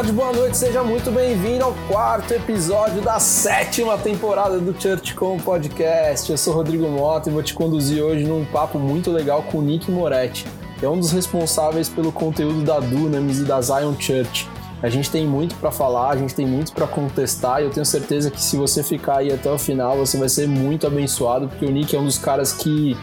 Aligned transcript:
tarde, 0.00 0.12
boa 0.12 0.32
noite, 0.32 0.56
seja 0.56 0.82
muito 0.82 1.10
bem-vindo 1.10 1.62
ao 1.62 1.74
quarto 1.86 2.32
episódio 2.32 3.02
da 3.02 3.20
sétima 3.20 3.98
temporada 3.98 4.58
do 4.58 4.72
ChurchCom 4.80 5.36
Podcast. 5.36 6.30
Eu 6.30 6.38
sou 6.38 6.54
Rodrigo 6.54 6.88
Mota 6.88 7.28
e 7.28 7.32
vou 7.32 7.42
te 7.42 7.52
conduzir 7.52 8.02
hoje 8.02 8.24
num 8.24 8.46
papo 8.46 8.78
muito 8.78 9.10
legal 9.10 9.42
com 9.42 9.58
o 9.58 9.62
Nick 9.62 9.90
Moretti, 9.90 10.46
que 10.78 10.86
é 10.86 10.88
um 10.88 10.98
dos 10.98 11.12
responsáveis 11.12 11.86
pelo 11.90 12.10
conteúdo 12.10 12.62
da 12.62 12.80
Dunamis 12.80 13.40
e 13.40 13.44
da 13.44 13.60
Zion 13.60 13.94
Church. 13.98 14.48
A 14.82 14.88
gente 14.88 15.10
tem 15.10 15.26
muito 15.26 15.54
para 15.56 15.70
falar, 15.70 16.08
a 16.12 16.16
gente 16.16 16.34
tem 16.34 16.46
muito 16.46 16.72
para 16.72 16.86
contestar 16.86 17.60
e 17.60 17.64
eu 17.64 17.70
tenho 17.70 17.84
certeza 17.84 18.30
que 18.30 18.40
se 18.40 18.56
você 18.56 18.82
ficar 18.82 19.18
aí 19.18 19.30
até 19.30 19.52
o 19.52 19.58
final, 19.58 19.98
você 19.98 20.16
vai 20.16 20.30
ser 20.30 20.48
muito 20.48 20.86
abençoado, 20.86 21.46
porque 21.46 21.66
o 21.66 21.70
Nick 21.70 21.94
é 21.94 21.98
um 21.98 22.06
dos 22.06 22.16
caras 22.16 22.54
que 22.54 22.96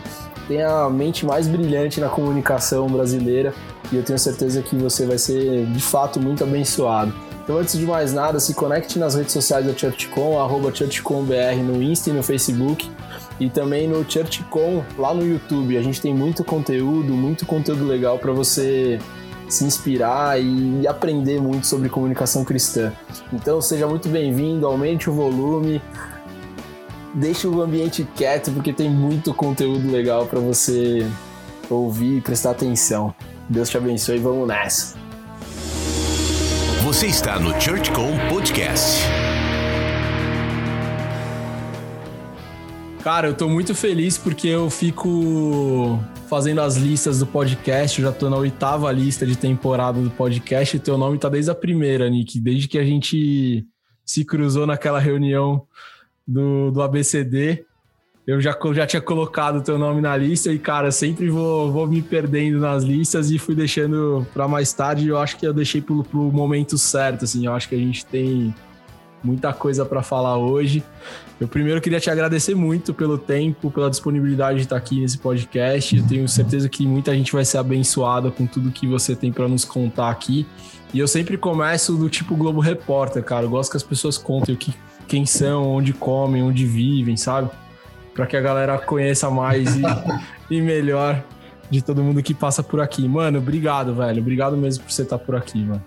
tem 0.47 0.63
a 0.63 0.89
mente 0.89 1.25
mais 1.25 1.47
brilhante 1.47 1.99
na 1.99 2.09
comunicação 2.09 2.87
brasileira 2.87 3.53
e 3.91 3.97
eu 3.97 4.03
tenho 4.03 4.17
certeza 4.17 4.61
que 4.61 4.75
você 4.75 5.05
vai 5.05 5.17
ser 5.17 5.65
de 5.65 5.79
fato 5.79 6.19
muito 6.19 6.43
abençoado. 6.43 7.13
Então, 7.43 7.57
antes 7.57 7.77
de 7.77 7.85
mais 7.85 8.11
nada, 8.11 8.39
se 8.41 8.53
conecte 8.53 8.99
nas 8.99 9.15
redes 9.15 9.31
sociais 9.31 9.65
da 9.65 9.73
ChurchCom, 9.73 10.37
arroba 10.37 10.73
ChurchComBR 10.73 11.63
no 11.63 11.81
Insta 11.81 12.09
e 12.09 12.13
no 12.13 12.21
Facebook, 12.21 12.91
e 13.39 13.49
também 13.49 13.87
no 13.87 14.03
ChurchCom 14.09 14.83
lá 14.97 15.13
no 15.13 15.25
YouTube. 15.25 15.77
A 15.77 15.81
gente 15.81 16.01
tem 16.01 16.13
muito 16.13 16.43
conteúdo, 16.43 17.13
muito 17.13 17.45
conteúdo 17.45 17.85
legal 17.85 18.19
para 18.19 18.33
você 18.33 18.99
se 19.47 19.63
inspirar 19.63 20.41
e 20.41 20.85
aprender 20.85 21.39
muito 21.41 21.65
sobre 21.67 21.87
comunicação 21.87 22.43
cristã. 22.43 22.91
Então, 23.31 23.61
seja 23.61 23.87
muito 23.87 24.09
bem-vindo, 24.09 24.67
aumente 24.67 25.09
o 25.09 25.13
volume, 25.13 25.81
deixe 27.17 27.47
o 27.47 27.61
ambiente 27.61 28.07
quieto, 28.15 28.51
porque 28.51 28.71
tem 28.71 28.89
muito 28.89 29.33
conteúdo 29.33 29.91
legal 29.91 30.27
para 30.27 30.39
você 30.39 31.05
ouvir 31.67 32.17
e 32.17 32.21
prestar 32.21 32.51
atenção. 32.51 33.13
Deus 33.49 33.69
te 33.69 33.77
abençoe 33.77 34.17
e 34.17 34.19
vamos 34.19 34.47
nessa. 34.47 34.95
Você 36.83 37.07
está 37.07 37.39
no 37.39 37.59
ChurchCom 37.59 38.11
Podcast. 38.29 39.01
Cara, 43.03 43.27
eu 43.27 43.33
tô 43.33 43.49
muito 43.49 43.73
feliz 43.73 44.17
porque 44.17 44.47
eu 44.47 44.69
fico 44.69 45.99
fazendo 46.29 46.61
as 46.61 46.75
listas 46.75 47.19
do 47.19 47.25
podcast. 47.25 47.99
Eu 47.99 48.09
já 48.09 48.13
tô 48.13 48.29
na 48.29 48.37
oitava 48.37 48.91
lista 48.91 49.25
de 49.25 49.35
temporada 49.35 49.99
do 49.99 50.11
podcast 50.11 50.77
e 50.77 50.79
teu 50.79 50.97
nome 50.97 51.17
tá 51.17 51.29
desde 51.29 51.49
a 51.49 51.55
primeira, 51.55 52.09
Nick. 52.09 52.39
Desde 52.39 52.67
que 52.67 52.77
a 52.77 52.85
gente 52.85 53.65
se 54.05 54.23
cruzou 54.23 54.67
naquela 54.67 54.99
reunião 54.99 55.65
do, 56.27 56.71
do 56.71 56.81
ABCD 56.81 57.65
eu 58.27 58.41
já, 58.41 58.53
já 58.73 58.85
tinha 58.85 59.01
colocado 59.01 59.59
o 59.59 59.61
teu 59.61 59.79
nome 59.79 60.01
na 60.01 60.17
lista 60.17 60.51
e, 60.51 60.59
cara, 60.59 60.91
sempre 60.91 61.29
vou, 61.29 61.71
vou 61.71 61.87
me 61.87 62.01
perdendo 62.01 62.59
nas 62.59 62.83
listas 62.83 63.31
e 63.31 63.39
fui 63.39 63.55
deixando 63.55 64.27
para 64.33 64.49
mais 64.49 64.73
tarde. 64.73 65.07
Eu 65.07 65.17
acho 65.17 65.37
que 65.37 65.47
eu 65.47 65.53
deixei 65.53 65.81
pro, 65.81 66.03
pro 66.03 66.19
momento 66.19 66.77
certo, 66.77 67.23
assim. 67.23 67.45
Eu 67.45 67.53
acho 67.53 67.69
que 67.69 67.75
a 67.75 67.77
gente 67.77 68.05
tem 68.05 68.53
muita 69.23 69.53
coisa 69.53 69.85
para 69.85 70.03
falar 70.03 70.37
hoje. 70.37 70.83
Eu 71.39 71.47
primeiro 71.47 71.79
queria 71.79 72.01
te 72.01 72.09
agradecer 72.09 72.53
muito 72.53 72.93
pelo 72.93 73.17
tempo, 73.17 73.71
pela 73.71 73.89
disponibilidade 73.89 74.57
de 74.57 74.63
estar 74.65 74.75
aqui 74.75 74.99
nesse 74.99 75.19
podcast. 75.19 75.95
Eu 75.95 76.05
tenho 76.05 76.27
certeza 76.27 76.67
que 76.67 76.85
muita 76.85 77.15
gente 77.15 77.31
vai 77.31 77.45
ser 77.45 77.59
abençoada 77.59 78.29
com 78.29 78.45
tudo 78.45 78.71
que 78.71 78.85
você 78.85 79.15
tem 79.15 79.31
para 79.31 79.47
nos 79.47 79.63
contar 79.63 80.09
aqui. 80.09 80.45
E 80.93 80.99
eu 80.99 81.07
sempre 81.07 81.37
começo 81.37 81.95
do 81.95 82.09
tipo 82.09 82.35
Globo 82.35 82.59
Repórter, 82.59 83.23
cara. 83.23 83.45
Eu 83.45 83.49
gosto 83.49 83.71
que 83.71 83.77
as 83.77 83.83
pessoas 83.83 84.17
contem 84.17 84.53
o 84.53 84.57
que, 84.57 84.73
quem 85.07 85.25
são, 85.25 85.67
onde 85.67 85.93
comem, 85.93 86.43
onde 86.43 86.65
vivem, 86.65 87.17
sabe? 87.17 87.49
para 88.17 88.25
que 88.25 88.35
a 88.35 88.41
galera 88.41 88.79
conheça 88.79 89.29
mais 89.29 89.75
e, 89.75 89.83
e, 90.49 90.59
melhor 90.59 91.23
de 91.69 91.83
todo 91.83 92.03
mundo 92.03 92.23
que 92.23 92.33
passa 92.33 92.63
por 92.63 92.81
aqui. 92.81 93.07
Mano, 93.07 93.37
obrigado, 93.37 93.93
velho. 93.93 94.19
Obrigado 94.19 94.57
mesmo 94.57 94.83
por 94.83 94.91
você 94.91 95.03
estar 95.03 95.19
por 95.19 95.35
aqui, 95.35 95.63
mano. 95.63 95.85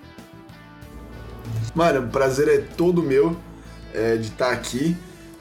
Mano, 1.74 2.06
o 2.06 2.08
prazer 2.08 2.48
é 2.48 2.58
todo 2.58 3.02
meu 3.02 3.36
é, 3.92 4.16
de 4.16 4.28
estar 4.28 4.52
aqui. 4.52 4.96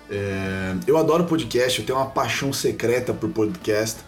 É, 0.09 0.73
eu 0.87 0.97
adoro 0.97 1.25
podcast, 1.25 1.79
eu 1.79 1.85
tenho 1.85 1.99
uma 1.99 2.07
paixão 2.07 2.51
secreta 2.51 3.13
por 3.13 3.29
podcast. 3.29 3.99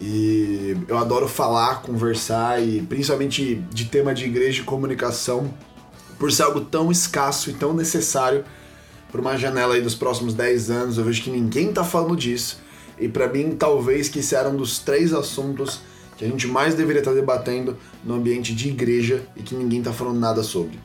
E 0.00 0.76
eu 0.88 0.98
adoro 0.98 1.28
falar, 1.28 1.80
conversar 1.82 2.60
e 2.60 2.82
principalmente 2.82 3.54
de 3.70 3.84
tema 3.84 4.12
de 4.12 4.24
igreja 4.24 4.62
e 4.62 4.64
comunicação, 4.64 5.48
por 6.18 6.32
ser 6.32 6.42
algo 6.42 6.60
tão 6.60 6.90
escasso 6.90 7.50
e 7.50 7.52
tão 7.52 7.72
necessário 7.72 8.44
por 9.16 9.20
uma 9.20 9.38
janela 9.38 9.74
aí 9.74 9.80
dos 9.80 9.94
próximos 9.94 10.34
10 10.34 10.70
anos, 10.70 10.98
eu 10.98 11.04
vejo 11.04 11.22
que 11.22 11.30
ninguém 11.30 11.72
tá 11.72 11.82
falando 11.82 12.14
disso. 12.14 12.60
E 12.98 13.08
para 13.08 13.26
mim, 13.26 13.56
talvez 13.58 14.10
que 14.10 14.18
esse 14.18 14.34
era 14.34 14.46
um 14.46 14.56
dos 14.56 14.78
três 14.78 15.14
assuntos 15.14 15.80
que 16.18 16.24
a 16.26 16.28
gente 16.28 16.46
mais 16.46 16.74
deveria 16.74 17.00
estar 17.00 17.14
debatendo 17.14 17.78
no 18.04 18.14
ambiente 18.14 18.54
de 18.54 18.68
igreja 18.68 19.22
e 19.34 19.42
que 19.42 19.54
ninguém 19.54 19.82
tá 19.82 19.90
falando 19.90 20.20
nada 20.20 20.42
sobre. 20.42 20.78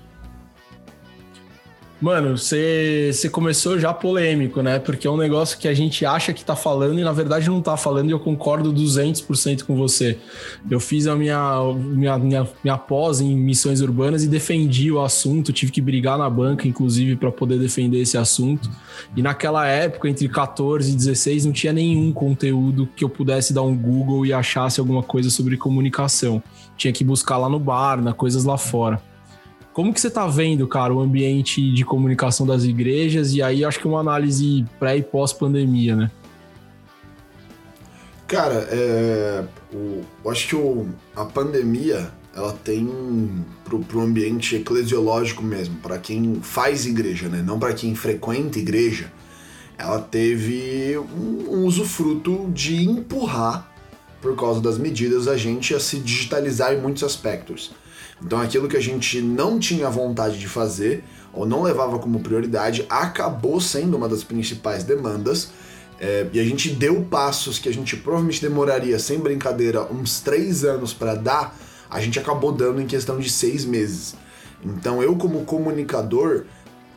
Mano, 2.01 2.35
você 2.35 3.29
começou 3.31 3.79
já 3.79 3.94
polêmico, 3.94 4.63
né? 4.63 4.79
Porque 4.79 5.06
é 5.06 5.12
um 5.12 5.17
negócio 5.17 5.59
que 5.59 5.67
a 5.67 5.73
gente 5.73 6.03
acha 6.03 6.34
que 6.34 6.44
tá 6.44 6.56
falando 6.56 7.00
e 7.00 7.03
na 7.03 7.12
verdade 7.12 7.47
não 7.47 7.62
tá 7.62 7.78
falando 7.78 8.09
e 8.09 8.12
eu 8.12 8.19
concordo 8.19 8.73
200% 8.73 9.66
com 9.66 9.75
você. 9.75 10.17
Eu 10.67 10.79
fiz 10.79 11.06
a 11.06 11.16
minha, 11.16 11.62
minha, 11.75 12.17
minha, 12.17 12.47
minha 12.63 12.78
pós 12.78 13.22
em 13.22 13.35
missões 13.35 13.81
urbanas 13.81 14.23
e 14.23 14.28
defendi 14.28 14.91
o 14.91 15.00
assunto, 15.00 15.53
tive 15.53 15.72
que 15.72 15.79
brigar 15.79 16.17
na 16.17 16.28
banca, 16.28 16.67
inclusive, 16.67 17.16
para 17.16 17.31
poder 17.31 17.59
defender 17.59 18.00
esse 18.00 18.18
assunto. 18.18 18.68
E 19.16 19.22
naquela 19.22 19.68
época, 19.68 20.09
entre 20.09 20.28
14 20.28 20.91
e 20.91 20.95
16, 20.95 21.45
não 21.45 21.51
tinha 21.51 21.72
nenhum 21.72 22.12
conteúdo 22.12 22.89
que 22.95 23.03
eu 23.03 23.09
pudesse 23.09 23.53
dar 23.53 23.62
um 23.62 23.78
Google 23.78 24.25
e 24.25 24.33
achasse 24.33 24.79
alguma 24.79 25.03
coisa 25.03 25.29
sobre 25.29 25.56
comunicação. 25.56 26.41
Tinha 26.75 26.91
que 26.91 27.03
buscar 27.03 27.38
lá 27.38 27.47
no 27.47 27.59
bar, 27.59 28.01
na 28.01 28.12
coisas 28.12 28.44
lá 28.44 28.57
fora. 28.57 29.10
Como 29.73 29.93
que 29.93 30.01
você 30.01 30.07
está 30.07 30.27
vendo, 30.27 30.67
cara, 30.67 30.93
o 30.93 30.99
ambiente 30.99 31.73
de 31.73 31.85
comunicação 31.85 32.45
das 32.45 32.63
igrejas 32.63 33.33
e 33.33 33.41
aí 33.41 33.63
acho 33.63 33.79
que 33.79 33.87
uma 33.87 33.99
análise 33.99 34.65
pré 34.77 34.97
e 34.97 35.01
pós 35.01 35.31
pandemia, 35.31 35.95
né? 35.95 36.11
Cara, 38.27 38.67
é, 38.69 39.43
o, 39.73 40.01
eu 40.23 40.31
acho 40.31 40.47
que 40.47 40.55
o, 40.55 40.87
a 41.15 41.25
pandemia 41.25 42.11
ela 42.35 42.53
tem 42.53 42.89
pro, 43.63 43.79
pro 43.79 44.01
ambiente 44.01 44.55
eclesiológico 44.55 45.43
mesmo, 45.43 45.75
para 45.77 45.97
quem 45.97 46.39
faz 46.41 46.85
igreja, 46.85 47.27
né? 47.27 47.43
Não 47.45 47.59
para 47.59 47.73
quem 47.73 47.93
frequenta 47.93 48.59
igreja, 48.59 49.11
ela 49.77 49.99
teve 49.99 50.97
um, 50.97 51.57
um 51.57 51.65
usufruto 51.65 52.49
de 52.53 52.83
empurrar 52.83 53.69
por 54.21 54.35
causa 54.35 54.61
das 54.61 54.77
medidas 54.77 55.27
a 55.27 55.35
gente 55.35 55.73
a 55.73 55.79
se 55.79 55.97
digitalizar 55.97 56.73
em 56.73 56.79
muitos 56.79 57.03
aspectos. 57.03 57.71
Então 58.23 58.39
aquilo 58.39 58.67
que 58.67 58.78
a 58.78 58.81
gente 58.81 59.22
não 59.22 59.59
tinha 59.59 59.89
vontade 59.89 60.39
de 60.39 60.47
fazer 60.47 61.03
ou 61.34 61.45
não 61.45 61.63
levava 61.63 61.97
como 62.00 62.19
prioridade 62.19 62.85
acabou 62.89 63.59
sendo 63.59 63.97
uma 63.97 64.07
das 64.07 64.23
principais 64.23 64.84
demandas. 64.84 65.51
É, 66.00 66.28
e 66.34 66.39
a 66.39 66.44
gente 66.44 66.69
deu 66.69 67.03
passos 67.03 67.59
que 67.59 67.69
a 67.69 67.73
gente 67.73 67.95
provavelmente 67.95 68.41
demoraria, 68.41 68.97
sem 68.97 69.19
brincadeira, 69.19 69.84
uns 69.84 70.19
três 70.19 70.63
anos 70.63 70.94
para 70.94 71.13
dar, 71.13 71.56
a 71.89 72.01
gente 72.01 72.17
acabou 72.17 72.51
dando 72.51 72.81
em 72.81 72.88
questão 72.88 73.19
de 73.19 73.29
seis 73.29 73.63
meses. 73.63 74.16
Então 74.66 75.01
eu, 75.03 75.16
como 75.16 75.45
comunicador, 75.45 76.45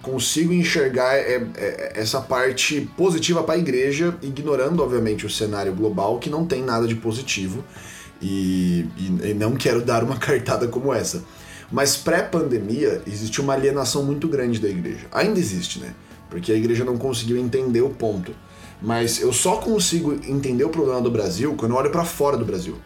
consigo 0.05 0.53
enxergar 0.53 1.17
é, 1.17 1.47
é, 1.57 1.93
essa 1.97 2.21
parte 2.21 2.89
positiva 2.97 3.43
para 3.43 3.55
a 3.55 3.59
igreja, 3.59 4.17
ignorando, 4.23 4.83
obviamente, 4.83 5.25
o 5.27 5.31
cenário 5.31 5.75
global, 5.75 6.19
que 6.19 6.29
não 6.29 6.47
tem 6.47 6.63
nada 6.63 6.87
de 6.87 6.95
positivo. 6.95 7.65
E, 8.25 8.87
e, 8.97 9.31
e 9.31 9.35
não 9.35 9.55
quero 9.55 9.83
dar 9.83 10.03
uma 10.03 10.17
cartada 10.19 10.67
como 10.67 10.93
essa. 10.93 11.23
Mas 11.71 11.97
pré-pandemia 11.97 13.03
existe 13.07 13.41
uma 13.41 13.53
alienação 13.53 14.03
muito 14.03 14.27
grande 14.27 14.59
da 14.59 14.69
igreja. 14.69 15.07
Ainda 15.13 15.39
existe, 15.39 15.79
né? 15.79 15.95
Porque 16.31 16.51
a 16.51 16.55
igreja 16.55 16.85
não 16.85 16.97
conseguiu 16.97 17.37
entender 17.37 17.83
o 17.83 17.91
ponto. 17.91 18.35
Mas 18.81 19.21
eu 19.21 19.33
só 19.33 19.57
consigo 19.57 20.13
entender 20.27 20.65
o 20.65 20.69
problema 20.69 21.01
do 21.01 21.11
Brasil 21.11 21.55
quando 21.55 21.73
eu 21.73 21.79
olho 21.79 21.91
para 21.91 22.05
fora 22.05 22.37
do 22.37 22.45
Brasil. 22.45 22.77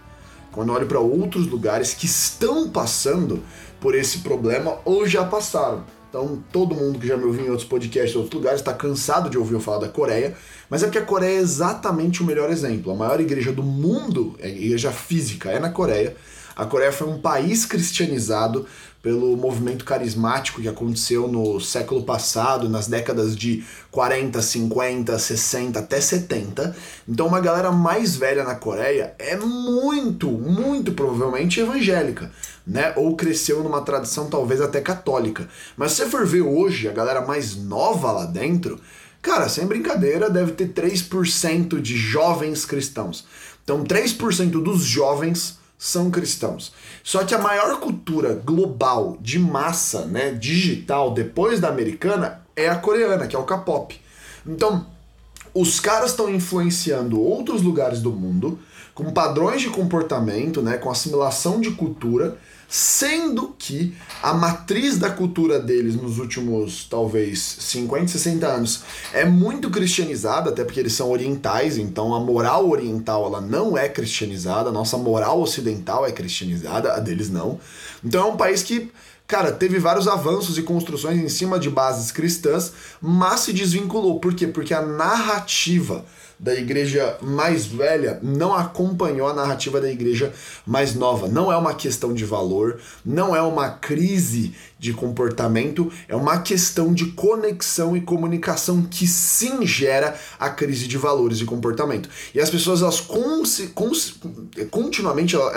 Quando 0.50 0.69
eu 0.69 0.75
olho 0.75 0.87
para 0.87 0.99
outros 0.99 1.46
lugares 1.46 1.94
que 1.94 2.06
estão 2.06 2.69
passando 2.69 3.43
por 3.81 3.94
esse 3.94 4.19
problema 4.19 4.79
ou 4.84 5.06
já 5.06 5.25
passaram. 5.25 5.84
Então, 6.08 6.43
todo 6.50 6.75
mundo 6.75 6.99
que 6.99 7.06
já 7.06 7.16
me 7.16 7.25
ouviu 7.25 7.44
em 7.44 7.50
outros 7.50 7.69
podcasts, 7.69 8.14
em 8.14 8.19
outros 8.19 8.34
lugares, 8.34 8.60
está 8.60 8.72
cansado 8.72 9.28
de 9.28 9.37
ouvir 9.37 9.55
eu 9.55 9.60
falar 9.60 9.78
da 9.78 9.88
Coreia, 9.88 10.34
mas 10.70 10.82
é 10.82 10.87
porque 10.87 10.99
a 10.99 11.05
Coreia 11.05 11.37
é 11.38 11.40
exatamente 11.40 12.22
o 12.22 12.26
melhor 12.26 12.50
exemplo. 12.50 12.90
A 12.90 12.94
maior 12.94 13.20
igreja 13.20 13.52
do 13.52 13.62
mundo, 13.62 14.34
é 14.38 14.49
igreja 14.49 14.90
física, 14.90 15.50
é 15.50 15.58
na 15.58 15.70
Coreia. 15.70 16.16
A 16.58 16.66
Coreia 16.66 16.90
foi 16.90 17.06
um 17.06 17.20
país 17.20 17.64
cristianizado 17.64 18.66
pelo 19.00 19.37
movimento 19.37 19.84
carismático 19.84 20.60
que 20.60 20.66
aconteceu 20.66 21.28
no 21.28 21.60
século 21.60 22.02
passado, 22.02 22.69
nas 22.69 22.88
décadas 22.88 23.37
de 23.37 23.64
40, 23.93 24.43
50, 24.43 25.16
60 25.16 25.78
até 25.78 26.00
70. 26.00 26.76
Então, 27.08 27.28
uma 27.28 27.38
galera 27.38 27.70
mais 27.70 28.16
velha 28.16 28.43
na 28.43 28.56
Coreia 28.56 29.14
é 29.20 29.37
muito, 29.37 30.28
muito 30.32 30.90
provavelmente 30.94 31.60
evangélica, 31.60 32.32
né? 32.66 32.93
Ou 32.96 33.14
cresceu 33.14 33.62
numa 33.62 33.82
tradição 33.82 34.28
talvez 34.28 34.60
até 34.60 34.81
católica. 34.81 35.49
Mas 35.76 35.93
se 35.93 35.99
você 35.99 36.10
for 36.10 36.26
ver 36.26 36.43
hoje 36.43 36.88
a 36.88 36.93
galera 36.93 37.20
mais 37.20 37.55
nova 37.55 38.10
lá 38.10 38.25
dentro, 38.25 38.81
cara, 39.22 39.49
sem 39.49 39.64
brincadeira, 39.64 40.28
deve 40.28 40.50
ter 40.50 40.70
3% 40.70 41.81
de 41.81 41.96
jovens 41.96 42.64
cristãos. 42.64 43.25
Então, 43.62 43.84
3% 43.84 44.60
dos 44.60 44.82
jovens 44.82 45.57
são 45.79 46.11
cristãos. 46.11 46.73
Só 47.05 47.25
que 47.25 47.35
a 47.35 47.39
maior 47.39 47.79
cultura 47.79 48.35
global 48.35 49.17
de 49.21 49.39
massa, 49.39 50.05
né, 50.05 50.33
digital, 50.33 51.15
depois 51.15 51.61
da 51.61 51.69
americana, 51.69 52.43
é 52.57 52.69
a 52.69 52.77
coreana, 52.77 53.29
que 53.29 53.37
é 53.37 53.39
o 53.39 53.45
K-pop. 53.45 53.99
Então, 54.45 54.87
os 55.55 55.79
caras 55.79 56.11
estão 56.11 56.29
influenciando 56.29 57.21
outros 57.21 57.63
lugares 57.63 58.01
do 58.01 58.11
mundo 58.11 58.59
com 58.93 59.13
padrões 59.13 59.63
de 59.63 59.71
comportamento, 59.71 60.61
né, 60.61 60.77
com 60.77 60.91
assimilação 60.91 61.61
de 61.61 61.71
cultura, 61.71 62.37
sendo 62.69 63.55
que 63.59 63.97
a 64.23 64.35
matriz 64.35 64.99
da 64.99 65.09
cultura 65.09 65.59
deles 65.59 65.97
nos 65.97 66.19
últimos 66.19 66.85
talvez 66.85 67.38
50, 67.61 68.09
60 68.09 68.47
anos 68.47 68.82
é 69.15 69.25
muito 69.25 69.70
cristianizada, 69.70 70.50
até 70.50 70.62
porque 70.62 70.79
eles 70.79 70.93
são 70.93 71.11
orientais, 71.11 71.79
então 71.79 72.15
a 72.15 72.20
moral 72.20 72.69
oriental 72.69 73.25
ela 73.26 73.41
não 73.41 73.76
é 73.76 73.88
cristianizada, 73.88 74.69
a 74.69 74.73
nossa 74.73 74.99
moral 74.99 75.41
ocidental 75.41 76.05
é 76.05 76.12
cristianizada, 76.12 76.93
a 76.93 77.00
deles 77.00 77.31
não. 77.31 77.59
Então 78.05 78.29
é 78.29 78.31
um 78.31 78.37
país 78.37 78.62
que 78.62 78.93
cara, 79.26 79.53
teve 79.53 79.79
vários 79.79 80.09
avanços 80.09 80.56
e 80.56 80.62
construções 80.62 81.19
em 81.19 81.29
cima 81.29 81.59
de 81.59 81.69
bases 81.69 82.11
cristãs, 82.11 82.73
mas 83.00 83.41
se 83.41 83.53
desvinculou. 83.53 84.19
Por 84.19 84.35
quê? 84.35 84.47
Porque 84.47 84.73
a 84.73 84.81
narrativa 84.81 86.05
da 86.38 86.55
igreja 86.55 87.17
mais 87.20 87.67
velha 87.67 88.20
não 88.23 88.55
acompanhou 88.55 89.26
a 89.29 89.35
narrativa 89.35 89.81
da 89.81 89.90
igreja 89.90 90.32
mais 90.64 90.94
nova. 90.94 91.26
Não 91.26 91.52
é 91.52 91.56
uma 91.56 91.75
questão 91.75 92.14
de 92.14 92.25
valor, 92.25 92.79
não 93.05 93.35
é 93.35 93.43
uma 93.43 93.70
crise 93.70 94.55
de 94.79 94.93
comportamento, 94.93 95.90
é 96.06 96.14
uma 96.14 96.38
questão 96.38 96.94
de 96.94 97.06
conexão 97.06 97.96
e 97.96 98.00
comunicação 98.00 98.82
que 98.82 99.08
sim 99.08 99.67
gera 99.67 100.17
a 100.38 100.49
crise 100.49 100.87
de 100.87 100.96
valores 100.96 101.40
e 101.40 101.44
comportamento. 101.44 102.08
E 102.32 102.41
as 102.41 102.49
pessoas, 102.49 102.82
elas 102.82 103.00
continuamente 104.70 105.34
elas, 105.34 105.56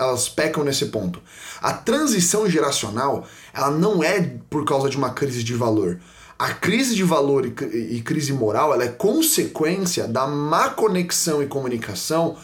elas, 0.00 0.28
pecam 0.28 0.64
nesse 0.64 0.86
ponto. 0.86 1.20
A 1.60 1.74
transição 1.74 2.48
geracional, 2.48 3.26
ela 3.52 3.70
não 3.70 4.02
é 4.02 4.38
por 4.48 4.64
causa 4.64 4.88
de 4.88 4.96
uma 4.96 5.10
crise 5.10 5.44
de 5.44 5.52
valor 5.52 6.00
a 6.38 6.52
crise 6.52 6.94
de 6.94 7.04
valor 7.04 7.46
e, 7.46 8.00
crise 8.02 8.32
moral 8.32 8.72
ela 8.72 8.84
é 8.84 8.88
consequência 8.88 10.08
da 10.08 10.26
má 10.26 10.70
conexão 10.70 11.42
e 11.42 11.46
comunicação 11.46 12.36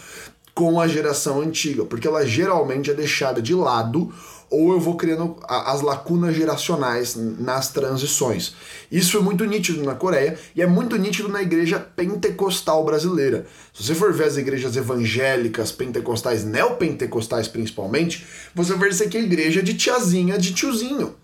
com 0.54 0.80
a 0.80 0.86
geração 0.86 1.40
antiga, 1.40 1.84
porque 1.84 2.06
ela 2.06 2.26
geralmente 2.26 2.90
é 2.90 2.94
deixada 2.94 3.40
de 3.40 3.54
lado 3.54 4.12
ou 4.50 4.72
eu 4.72 4.80
vou 4.80 4.96
criando 4.96 5.36
as 5.48 5.80
lacunas 5.80 6.34
geracionais 6.34 7.14
nas 7.14 7.70
transições. 7.70 8.52
Isso 8.90 9.16
é 9.16 9.20
muito 9.20 9.44
nítido 9.44 9.82
na 9.84 9.94
Coreia 9.94 10.36
e 10.56 10.60
é 10.60 10.66
muito 10.66 10.96
nítido 10.96 11.28
na 11.28 11.40
igreja 11.40 11.78
pentecostal 11.78 12.84
brasileira. 12.84 13.46
Se 13.72 13.84
você 13.84 13.94
for 13.94 14.12
ver 14.12 14.24
as 14.24 14.36
igrejas 14.36 14.76
evangélicas, 14.76 15.70
pentecostais, 15.70 16.44
neopentecostais 16.44 17.46
principalmente, 17.46 18.26
você 18.52 18.74
vai 18.74 18.90
ver 18.90 19.04
aqui 19.04 19.18
é 19.18 19.22
igreja 19.22 19.62
de 19.62 19.74
tiazinha, 19.74 20.36
de 20.36 20.52
tiozinho 20.52 21.14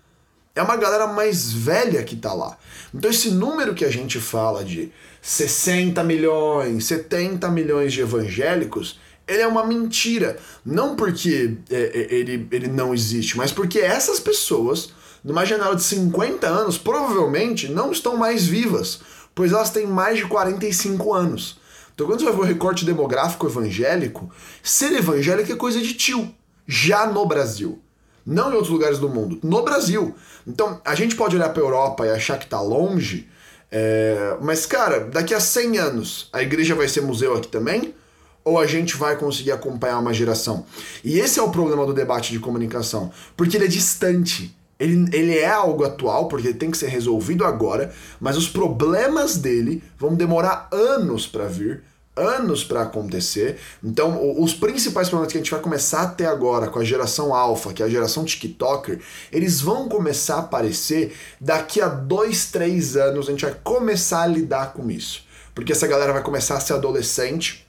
é 0.57 0.63
uma 0.63 0.75
galera 0.75 1.07
mais 1.07 1.53
velha 1.53 2.03
que 2.03 2.15
tá 2.15 2.33
lá. 2.33 2.57
Então 2.93 3.11
esse 3.11 3.29
número 3.29 3.75
que 3.75 3.85
a 3.85 3.91
gente 3.91 4.19
fala 4.19 4.63
de 4.65 4.91
60 5.21 6.03
milhões, 6.03 6.85
70 6.85 7.47
milhões 7.49 7.93
de 7.93 8.01
evangélicos, 8.01 8.99
ele 9.27 9.41
é 9.41 9.47
uma 9.47 9.65
mentira. 9.65 10.37
Não 10.65 10.95
porque 10.95 11.57
é, 11.69 11.75
é, 11.75 12.15
ele, 12.15 12.47
ele 12.51 12.67
não 12.67 12.93
existe, 12.93 13.37
mas 13.37 13.51
porque 13.51 13.79
essas 13.79 14.19
pessoas, 14.19 14.93
numa 15.23 15.45
janela 15.45 15.75
de 15.75 15.83
50 15.83 16.47
anos, 16.47 16.77
provavelmente 16.77 17.67
não 17.67 17.91
estão 17.91 18.17
mais 18.17 18.47
vivas, 18.47 18.99
pois 19.35 19.51
elas 19.51 19.69
têm 19.69 19.85
mais 19.85 20.17
de 20.17 20.25
45 20.25 21.13
anos. 21.13 21.59
Então 21.93 22.07
quando 22.07 22.19
você 22.19 22.25
vai 22.25 22.35
ver 22.35 22.41
o 22.41 22.45
recorte 22.45 22.83
demográfico 22.83 23.45
evangélico, 23.45 24.31
ser 24.63 24.91
evangélico 24.93 25.51
é 25.51 25.55
coisa 25.55 25.79
de 25.79 25.93
tio, 25.93 26.33
já 26.65 27.05
no 27.05 27.25
Brasil. 27.27 27.79
Não 28.27 28.51
em 28.51 28.55
outros 28.55 28.69
lugares 28.69 28.99
do 28.99 29.07
mundo, 29.07 29.39
no 29.41 29.63
Brasil. 29.63 30.13
Então, 30.45 30.81
a 30.83 30.93
gente 30.95 31.15
pode 31.15 31.37
olhar 31.37 31.47
para 31.47 31.63
a 31.63 31.65
Europa 31.65 32.05
e 32.05 32.11
achar 32.11 32.37
que 32.37 32.43
está 32.43 32.59
longe, 32.59 33.29
é... 33.71 34.35
mas, 34.41 34.65
cara, 34.65 34.99
daqui 34.99 35.33
a 35.33 35.39
100 35.39 35.77
anos, 35.77 36.29
a 36.33 36.43
igreja 36.43 36.75
vai 36.75 36.89
ser 36.89 37.01
museu 37.01 37.35
aqui 37.37 37.47
também? 37.47 37.95
Ou 38.43 38.59
a 38.59 38.65
gente 38.65 38.97
vai 38.97 39.15
conseguir 39.15 39.53
acompanhar 39.53 39.99
uma 39.99 40.13
geração? 40.13 40.65
E 41.05 41.19
esse 41.19 41.39
é 41.39 41.41
o 41.41 41.51
problema 41.51 41.85
do 41.85 41.93
debate 41.93 42.33
de 42.33 42.39
comunicação, 42.39 43.11
porque 43.37 43.55
ele 43.55 43.65
é 43.65 43.69
distante. 43.69 44.53
Ele, 44.77 45.09
ele 45.11 45.37
é 45.37 45.49
algo 45.49 45.85
atual, 45.85 46.27
porque 46.27 46.49
ele 46.49 46.57
tem 46.57 46.69
que 46.69 46.77
ser 46.77 46.87
resolvido 46.87 47.45
agora, 47.45 47.93
mas 48.19 48.35
os 48.35 48.47
problemas 48.47 49.37
dele 49.37 49.81
vão 49.97 50.15
demorar 50.15 50.67
anos 50.71 51.25
para 51.25 51.45
vir 51.45 51.81
anos 52.17 52.63
para 52.63 52.81
acontecer. 52.81 53.57
Então, 53.83 54.41
os 54.41 54.53
principais 54.53 55.07
problemas 55.07 55.31
que 55.31 55.37
a 55.37 55.41
gente 55.41 55.51
vai 55.51 55.61
começar 55.61 56.01
a 56.01 56.07
ter 56.07 56.25
agora 56.25 56.67
com 56.67 56.79
a 56.79 56.83
geração 56.83 57.33
alfa, 57.33 57.73
que 57.73 57.83
é 57.83 57.85
a 57.85 57.89
geração 57.89 58.25
TikToker, 58.25 58.99
eles 59.31 59.61
vão 59.61 59.87
começar 59.87 60.35
a 60.35 60.39
aparecer 60.39 61.15
daqui 61.39 61.79
a 61.79 61.87
dois, 61.87 62.51
três 62.51 62.97
anos. 62.97 63.27
A 63.27 63.31
gente 63.31 63.45
vai 63.45 63.55
começar 63.63 64.23
a 64.23 64.27
lidar 64.27 64.73
com 64.73 64.89
isso, 64.89 65.23
porque 65.53 65.71
essa 65.71 65.87
galera 65.87 66.13
vai 66.13 66.23
começar 66.23 66.55
a 66.55 66.59
ser 66.59 66.73
adolescente 66.73 67.67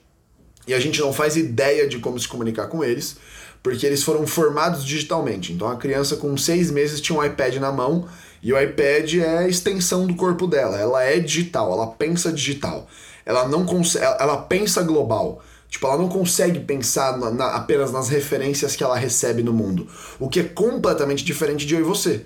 e 0.66 0.74
a 0.74 0.80
gente 0.80 1.00
não 1.00 1.12
faz 1.12 1.36
ideia 1.36 1.88
de 1.88 1.98
como 1.98 2.18
se 2.18 2.28
comunicar 2.28 2.66
com 2.66 2.84
eles, 2.84 3.16
porque 3.62 3.86
eles 3.86 4.02
foram 4.02 4.26
formados 4.26 4.84
digitalmente. 4.84 5.52
Então, 5.52 5.68
a 5.68 5.76
criança 5.76 6.16
com 6.16 6.36
seis 6.36 6.70
meses 6.70 7.00
tinha 7.00 7.18
um 7.18 7.24
iPad 7.24 7.56
na 7.56 7.72
mão. 7.72 8.06
E 8.40 8.52
o 8.52 8.60
iPad 8.60 9.14
é 9.14 9.38
a 9.38 9.48
extensão 9.48 10.06
do 10.06 10.14
corpo 10.14 10.46
dela, 10.46 10.78
ela 10.78 11.02
é 11.02 11.18
digital, 11.18 11.72
ela 11.72 11.88
pensa 11.88 12.32
digital 12.32 12.86
ela 13.28 13.46
não 13.46 13.66
consegue, 13.66 14.06
ela 14.18 14.38
pensa 14.38 14.82
global. 14.82 15.42
Tipo, 15.68 15.86
ela 15.86 15.98
não 15.98 16.08
consegue 16.08 16.60
pensar 16.60 17.18
na, 17.18 17.30
na, 17.30 17.46
apenas 17.56 17.92
nas 17.92 18.08
referências 18.08 18.74
que 18.74 18.82
ela 18.82 18.96
recebe 18.96 19.42
no 19.42 19.52
mundo. 19.52 19.86
O 20.18 20.30
que 20.30 20.40
é 20.40 20.44
completamente 20.44 21.22
diferente 21.22 21.66
de 21.66 21.74
eu 21.74 21.80
e 21.80 21.82
você. 21.82 22.24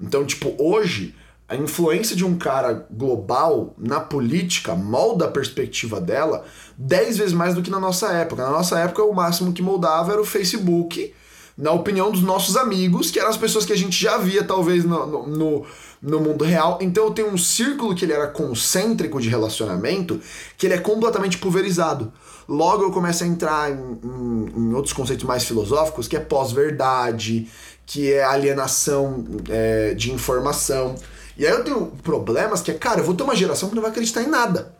Então, 0.00 0.24
tipo, 0.24 0.54
hoje, 0.56 1.16
a 1.48 1.56
influência 1.56 2.14
de 2.14 2.24
um 2.24 2.38
cara 2.38 2.86
global 2.88 3.74
na 3.76 3.98
política 3.98 4.76
molda 4.76 5.24
a 5.24 5.30
perspectiva 5.30 6.00
dela 6.00 6.44
dez 6.78 7.18
vezes 7.18 7.32
mais 7.32 7.52
do 7.52 7.60
que 7.60 7.70
na 7.70 7.80
nossa 7.80 8.12
época. 8.12 8.44
Na 8.44 8.50
nossa 8.50 8.78
época, 8.78 9.02
o 9.02 9.12
máximo 9.12 9.52
que 9.52 9.62
moldava 9.62 10.12
era 10.12 10.20
o 10.20 10.24
Facebook, 10.24 11.12
na 11.58 11.72
opinião 11.72 12.12
dos 12.12 12.22
nossos 12.22 12.56
amigos, 12.56 13.10
que 13.10 13.18
eram 13.18 13.30
as 13.30 13.36
pessoas 13.36 13.66
que 13.66 13.72
a 13.72 13.76
gente 13.76 14.00
já 14.00 14.16
via, 14.16 14.44
talvez, 14.44 14.84
no, 14.84 15.06
no, 15.06 15.26
no 15.26 15.66
no 16.00 16.20
mundo 16.20 16.44
real. 16.44 16.78
Então 16.80 17.04
eu 17.04 17.10
tenho 17.10 17.28
um 17.28 17.38
círculo 17.38 17.94
que 17.94 18.04
ele 18.04 18.12
era 18.12 18.26
concêntrico 18.26 19.20
de 19.20 19.28
relacionamento, 19.28 20.20
que 20.56 20.66
ele 20.66 20.74
é 20.74 20.78
completamente 20.78 21.38
pulverizado. 21.38 22.12
Logo 22.48 22.84
eu 22.84 22.92
começo 22.92 23.24
a 23.24 23.26
entrar 23.26 23.70
em, 23.70 23.98
em, 24.04 24.52
em 24.56 24.74
outros 24.74 24.92
conceitos 24.92 25.24
mais 25.24 25.44
filosóficos, 25.44 26.06
que 26.06 26.16
é 26.16 26.20
pós-verdade, 26.20 27.48
que 27.84 28.12
é 28.12 28.24
alienação 28.24 29.24
é, 29.48 29.94
de 29.94 30.12
informação. 30.12 30.94
E 31.36 31.46
aí 31.46 31.52
eu 31.52 31.64
tenho 31.64 31.86
problemas 32.02 32.60
que 32.62 32.70
é, 32.70 32.74
cara, 32.74 33.00
eu 33.00 33.04
vou 33.04 33.14
ter 33.14 33.22
uma 33.22 33.36
geração 33.36 33.68
que 33.68 33.74
não 33.74 33.82
vai 33.82 33.90
acreditar 33.90 34.22
em 34.22 34.28
nada. 34.28 34.74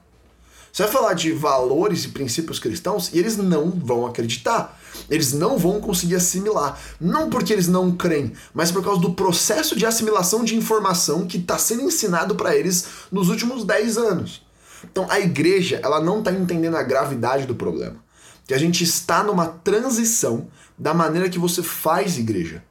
Você 0.73 0.83
vai 0.83 0.93
falar 0.93 1.15
de 1.15 1.33
valores 1.33 2.05
e 2.05 2.09
princípios 2.09 2.59
cristãos 2.59 3.11
e 3.15 3.19
eles 3.19 3.37
não 3.37 3.71
vão 3.71 4.07
acreditar. 4.07 4.79
Eles 5.11 5.33
não 5.33 5.59
vão 5.59 5.81
conseguir 5.81 6.17
assimilar. 6.17 6.79
Não 7.01 7.31
porque 7.31 7.53
eles 7.53 7.69
não 7.69 7.93
creem, 7.93 8.33
mas 8.55 8.71
por 8.71 8.83
causa 8.83 9.01
do 9.01 9.15
processo 9.15 9.77
de 9.77 9.87
assimilação 9.87 10.45
de 10.45 10.57
informação 10.57 11.27
que 11.27 11.39
está 11.39 11.59
sendo 11.59 11.83
ensinado 11.83 12.35
para 12.35 12.57
eles 12.57 12.87
nos 13.11 13.29
últimos 13.29 13.65
10 13.65 13.99
anos. 13.99 14.43
Então 14.85 15.07
a 15.11 15.19
igreja 15.19 15.81
ela 15.83 16.01
não 16.01 16.19
está 16.21 16.33
entendendo 16.33 16.77
a 16.77 16.83
gravidade 16.83 17.47
do 17.47 17.55
problema. 17.55 17.97
Que 18.47 18.55
a 18.55 18.59
gente 18.59 18.85
está 18.85 19.25
numa 19.25 19.47
transição 19.47 20.49
da 20.79 20.95
maneira 20.95 21.29
que 21.29 21.39
você 21.39 21.63
faz 21.63 22.17
igreja. 22.19 22.63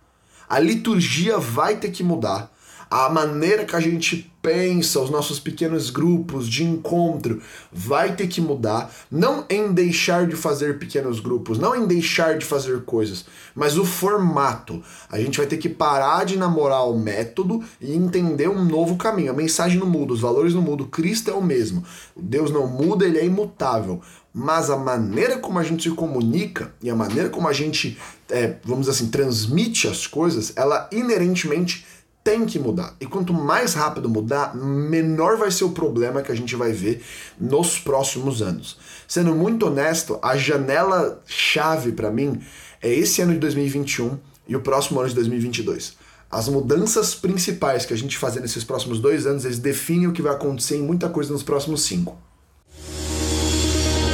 A 0.47 0.59
liturgia 0.59 1.37
vai 1.37 1.75
ter 1.77 1.89
que 1.89 2.03
mudar 2.03 2.54
a 2.89 3.09
maneira 3.09 3.65
que 3.65 3.75
a 3.75 3.79
gente 3.79 4.31
pensa, 4.45 4.99
os 4.99 5.09
nossos 5.09 5.39
pequenos 5.39 5.89
grupos 5.89 6.47
de 6.47 6.63
encontro 6.63 7.41
vai 7.73 8.15
ter 8.15 8.27
que 8.27 8.39
mudar, 8.39 8.93
não 9.09 9.43
em 9.49 9.73
deixar 9.73 10.27
de 10.27 10.35
fazer 10.35 10.77
pequenos 10.77 11.19
grupos, 11.19 11.57
não 11.57 11.75
em 11.75 11.87
deixar 11.87 12.37
de 12.37 12.45
fazer 12.45 12.83
coisas, 12.83 13.25
mas 13.55 13.75
o 13.75 13.83
formato. 13.83 14.83
A 15.09 15.19
gente 15.19 15.39
vai 15.39 15.47
ter 15.47 15.57
que 15.57 15.67
parar 15.67 16.25
de 16.25 16.37
namorar 16.37 16.87
o 16.87 16.97
método 16.97 17.63
e 17.81 17.95
entender 17.95 18.47
um 18.47 18.63
novo 18.63 18.97
caminho. 18.97 19.31
A 19.31 19.35
mensagem 19.35 19.79
não 19.79 19.87
muda, 19.87 20.13
os 20.13 20.21
valores 20.21 20.53
não 20.53 20.61
mudam, 20.61 20.85
Cristo 20.87 21.31
é 21.31 21.33
o 21.33 21.41
mesmo. 21.41 21.83
Deus 22.15 22.51
não 22.51 22.67
muda, 22.67 23.03
ele 23.03 23.17
é 23.17 23.25
imutável. 23.25 23.99
Mas 24.31 24.69
a 24.69 24.77
maneira 24.77 25.37
como 25.39 25.57
a 25.57 25.63
gente 25.63 25.89
se 25.89 25.95
comunica 25.95 26.71
e 26.83 26.89
a 26.89 26.95
maneira 26.95 27.29
como 27.29 27.47
a 27.47 27.53
gente, 27.53 27.97
é, 28.29 28.57
vamos 28.63 28.85
dizer 28.85 28.91
assim, 28.91 29.09
transmite 29.09 29.87
as 29.87 30.05
coisas, 30.05 30.51
ela 30.55 30.87
inerentemente 30.91 31.85
tem 32.25 32.43
que 32.43 32.57
mudar. 32.57 32.95
E 32.99 33.05
quanto 33.05 33.31
mais 33.31 33.75
rápido 33.75 34.09
mudar, 34.09 34.55
menor 34.55 35.37
vai 35.37 35.51
ser 35.51 35.63
o 35.63 35.69
problema 35.69 36.23
que 36.23 36.31
a 36.31 36.35
gente 36.35 36.55
vai 36.55 36.71
ver 36.71 37.03
nos 37.39 37.77
próximos 37.77 38.41
anos. 38.41 38.77
Sendo 39.07 39.35
muito 39.35 39.67
honesto, 39.67 40.17
a 40.23 40.35
janela 40.35 41.21
chave 41.27 41.91
para 41.91 42.09
mim 42.09 42.41
é 42.81 42.91
esse 42.91 43.21
ano 43.21 43.33
de 43.33 43.39
2021 43.39 44.17
e 44.47 44.55
o 44.55 44.59
próximo 44.59 44.99
ano 44.99 45.07
de 45.07 45.13
2022. 45.13 45.97
As 46.31 46.49
mudanças 46.49 47.13
principais 47.13 47.85
que 47.85 47.93
a 47.93 47.97
gente 47.97 48.17
fazer 48.17 48.39
nesses 48.39 48.63
próximos 48.63 48.99
dois 48.99 49.27
anos, 49.27 49.45
eles 49.45 49.59
definem 49.59 50.07
o 50.07 50.11
que 50.11 50.23
vai 50.23 50.33
acontecer 50.33 50.77
em 50.77 50.81
muita 50.81 51.07
coisa 51.07 51.31
nos 51.31 51.43
próximos 51.43 51.83
cinco. 51.83 52.17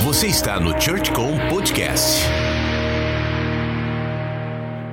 Você 0.04 0.28
está 0.28 0.60
no 0.60 0.80
ChurchCom 0.82 1.32
Podcast. 1.50 2.26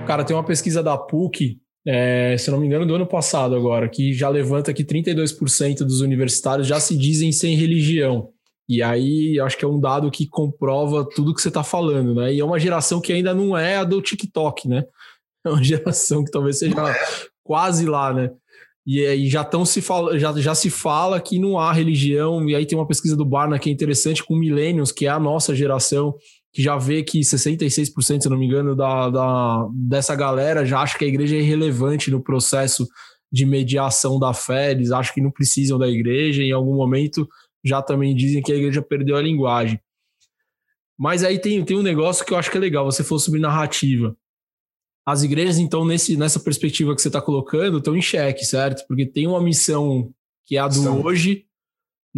Cara, 0.06 0.22
tem 0.22 0.36
uma 0.36 0.44
pesquisa 0.44 0.84
da 0.84 0.96
PUC, 0.96 1.60
é, 1.86 2.36
se 2.38 2.50
não 2.50 2.60
me 2.60 2.66
engano, 2.66 2.86
do 2.86 2.94
ano 2.94 3.06
passado 3.06 3.54
agora, 3.54 3.88
que 3.88 4.12
já 4.12 4.28
levanta 4.28 4.72
que 4.74 4.84
32% 4.84 5.78
dos 5.78 6.00
universitários 6.00 6.66
já 6.66 6.78
se 6.80 6.96
dizem 6.96 7.32
sem 7.32 7.56
religião. 7.56 8.30
E 8.68 8.82
aí, 8.82 9.40
acho 9.40 9.56
que 9.56 9.64
é 9.64 9.68
um 9.68 9.80
dado 9.80 10.10
que 10.10 10.26
comprova 10.26 11.08
tudo 11.14 11.34
que 11.34 11.40
você 11.40 11.48
está 11.48 11.64
falando, 11.64 12.14
né? 12.14 12.34
E 12.34 12.40
é 12.40 12.44
uma 12.44 12.58
geração 12.58 13.00
que 13.00 13.12
ainda 13.12 13.32
não 13.32 13.56
é 13.56 13.76
a 13.76 13.84
do 13.84 14.02
TikTok, 14.02 14.68
né? 14.68 14.84
É 15.46 15.50
uma 15.50 15.62
geração 15.62 16.24
que 16.24 16.32
talvez 16.32 16.58
seja 16.58 16.74
quase 17.44 17.86
lá, 17.86 18.12
né? 18.12 18.28
E 18.84 19.06
aí 19.06 19.28
já, 19.28 19.44
tão 19.44 19.64
se 19.64 19.80
fala, 19.80 20.18
já, 20.18 20.32
já 20.32 20.54
se 20.54 20.68
fala 20.68 21.20
que 21.20 21.38
não 21.38 21.58
há 21.58 21.72
religião, 21.72 22.48
e 22.48 22.56
aí 22.56 22.66
tem 22.66 22.76
uma 22.76 22.86
pesquisa 22.86 23.16
do 23.16 23.24
Barna 23.24 23.58
que 23.58 23.70
é 23.70 23.72
interessante 23.72 24.24
com 24.24 24.34
millennials, 24.34 24.90
que 24.90 25.06
é 25.06 25.10
a 25.10 25.20
nossa 25.20 25.54
geração, 25.54 26.14
que 26.58 26.62
já 26.64 26.76
vê 26.76 27.04
que 27.04 27.20
66%, 27.20 28.20
se 28.20 28.28
não 28.28 28.36
me 28.36 28.44
engano, 28.44 28.74
da, 28.74 29.08
da, 29.08 29.68
dessa 29.72 30.16
galera 30.16 30.66
já 30.66 30.80
acha 30.80 30.98
que 30.98 31.04
a 31.04 31.08
igreja 31.08 31.36
é 31.36 31.38
irrelevante 31.38 32.10
no 32.10 32.20
processo 32.20 32.84
de 33.30 33.46
mediação 33.46 34.18
da 34.18 34.34
fé, 34.34 34.72
eles 34.72 34.90
acham 34.90 35.14
que 35.14 35.20
não 35.20 35.30
precisam 35.30 35.78
da 35.78 35.86
igreja, 35.86 36.42
em 36.42 36.50
algum 36.50 36.74
momento 36.74 37.28
já 37.64 37.80
também 37.80 38.12
dizem 38.12 38.42
que 38.42 38.50
a 38.50 38.56
igreja 38.56 38.82
perdeu 38.82 39.16
a 39.16 39.22
linguagem. 39.22 39.78
Mas 40.98 41.22
aí 41.22 41.38
tem, 41.38 41.64
tem 41.64 41.76
um 41.76 41.82
negócio 41.82 42.26
que 42.26 42.32
eu 42.32 42.36
acho 42.36 42.50
que 42.50 42.56
é 42.56 42.60
legal, 42.60 42.84
você 42.86 43.04
falou 43.04 43.20
sobre 43.20 43.38
narrativa. 43.38 44.16
As 45.06 45.22
igrejas, 45.22 45.58
então, 45.58 45.84
nesse, 45.84 46.16
nessa 46.16 46.40
perspectiva 46.40 46.92
que 46.92 47.00
você 47.00 47.08
está 47.08 47.22
colocando, 47.22 47.78
estão 47.78 47.96
em 47.96 48.02
xeque, 48.02 48.44
certo? 48.44 48.84
Porque 48.88 49.06
tem 49.06 49.28
uma 49.28 49.40
missão 49.40 50.12
que 50.44 50.56
é 50.56 50.58
a 50.58 50.66
do 50.66 51.06
hoje, 51.06 51.46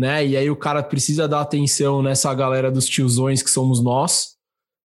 né? 0.00 0.26
E 0.26 0.34
aí 0.34 0.48
o 0.50 0.56
cara 0.56 0.82
precisa 0.82 1.28
dar 1.28 1.42
atenção 1.42 2.02
nessa 2.02 2.32
galera 2.32 2.72
dos 2.72 2.86
tiozões 2.86 3.42
que 3.42 3.50
somos 3.50 3.82
nós. 3.82 4.30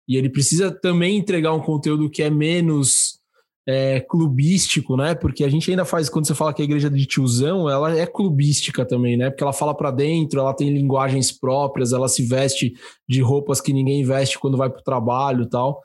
E 0.07 0.17
ele 0.17 0.27
precisa 0.27 0.71
também 0.71 1.17
entregar 1.17 1.53
um 1.53 1.61
conteúdo 1.61 2.09
que 2.09 2.23
é 2.23 2.31
menos 2.31 3.19
é, 3.67 3.99
clubístico, 3.99 4.97
né? 4.97 5.13
Porque 5.13 5.43
a 5.43 5.49
gente 5.49 5.69
ainda 5.69 5.85
faz, 5.85 6.09
quando 6.09 6.25
você 6.25 6.33
fala 6.33 6.51
que 6.51 6.63
a 6.63 6.65
igreja 6.65 6.89
de 6.89 7.05
tiozão, 7.05 7.69
ela 7.69 7.95
é 7.95 8.07
clubística 8.07 8.83
também, 8.83 9.15
né? 9.15 9.29
Porque 9.29 9.43
ela 9.43 9.53
fala 9.53 9.75
para 9.75 9.91
dentro, 9.91 10.39
ela 10.39 10.53
tem 10.53 10.73
linguagens 10.73 11.31
próprias, 11.31 11.93
ela 11.93 12.07
se 12.07 12.25
veste 12.25 12.73
de 13.07 13.21
roupas 13.21 13.61
que 13.61 13.71
ninguém 13.71 14.03
veste 14.03 14.39
quando 14.39 14.57
vai 14.57 14.67
para 14.67 14.81
o 14.81 14.83
trabalho 14.83 15.45
tal. 15.45 15.79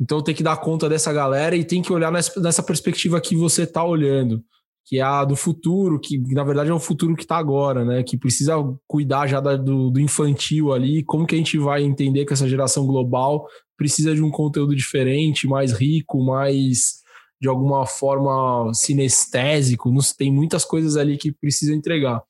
Então 0.00 0.22
tem 0.22 0.34
que 0.34 0.42
dar 0.42 0.56
conta 0.56 0.88
dessa 0.88 1.12
galera 1.12 1.54
e 1.54 1.64
tem 1.66 1.82
que 1.82 1.92
olhar 1.92 2.10
nessa, 2.10 2.62
perspectiva 2.62 3.20
que 3.20 3.36
você 3.36 3.64
está 3.64 3.84
olhando 3.84 4.42
que 4.84 4.98
é 4.98 5.02
a 5.02 5.24
do 5.24 5.36
futuro, 5.36 6.00
que 6.00 6.18
na 6.32 6.44
verdade 6.44 6.70
é 6.70 6.74
o 6.74 6.80
futuro 6.80 7.14
que 7.14 7.22
está 7.22 7.36
agora, 7.36 7.84
né? 7.84 8.02
Que 8.02 8.18
precisa 8.18 8.54
cuidar 8.86 9.26
já 9.26 9.40
da, 9.40 9.56
do, 9.56 9.90
do, 9.90 10.00
infantil 10.00 10.72
ali. 10.72 11.04
Como 11.04 11.26
que 11.26 11.34
a 11.34 11.38
gente 11.38 11.56
vai 11.58 11.82
entender 11.82 12.24
que 12.24 12.32
essa 12.32 12.48
geração 12.48 12.86
global 12.86 13.46
precisa 13.76 14.14
de 14.14 14.22
um 14.22 14.30
conteúdo 14.30 14.74
diferente, 14.74 15.46
mais 15.46 15.72
rico, 15.72 16.24
mais 16.24 17.00
de 17.40 17.48
alguma 17.48 17.86
forma 17.86 18.72
sinestésico? 18.74 19.90
Tem 20.16 20.32
muitas 20.32 20.64
coisas 20.64 20.96
ali 20.96 21.16
que 21.16 21.32
precisa 21.32 21.74
entregar. 21.74 22.22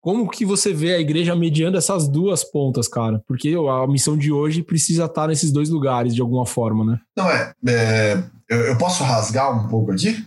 Como 0.00 0.28
que 0.28 0.44
você 0.44 0.72
vê 0.72 0.94
a 0.94 1.00
igreja 1.00 1.34
mediando 1.34 1.76
essas 1.76 2.08
duas 2.08 2.42
pontas, 2.44 2.88
cara? 2.88 3.20
Porque 3.26 3.54
a 3.54 3.86
missão 3.86 4.16
de 4.16 4.32
hoje 4.32 4.62
precisa 4.62 5.04
estar 5.04 5.28
nesses 5.28 5.52
dois 5.52 5.68
lugares 5.68 6.14
de 6.14 6.20
alguma 6.20 6.46
forma, 6.46 6.84
né? 6.84 7.00
Não 7.16 7.28
é. 7.30 7.52
é 7.66 8.22
eu, 8.48 8.58
eu 8.60 8.78
posso 8.78 9.04
rasgar 9.04 9.52
um 9.52 9.68
pouco 9.68 9.92
aqui? 9.92 10.24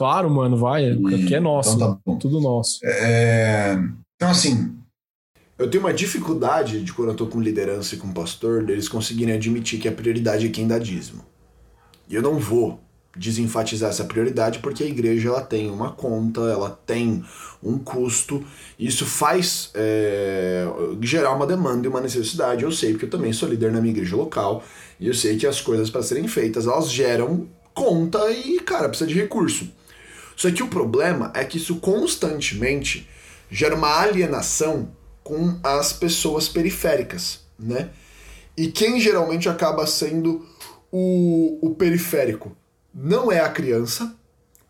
Claro, 0.00 0.30
mano, 0.30 0.56
vai. 0.56 0.92
Aqui 0.92 1.34
é 1.34 1.40
nosso. 1.40 1.76
Então 1.76 1.94
tá 1.94 2.16
tudo 2.18 2.40
nosso. 2.40 2.80
É... 2.82 3.78
Então, 4.16 4.30
assim. 4.30 4.74
Eu 5.58 5.68
tenho 5.68 5.84
uma 5.84 5.92
dificuldade 5.92 6.82
de 6.82 6.90
quando 6.90 7.10
eu 7.10 7.14
tô 7.14 7.26
com 7.26 7.38
liderança 7.38 7.94
e 7.94 7.98
com 7.98 8.10
pastor, 8.10 8.64
deles 8.64 8.88
conseguirem 8.88 9.34
admitir 9.34 9.78
que 9.78 9.86
a 9.86 9.92
prioridade 9.92 10.46
é 10.46 10.48
quem 10.48 10.66
dá 10.66 10.78
dízimo. 10.78 11.22
E 12.08 12.14
eu 12.14 12.22
não 12.22 12.38
vou 12.38 12.80
desenfatizar 13.14 13.90
essa 13.90 14.04
prioridade 14.04 14.60
porque 14.60 14.82
a 14.82 14.86
igreja 14.86 15.28
ela 15.28 15.42
tem 15.42 15.68
uma 15.70 15.92
conta, 15.92 16.40
ela 16.40 16.70
tem 16.86 17.22
um 17.62 17.76
custo, 17.76 18.42
e 18.78 18.86
isso 18.86 19.04
faz 19.04 19.70
é, 19.74 20.66
gerar 21.02 21.32
uma 21.32 21.46
demanda 21.46 21.86
e 21.86 21.90
uma 21.90 22.00
necessidade. 22.00 22.64
Eu 22.64 22.72
sei 22.72 22.92
porque 22.92 23.04
eu 23.04 23.10
também 23.10 23.34
sou 23.34 23.46
líder 23.46 23.70
na 23.70 23.82
minha 23.82 23.92
igreja 23.92 24.16
local 24.16 24.64
e 24.98 25.08
eu 25.08 25.12
sei 25.12 25.36
que 25.36 25.46
as 25.46 25.60
coisas 25.60 25.90
para 25.90 26.02
serem 26.02 26.26
feitas 26.26 26.66
elas 26.66 26.90
geram 26.90 27.46
conta 27.74 28.30
e 28.30 28.60
cara 28.60 28.88
precisa 28.88 29.06
de 29.06 29.14
recurso. 29.14 29.78
Só 30.40 30.50
que 30.50 30.62
o 30.62 30.68
problema 30.68 31.30
é 31.34 31.44
que 31.44 31.58
isso 31.58 31.76
constantemente 31.76 33.06
gera 33.50 33.74
uma 33.74 34.00
alienação 34.00 34.90
com 35.22 35.60
as 35.62 35.92
pessoas 35.92 36.48
periféricas, 36.48 37.40
né? 37.58 37.90
E 38.56 38.68
quem 38.68 38.98
geralmente 38.98 39.50
acaba 39.50 39.86
sendo 39.86 40.46
o, 40.90 41.58
o 41.60 41.74
periférico 41.74 42.56
não 42.94 43.30
é 43.30 43.40
a 43.40 43.50
criança, 43.50 44.16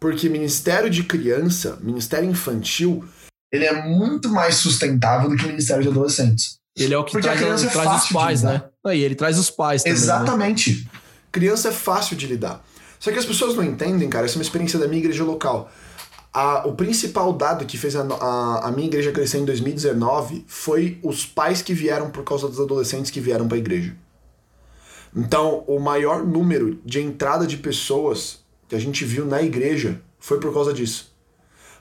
porque 0.01 0.29
ministério 0.29 0.91
de 0.91 1.05
criança, 1.05 1.79
ministério 1.81 2.29
infantil, 2.29 3.05
ele 3.53 3.65
é 3.65 3.87
muito 3.87 4.29
mais 4.29 4.57
sustentável 4.57 5.31
do 5.31 5.37
que 5.37 5.45
o 5.45 5.49
ministério 5.49 5.85
de 5.85 5.89
adolescentes. 5.89 6.59
Ele 6.77 6.95
é 6.95 6.99
o 6.99 7.05
que 7.05 7.13
porque 7.13 7.29
traz, 7.29 7.63
é 7.65 7.69
traz 7.69 8.03
os 8.03 8.09
pais, 8.09 8.43
né? 8.43 8.65
E 8.87 9.03
ele 9.05 9.15
traz 9.15 9.39
os 9.39 9.51
pais 9.51 9.85
também. 9.85 9.97
Né? 9.97 10.03
Exatamente. 10.03 10.83
Né? 10.83 11.01
Criança 11.31 11.69
é 11.69 11.73
fácil 11.73 12.17
de 12.17 12.27
lidar. 12.27 12.61
Só 13.01 13.11
que 13.11 13.19
as 13.19 13.25
pessoas 13.25 13.57
não 13.57 13.65
entendem, 13.65 14.11
cara, 14.11 14.27
essa 14.27 14.35
é 14.35 14.39
uma 14.39 14.43
experiência 14.43 14.79
da 14.79 14.87
minha 14.87 15.01
igreja 15.01 15.25
local. 15.25 15.73
A, 16.33 16.69
o 16.69 16.75
principal 16.75 17.33
dado 17.33 17.65
que 17.65 17.79
fez 17.79 17.97
a, 17.97 18.03
a, 18.03 18.69
a, 18.69 18.71
minha 18.71 18.87
igreja 18.87 19.11
crescer 19.11 19.39
em 19.39 19.45
2019 19.47 20.45
foi 20.47 21.01
os 21.03 21.25
pais 21.25 21.63
que 21.63 21.73
vieram 21.73 22.11
por 22.11 22.23
causa 22.23 22.47
dos 22.47 22.61
adolescentes 22.61 23.11
que 23.11 23.19
vieram 23.19 23.49
para 23.49 23.57
a 23.57 23.59
igreja. 23.59 23.97
Então, 25.17 25.65
o 25.67 25.81
maior 25.81 26.25
número 26.25 26.79
de 26.85 27.01
entrada 27.01 27.47
de 27.47 27.57
pessoas 27.57 28.45
que 28.69 28.77
a 28.77 28.79
gente 28.79 29.05
viu 29.05 29.25
na 29.25 29.43
igreja 29.43 30.01
foi 30.21 30.39
por 30.39 30.53
causa 30.53 30.73
disso. 30.73 31.11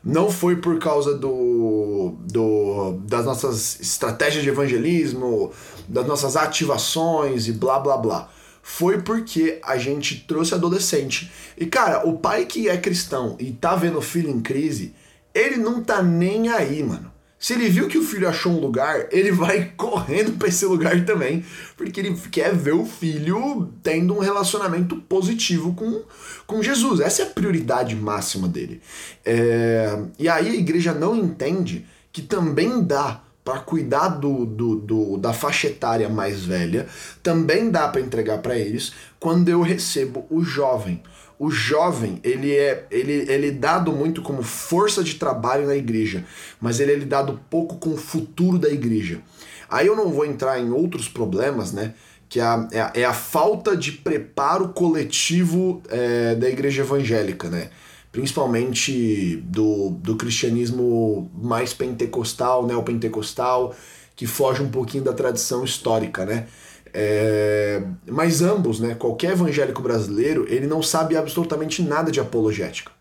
Não 0.01 0.31
foi 0.31 0.55
por 0.55 0.79
causa 0.79 1.15
do, 1.15 2.15
do 2.31 2.93
das 3.05 3.25
nossas 3.25 3.79
estratégias 3.81 4.41
de 4.41 4.49
evangelismo, 4.49 5.51
das 5.85 6.07
nossas 6.07 6.37
ativações 6.37 7.49
e 7.49 7.51
blá 7.51 7.77
blá 7.77 7.97
blá 7.97 8.29
foi 8.69 9.01
porque 9.01 9.59
a 9.63 9.79
gente 9.79 10.23
trouxe 10.27 10.53
adolescente. 10.53 11.31
E 11.57 11.65
cara, 11.65 12.07
o 12.07 12.19
pai 12.19 12.45
que 12.45 12.69
é 12.69 12.77
cristão 12.77 13.35
e 13.39 13.51
tá 13.51 13.75
vendo 13.75 13.97
o 13.97 14.01
filho 14.01 14.29
em 14.29 14.39
crise, 14.39 14.93
ele 15.33 15.57
não 15.57 15.83
tá 15.83 16.03
nem 16.03 16.49
aí, 16.49 16.83
mano. 16.83 17.11
Se 17.39 17.53
ele 17.53 17.67
viu 17.67 17.87
que 17.87 17.97
o 17.97 18.03
filho 18.03 18.29
achou 18.29 18.53
um 18.53 18.59
lugar, 18.59 19.07
ele 19.11 19.31
vai 19.31 19.73
correndo 19.75 20.33
para 20.33 20.47
esse 20.47 20.65
lugar 20.67 21.03
também, 21.03 21.43
porque 21.75 21.99
ele 21.99 22.15
quer 22.31 22.55
ver 22.55 22.75
o 22.75 22.85
filho 22.85 23.73
tendo 23.81 24.15
um 24.15 24.19
relacionamento 24.19 24.97
positivo 24.97 25.73
com, 25.73 26.03
com 26.45 26.61
Jesus. 26.61 26.99
Essa 26.99 27.23
é 27.23 27.25
a 27.25 27.29
prioridade 27.29 27.95
máxima 27.95 28.47
dele. 28.47 28.81
É... 29.25 29.99
E 30.19 30.29
aí 30.29 30.47
a 30.47 30.55
igreja 30.55 30.93
não 30.93 31.15
entende 31.15 31.87
que 32.13 32.21
também 32.21 32.83
dá 32.83 33.23
para 33.49 33.61
cuidar 33.61 34.09
do, 34.09 34.45
do, 34.45 34.75
do, 34.75 35.17
da 35.17 35.33
faixa 35.33 35.65
etária 35.65 36.07
mais 36.07 36.45
velha, 36.45 36.85
também 37.23 37.71
dá 37.71 37.87
para 37.87 37.99
entregar 37.99 38.37
para 38.43 38.55
eles 38.55 38.93
quando 39.19 39.49
eu 39.49 39.63
recebo 39.63 40.27
o 40.29 40.43
jovem. 40.43 41.01
O 41.39 41.49
jovem, 41.49 42.19
ele 42.23 42.55
é 42.55 42.85
ele, 42.91 43.25
ele 43.27 43.47
é 43.47 43.51
dado 43.51 43.91
muito 43.91 44.21
como 44.21 44.43
força 44.43 45.03
de 45.03 45.15
trabalho 45.15 45.65
na 45.65 45.75
igreja, 45.75 46.23
mas 46.61 46.79
ele 46.79 46.91
é 46.91 46.95
lidado 46.95 47.39
pouco 47.49 47.77
com 47.77 47.91
o 47.91 47.97
futuro 47.97 48.59
da 48.59 48.69
igreja. 48.69 49.19
Aí 49.67 49.87
eu 49.87 49.95
não 49.95 50.11
vou 50.11 50.25
entrar 50.27 50.59
em 50.59 50.69
outros 50.69 51.07
problemas, 51.07 51.71
né? 51.71 51.95
Que 52.27 52.39
é 52.39 52.43
a, 52.43 52.67
é 52.71 52.81
a, 52.81 52.91
é 52.93 53.03
a 53.03 53.13
falta 53.13 53.75
de 53.75 53.93
preparo 53.93 54.69
coletivo 54.69 55.81
é, 55.89 56.35
da 56.35 56.47
igreja 56.47 56.83
evangélica, 56.83 57.49
né? 57.49 57.71
Principalmente 58.11 59.37
do, 59.45 59.91
do 59.91 60.15
cristianismo 60.15 61.29
mais 61.33 61.73
pentecostal, 61.73 62.65
neopentecostal, 62.65 63.75
que 64.15 64.25
foge 64.25 64.61
um 64.61 64.69
pouquinho 64.69 65.03
da 65.03 65.13
tradição 65.13 65.63
histórica, 65.63 66.25
né? 66.25 66.47
É, 66.93 67.83
mas 68.07 68.41
ambos, 68.41 68.79
né? 68.79 68.95
Qualquer 68.95 69.31
evangélico 69.31 69.81
brasileiro, 69.81 70.45
ele 70.49 70.65
não 70.65 70.81
sabe 70.81 71.15
absolutamente 71.15 71.83
nada 71.83 72.11
de 72.11 72.19
apologética. 72.19 72.91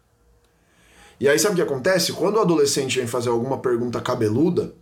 E 1.21 1.29
aí 1.29 1.38
sabe 1.38 1.55
o 1.55 1.57
que 1.57 1.62
acontece? 1.62 2.12
Quando 2.12 2.37
o 2.37 2.41
adolescente 2.41 2.99
vem 2.99 3.09
fazer 3.09 3.31
alguma 3.31 3.59
pergunta 3.59 4.00
cabeluda, 4.00 4.73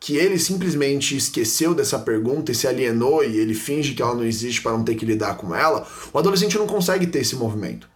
que 0.00 0.16
ele 0.16 0.38
simplesmente 0.38 1.16
esqueceu 1.16 1.74
dessa 1.74 1.98
pergunta 1.98 2.50
e 2.50 2.54
se 2.54 2.66
alienou 2.66 3.22
e 3.22 3.36
ele 3.36 3.54
finge 3.54 3.94
que 3.94 4.02
ela 4.02 4.14
não 4.14 4.24
existe 4.24 4.62
para 4.62 4.72
não 4.72 4.82
ter 4.82 4.94
que 4.94 5.04
lidar 5.04 5.36
com 5.36 5.54
ela, 5.54 5.86
o 6.12 6.18
adolescente 6.18 6.58
não 6.58 6.66
consegue 6.66 7.06
ter 7.06 7.20
esse 7.20 7.36
movimento. 7.36 7.88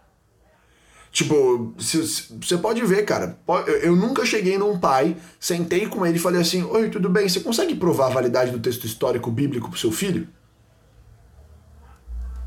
Tipo, 1.11 1.73
você 1.77 2.57
pode 2.57 2.83
ver, 2.85 3.03
cara. 3.03 3.39
Eu 3.81 3.95
nunca 3.95 4.25
cheguei 4.25 4.57
num 4.57 4.77
pai, 4.79 5.17
sentei 5.39 5.87
com 5.87 6.05
ele 6.05 6.17
e 6.17 6.21
falei 6.21 6.41
assim: 6.41 6.63
Oi, 6.63 6.89
tudo 6.89 7.09
bem? 7.09 7.27
Você 7.27 7.39
consegue 7.39 7.75
provar 7.75 8.07
a 8.07 8.13
validade 8.13 8.51
do 8.51 8.59
texto 8.59 8.85
histórico 8.85 9.31
bíblico 9.31 9.69
pro 9.69 9.79
seu 9.79 9.91
filho? 9.91 10.27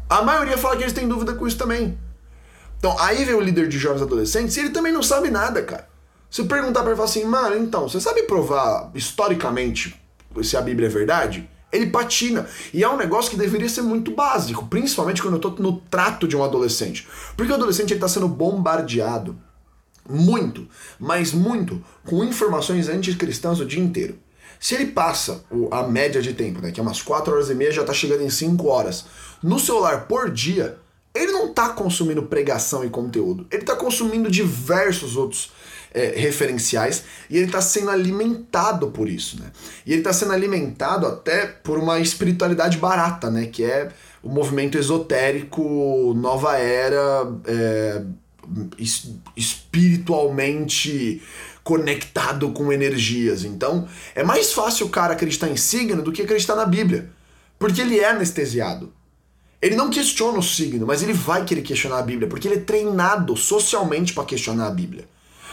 A 0.08 0.22
maioria 0.22 0.58
fala 0.58 0.76
que 0.76 0.82
eles 0.82 0.92
têm 0.92 1.08
dúvida 1.08 1.34
com 1.34 1.46
isso 1.46 1.56
também. 1.56 1.98
Então, 2.78 2.96
aí 2.98 3.24
vem 3.24 3.34
o 3.34 3.40
líder 3.40 3.68
de 3.68 3.78
jovens 3.78 4.02
adolescentes 4.02 4.56
e 4.56 4.60
ele 4.60 4.70
também 4.70 4.92
não 4.92 5.02
sabe 5.02 5.30
nada, 5.30 5.62
cara. 5.62 5.88
Se 6.30 6.44
perguntar 6.44 6.80
pra 6.80 6.90
ele 6.90 6.96
falar 6.96 7.08
assim, 7.08 7.24
mano, 7.24 7.56
então, 7.56 7.88
você 7.88 8.00
sabe 8.00 8.22
provar 8.22 8.90
historicamente 8.94 10.00
se 10.42 10.56
a 10.56 10.60
Bíblia 10.60 10.88
é 10.88 10.90
verdade? 10.90 11.48
Ele 11.72 11.86
patina. 11.86 12.46
E 12.72 12.82
é 12.82 12.88
um 12.88 12.96
negócio 12.96 13.30
que 13.30 13.36
deveria 13.36 13.68
ser 13.68 13.82
muito 13.82 14.12
básico, 14.12 14.66
principalmente 14.66 15.22
quando 15.22 15.34
eu 15.34 15.40
tô 15.40 15.50
no 15.62 15.78
trato 15.90 16.26
de 16.26 16.36
um 16.36 16.44
adolescente. 16.44 17.06
Porque 17.36 17.52
o 17.52 17.54
adolescente 17.54 17.92
ele 17.92 18.00
tá 18.00 18.08
sendo 18.08 18.28
bombardeado 18.28 19.38
muito, 20.08 20.66
mas 20.98 21.32
muito, 21.32 21.82
com 22.04 22.24
informações 22.24 22.88
anticristãs 22.88 23.60
o 23.60 23.66
dia 23.66 23.82
inteiro. 23.82 24.18
Se 24.58 24.74
ele 24.74 24.86
passa 24.86 25.44
a 25.70 25.84
média 25.84 26.20
de 26.20 26.34
tempo, 26.34 26.60
né, 26.60 26.70
que 26.70 26.80
é 26.80 26.82
umas 26.82 27.00
4 27.00 27.32
horas 27.32 27.48
e 27.48 27.54
meia, 27.54 27.72
já 27.72 27.84
tá 27.84 27.94
chegando 27.94 28.22
em 28.22 28.30
5 28.30 28.66
horas, 28.66 29.06
no 29.42 29.58
celular 29.58 30.06
por 30.06 30.30
dia, 30.30 30.78
ele 31.14 31.32
não 31.32 31.52
tá 31.52 31.70
consumindo 31.70 32.24
pregação 32.24 32.84
e 32.84 32.90
conteúdo. 32.90 33.46
Ele 33.50 33.62
tá 33.62 33.74
consumindo 33.74 34.30
diversos 34.30 35.16
outros 35.16 35.50
é, 35.92 36.14
referenciais 36.16 37.04
e 37.28 37.36
ele 37.36 37.46
está 37.46 37.60
sendo 37.60 37.90
alimentado 37.90 38.88
por 38.88 39.08
isso, 39.08 39.40
né? 39.40 39.50
E 39.84 39.92
ele 39.92 40.00
está 40.00 40.12
sendo 40.12 40.32
alimentado 40.32 41.06
até 41.06 41.46
por 41.46 41.78
uma 41.78 41.98
espiritualidade 41.98 42.78
barata, 42.78 43.30
né? 43.30 43.46
Que 43.46 43.64
é 43.64 43.90
o 44.22 44.28
movimento 44.28 44.78
esotérico, 44.78 46.14
nova 46.16 46.56
era, 46.56 47.26
é, 47.46 48.02
espiritualmente 49.36 51.22
conectado 51.62 52.50
com 52.50 52.72
energias. 52.72 53.44
Então, 53.44 53.86
é 54.14 54.22
mais 54.22 54.52
fácil 54.52 54.86
o 54.86 54.90
cara 54.90 55.12
acreditar 55.12 55.48
em 55.48 55.56
signo 55.56 56.02
do 56.02 56.12
que 56.12 56.22
acreditar 56.22 56.56
na 56.56 56.66
Bíblia, 56.66 57.10
porque 57.58 57.80
ele 57.80 57.98
é 57.98 58.10
anestesiado. 58.10 58.92
Ele 59.62 59.76
não 59.76 59.90
questiona 59.90 60.38
o 60.38 60.42
signo, 60.42 60.86
mas 60.86 61.02
ele 61.02 61.12
vai 61.12 61.44
querer 61.44 61.60
questionar 61.62 61.98
a 61.98 62.02
Bíblia, 62.02 62.28
porque 62.28 62.48
ele 62.48 62.56
é 62.56 62.60
treinado 62.60 63.36
socialmente 63.36 64.14
para 64.14 64.24
questionar 64.24 64.68
a 64.68 64.70
Bíblia. 64.70 65.06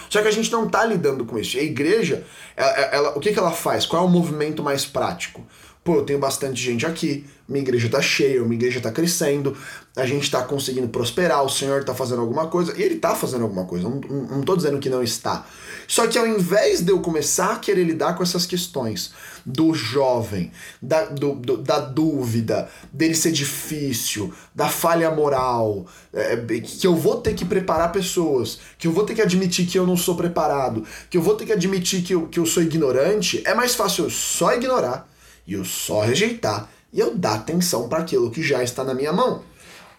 Só 0.09 0.21
que 0.21 0.27
a 0.27 0.31
gente 0.31 0.51
não 0.51 0.65
está 0.65 0.85
lidando 0.85 1.25
com 1.25 1.37
isso. 1.37 1.57
A 1.57 1.61
igreja, 1.61 2.25
ela, 2.55 2.71
ela, 2.71 3.17
o 3.17 3.19
que, 3.19 3.33
que 3.33 3.39
ela 3.39 3.51
faz? 3.51 3.85
Qual 3.85 4.03
é 4.03 4.05
o 4.05 4.09
movimento 4.09 4.63
mais 4.63 4.85
prático? 4.85 5.45
Pô, 5.87 5.95
eu 5.95 6.03
tenho 6.03 6.19
bastante 6.19 6.61
gente 6.61 6.85
aqui, 6.85 7.25
minha 7.47 7.61
igreja 7.61 7.85
está 7.85 8.01
cheia, 8.01 8.41
minha 8.41 8.55
igreja 8.55 8.79
está 8.79 8.91
crescendo, 8.91 9.55
a 9.95 10.05
gente 10.05 10.23
está 10.23 10.43
conseguindo 10.43 10.89
prosperar, 10.89 11.41
o 11.45 11.49
Senhor 11.49 11.79
está 11.79 11.95
fazendo 11.95 12.19
alguma 12.19 12.47
coisa, 12.47 12.77
e 12.77 12.83
Ele 12.83 12.95
está 12.95 13.15
fazendo 13.15 13.43
alguma 13.43 13.63
coisa, 13.63 13.87
não, 13.87 14.01
não 14.01 14.41
tô 14.41 14.57
dizendo 14.57 14.79
que 14.79 14.89
não 14.89 15.01
está. 15.01 15.47
Só 15.87 16.05
que 16.05 16.17
ao 16.17 16.27
invés 16.27 16.81
de 16.81 16.91
eu 16.91 16.99
começar 16.99 17.53
a 17.53 17.55
querer 17.55 17.85
lidar 17.85 18.17
com 18.17 18.21
essas 18.21 18.45
questões 18.45 19.13
do 19.45 19.73
jovem, 19.73 20.51
da, 20.81 21.05
do, 21.05 21.35
do, 21.35 21.55
da 21.55 21.79
dúvida, 21.79 22.69
dele 22.91 23.15
ser 23.15 23.31
difícil, 23.31 24.33
da 24.53 24.67
falha 24.67 25.09
moral, 25.09 25.85
é, 26.13 26.35
que 26.59 26.85
eu 26.85 26.97
vou 26.97 27.21
ter 27.21 27.33
que 27.33 27.45
preparar 27.45 27.93
pessoas, 27.93 28.59
que 28.77 28.87
eu 28.87 28.91
vou 28.91 29.05
ter 29.05 29.15
que 29.15 29.21
admitir 29.21 29.65
que 29.65 29.79
eu 29.79 29.87
não 29.87 29.95
sou 29.95 30.15
preparado, 30.15 30.83
que 31.09 31.15
eu 31.15 31.21
vou 31.21 31.35
ter 31.35 31.45
que 31.45 31.53
admitir 31.53 32.01
que 32.01 32.13
eu, 32.13 32.27
que 32.27 32.41
eu 32.41 32.45
sou 32.45 32.61
ignorante, 32.61 33.41
é 33.45 33.53
mais 33.53 33.73
fácil 33.73 34.03
eu 34.03 34.09
só 34.09 34.53
ignorar 34.53 35.07
e 35.47 35.53
eu 35.53 35.63
só 35.63 36.01
rejeitar 36.01 36.69
e 36.91 36.99
eu 36.99 37.15
dar 37.15 37.35
atenção 37.35 37.87
para 37.87 37.99
aquilo 37.99 38.29
que 38.29 38.43
já 38.43 38.61
está 38.61 38.83
na 38.83 38.93
minha 38.93 39.13
mão. 39.13 39.41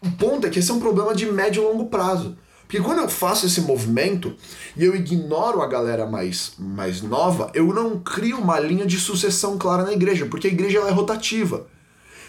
O 0.00 0.10
ponto 0.12 0.46
é 0.46 0.50
que 0.50 0.58
esse 0.58 0.70
é 0.70 0.74
um 0.74 0.80
problema 0.80 1.14
de 1.14 1.26
médio 1.26 1.62
e 1.62 1.66
longo 1.66 1.86
prazo. 1.86 2.36
Porque 2.68 2.82
quando 2.82 2.98
eu 2.98 3.08
faço 3.08 3.46
esse 3.46 3.62
movimento 3.62 4.36
e 4.76 4.84
eu 4.84 4.94
ignoro 4.94 5.62
a 5.62 5.66
galera 5.66 6.06
mais, 6.06 6.52
mais 6.58 7.00
nova, 7.00 7.50
eu 7.54 7.72
não 7.72 7.98
crio 7.98 8.36
uma 8.36 8.60
linha 8.60 8.84
de 8.84 9.00
sucessão 9.00 9.56
clara 9.56 9.84
na 9.84 9.92
igreja, 9.94 10.26
porque 10.26 10.48
a 10.48 10.50
igreja 10.50 10.78
ela 10.78 10.88
é 10.88 10.92
rotativa. 10.92 11.66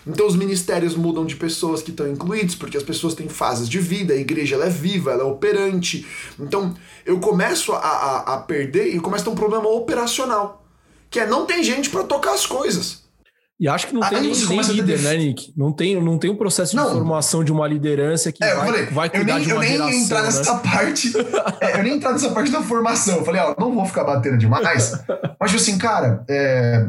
Então 0.07 0.25
os 0.25 0.37
ministérios 0.37 0.95
mudam 0.95 1.25
de 1.25 1.35
pessoas 1.35 1.81
que 1.81 1.91
estão 1.91 2.07
incluídos, 2.07 2.55
porque 2.55 2.77
as 2.77 2.83
pessoas 2.83 3.13
têm 3.13 3.27
fases 3.27 3.67
de 3.67 3.79
vida, 3.79 4.13
a 4.13 4.17
igreja 4.17 4.55
ela 4.55 4.67
é 4.67 4.69
viva, 4.69 5.11
ela 5.11 5.23
é 5.23 5.25
operante. 5.25 6.07
Então 6.39 6.73
eu 7.05 7.19
começo 7.19 7.73
a, 7.73 7.77
a, 7.77 8.35
a 8.35 8.37
perder 8.37 8.95
e 8.95 8.99
começa 9.01 9.23
a 9.23 9.25
ter 9.25 9.31
um 9.31 9.35
problema 9.35 9.67
operacional, 9.67 10.65
que 11.09 11.19
é 11.19 11.27
não 11.27 11.45
tem 11.45 11.61
gente 11.61 11.89
para 11.89 12.05
tocar 12.05 12.33
as 12.33 12.45
coisas. 12.45 13.08
E 13.59 13.67
acho 13.67 13.87
que 13.87 13.93
não 13.93 14.07
tem 14.07 14.21
nem, 14.21 14.31
nem 14.31 14.61
líder, 14.61 15.01
né, 15.01 15.17
Nick? 15.17 15.51
Não 15.55 15.73
tem, 15.73 16.01
não 16.01 16.17
tem 16.17 16.31
um 16.31 16.35
processo 16.35 16.77
de 16.77 16.81
formação 16.81 17.43
de 17.43 17.51
uma 17.51 17.67
liderança 17.67 18.31
que 18.31 18.41
é, 18.41 18.55
vai, 18.55 18.65
falei, 18.65 18.85
vai 18.85 19.09
cuidar 19.09 19.35
nem, 19.35 19.43
de 19.43 19.51
uma 19.53 19.65
eu 19.65 19.79
nem 19.79 19.91
ia 19.91 20.01
entrar 20.01 20.23
nessa 20.23 20.53
né? 20.53 20.61
parte. 20.63 21.11
é, 21.59 21.77
eu 21.77 21.83
nem 21.83 21.95
entrar 21.95 22.13
nessa 22.13 22.31
parte 22.31 22.49
da 22.51 22.61
formação. 22.61 23.17
Eu 23.17 23.25
falei, 23.25 23.41
ó, 23.41 23.53
não 23.59 23.75
vou 23.75 23.85
ficar 23.85 24.05
batendo 24.05 24.37
demais. 24.37 24.93
mas, 25.37 25.51
tipo 25.51 25.61
assim, 25.61 25.77
cara, 25.77 26.23
é, 26.29 26.87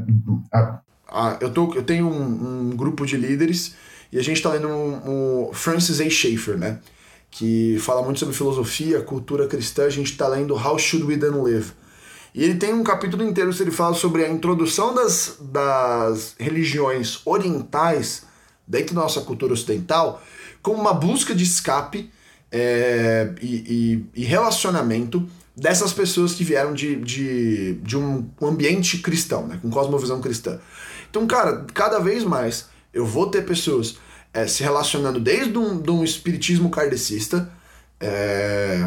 ah, 1.09 1.37
eu, 1.40 1.50
tô, 1.50 1.74
eu 1.74 1.83
tenho 1.83 2.06
um, 2.06 2.70
um, 2.70 2.76
grupo 2.76 3.04
de 3.04 3.16
líderes 3.16 3.74
e 4.12 4.18
a 4.20 4.22
gente 4.22 4.37
está 4.37 4.50
lendo 4.50 4.68
um, 4.68 5.48
um, 5.48 5.52
Francis 5.52 6.00
A. 6.00 6.09
Schaeffer, 6.09 6.56
né? 6.56 6.78
Que 7.33 7.78
fala 7.80 8.00
muito 8.02 8.20
sobre 8.20 8.35
filosofia, 8.35 9.00
cultura 9.00 9.48
cristã. 9.48 9.87
A 9.87 9.90
gente 9.90 10.12
está 10.12 10.28
lendo 10.28 10.54
How 10.54 10.78
Should 10.78 11.04
We 11.04 11.16
Then 11.16 11.42
Live? 11.42 11.72
E 12.34 12.44
ele 12.44 12.54
tem 12.54 12.72
um 12.72 12.84
capítulo 12.84 13.22
inteiro 13.22 13.52
que 13.52 13.62
ele 13.62 13.70
fala 13.70 13.94
sobre 13.94 14.24
a 14.24 14.28
introdução 14.28 14.94
das, 14.94 15.36
das 15.40 16.34
religiões 16.38 17.20
orientais 17.24 18.22
dentro 18.66 18.94
da 18.94 19.02
nossa 19.02 19.20
cultura 19.22 19.52
ocidental 19.52 20.22
como 20.62 20.80
uma 20.80 20.94
busca 20.94 21.34
de 21.34 21.42
escape 21.42 22.10
é, 22.52 23.32
e, 23.40 24.04
e, 24.14 24.22
e, 24.22 24.24
relacionamento 24.24 25.26
dessas 25.56 25.92
pessoas 25.92 26.34
que 26.34 26.44
vieram 26.44 26.74
de, 26.74 26.96
de, 26.96 27.74
de 27.74 27.96
um 27.96 28.28
ambiente 28.42 28.98
cristão, 28.98 29.46
né, 29.46 29.58
com 29.62 29.70
cosmovisão 29.70 30.20
cristã. 30.20 30.60
Então, 31.08 31.26
cara, 31.26 31.64
cada 31.72 31.98
vez 31.98 32.24
mais 32.24 32.68
eu 32.92 33.06
vou 33.06 33.28
ter 33.28 33.44
pessoas 33.44 33.96
é, 34.32 34.46
se 34.46 34.62
relacionando 34.62 35.20
desde 35.20 35.56
um, 35.56 35.80
de 35.80 35.90
um 35.90 36.04
espiritismo 36.04 36.70
kardecista 36.70 37.50
é, 38.00 38.78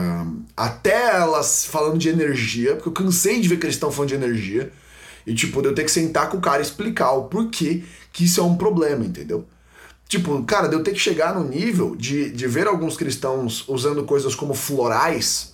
até 0.57 1.17
elas 1.17 1.65
falando 1.65 1.97
de 1.97 2.09
energia, 2.09 2.75
porque 2.75 2.89
eu 2.89 2.93
cansei 2.93 3.39
de 3.39 3.47
ver 3.47 3.65
estão 3.67 3.91
falando 3.91 4.09
de 4.09 4.15
energia. 4.15 4.71
E, 5.25 5.33
tipo, 5.33 5.61
eu 5.61 5.73
ter 5.73 5.85
que 5.85 5.91
sentar 5.91 6.29
com 6.29 6.37
o 6.37 6.41
cara 6.41 6.59
e 6.59 6.65
explicar 6.65 7.11
o 7.11 7.25
porquê 7.25 7.83
que 8.11 8.25
isso 8.25 8.41
é 8.41 8.43
um 8.43 8.57
problema, 8.57 9.05
entendeu? 9.05 9.45
Tipo, 10.07 10.43
cara, 10.43 10.67
eu 10.67 10.83
ter 10.83 10.91
que 10.91 10.99
chegar 10.99 11.33
no 11.33 11.47
nível 11.47 11.95
de, 11.95 12.29
de 12.29 12.47
ver 12.47 12.67
alguns 12.67 12.97
cristãos 12.97 13.67
usando 13.67 14.03
coisas 14.03 14.35
como 14.35 14.53
florais, 14.53 15.53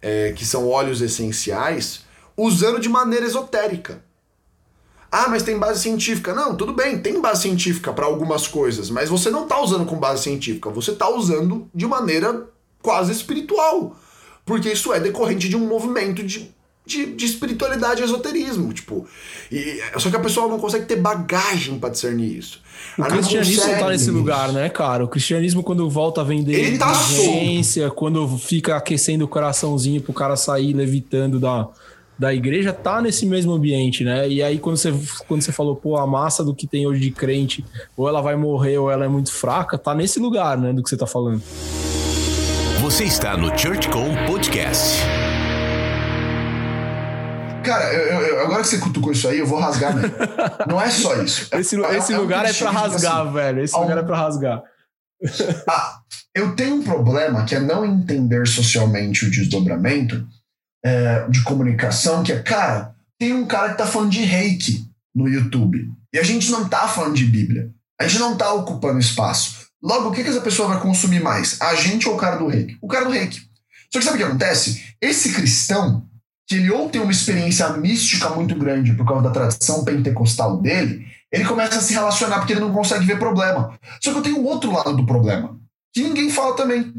é, 0.00 0.32
que 0.32 0.46
são 0.46 0.68
óleos 0.68 1.02
essenciais, 1.02 2.02
usando 2.36 2.80
de 2.80 2.88
maneira 2.88 3.26
esotérica. 3.26 4.02
Ah, 5.12 5.28
mas 5.28 5.44
tem 5.44 5.58
base 5.58 5.80
científica. 5.80 6.34
Não, 6.34 6.56
tudo 6.56 6.72
bem, 6.72 6.98
tem 6.98 7.20
base 7.20 7.42
científica 7.42 7.92
para 7.92 8.06
algumas 8.06 8.48
coisas, 8.48 8.90
mas 8.90 9.08
você 9.08 9.30
não 9.30 9.44
está 9.44 9.60
usando 9.60 9.86
com 9.86 9.96
base 9.96 10.22
científica, 10.24 10.70
você 10.70 10.90
está 10.90 11.08
usando 11.08 11.70
de 11.72 11.86
maneira 11.86 12.48
quase 12.84 13.10
espiritual. 13.10 13.96
Porque 14.44 14.68
isso 14.70 14.92
é 14.92 15.00
decorrente 15.00 15.48
de 15.48 15.56
um 15.56 15.66
movimento 15.66 16.22
de, 16.22 16.50
de, 16.84 17.06
de 17.06 17.24
espiritualidade 17.24 18.02
e 18.02 18.04
esoterismo. 18.04 18.74
Tipo, 18.74 19.08
e, 19.50 19.80
só 19.96 20.10
que 20.10 20.16
a 20.16 20.20
pessoa 20.20 20.46
não 20.48 20.58
consegue 20.58 20.84
ter 20.84 20.96
bagagem 20.96 21.78
para 21.78 21.88
discernir 21.88 22.36
isso. 22.36 22.60
O 22.98 23.02
Ela 23.02 23.16
cristianismo 23.16 23.70
tá 23.78 23.88
nesse 23.88 24.10
lugar, 24.10 24.52
né, 24.52 24.68
cara? 24.68 25.02
O 25.02 25.08
cristianismo, 25.08 25.62
quando 25.62 25.88
volta 25.88 26.20
a 26.20 26.24
vender 26.24 26.52
Ele 26.52 26.78
tá 26.78 26.92
ciência, 26.94 27.90
quando 27.90 28.36
fica 28.36 28.76
aquecendo 28.76 29.24
o 29.24 29.28
coraçãozinho 29.28 30.02
pro 30.02 30.12
cara 30.12 30.36
sair 30.36 30.74
levitando 30.74 31.40
da, 31.40 31.66
da 32.18 32.34
igreja, 32.34 32.70
tá 32.70 33.00
nesse 33.00 33.24
mesmo 33.24 33.52
ambiente, 33.52 34.04
né? 34.04 34.28
E 34.28 34.42
aí, 34.42 34.58
quando 34.58 34.76
você, 34.76 34.92
quando 35.26 35.40
você 35.40 35.52
falou, 35.52 35.74
pô, 35.74 35.96
a 35.96 36.06
massa 36.06 36.44
do 36.44 36.54
que 36.54 36.66
tem 36.66 36.86
hoje 36.86 37.00
de 37.00 37.10
crente, 37.10 37.64
ou 37.96 38.06
ela 38.06 38.20
vai 38.20 38.36
morrer, 38.36 38.76
ou 38.76 38.90
ela 38.90 39.06
é 39.06 39.08
muito 39.08 39.32
fraca, 39.32 39.78
tá 39.78 39.94
nesse 39.94 40.20
lugar, 40.20 40.58
né, 40.58 40.70
do 40.70 40.82
que 40.82 40.90
você 40.90 40.98
tá 40.98 41.06
falando. 41.06 41.42
Você 42.84 43.04
está 43.04 43.34
no 43.34 43.48
ChurchCom 43.58 44.14
Podcast. 44.26 45.00
Cara, 47.64 47.90
eu, 47.94 48.20
eu, 48.20 48.40
agora 48.42 48.60
que 48.60 48.68
você 48.68 48.76
cutucou 48.76 49.10
isso 49.10 49.26
aí, 49.26 49.38
eu 49.38 49.46
vou 49.46 49.58
rasgar 49.58 49.96
mesmo. 49.96 50.14
Não 50.68 50.78
é 50.78 50.90
só 50.90 51.14
isso. 51.22 51.48
Esse, 51.54 51.82
é, 51.82 51.96
esse 51.96 52.12
é 52.12 52.18
lugar 52.18 52.44
um 52.44 52.48
é 52.48 52.52
para 52.52 52.70
rasgar, 52.70 53.22
assim, 53.22 53.32
velho. 53.32 53.64
Esse 53.64 53.74
lugar 53.74 53.96
é 53.96 54.02
para 54.02 54.16
rasgar. 54.18 54.62
Ah, 55.66 56.00
eu 56.34 56.54
tenho 56.54 56.74
um 56.74 56.82
problema 56.82 57.46
que 57.46 57.54
é 57.54 57.60
não 57.60 57.86
entender 57.86 58.46
socialmente 58.46 59.24
o 59.24 59.30
desdobramento 59.30 60.22
é, 60.84 61.26
de 61.30 61.42
comunicação, 61.42 62.22
que 62.22 62.32
é, 62.32 62.42
cara, 62.42 62.94
tem 63.18 63.32
um 63.32 63.46
cara 63.46 63.70
que 63.70 63.78
tá 63.78 63.86
falando 63.86 64.10
de 64.10 64.20
reiki 64.20 64.84
no 65.14 65.26
YouTube. 65.26 65.90
E 66.12 66.18
a 66.18 66.22
gente 66.22 66.50
não 66.50 66.68
tá 66.68 66.86
falando 66.86 67.14
de 67.14 67.24
Bíblia. 67.24 67.70
A 67.98 68.06
gente 68.06 68.20
não 68.20 68.36
tá 68.36 68.52
ocupando 68.52 68.98
espaço. 68.98 69.63
Logo, 69.84 70.08
o 70.08 70.12
que, 70.12 70.24
que 70.24 70.30
essa 70.30 70.40
pessoa 70.40 70.68
vai 70.68 70.80
consumir 70.80 71.20
mais? 71.20 71.60
A 71.60 71.74
gente 71.74 72.08
ou 72.08 72.14
o 72.14 72.18
cara 72.18 72.36
do 72.36 72.46
reiki? 72.46 72.78
O 72.80 72.88
cara 72.88 73.04
do 73.04 73.10
reiki. 73.10 73.42
Só 73.92 73.98
que 73.98 74.04
sabe 74.06 74.16
o 74.16 74.18
que 74.18 74.24
acontece? 74.24 74.82
Esse 74.98 75.34
cristão, 75.34 76.08
que 76.48 76.54
ele 76.54 76.70
ou 76.70 76.88
tem 76.88 77.02
uma 77.02 77.12
experiência 77.12 77.68
mística 77.76 78.30
muito 78.30 78.54
grande 78.54 78.94
por 78.94 79.06
causa 79.06 79.24
da 79.24 79.30
tradição 79.30 79.84
pentecostal 79.84 80.56
dele, 80.56 81.06
ele 81.30 81.44
começa 81.44 81.76
a 81.76 81.82
se 81.82 81.92
relacionar 81.92 82.38
porque 82.38 82.54
ele 82.54 82.62
não 82.62 82.72
consegue 82.72 83.04
ver 83.04 83.18
problema. 83.18 83.78
Só 84.02 84.10
que 84.10 84.18
eu 84.18 84.22
tenho 84.22 84.38
um 84.38 84.46
outro 84.46 84.72
lado 84.72 84.96
do 84.96 85.04
problema, 85.04 85.54
que 85.92 86.02
ninguém 86.02 86.30
fala 86.30 86.56
também. 86.56 86.90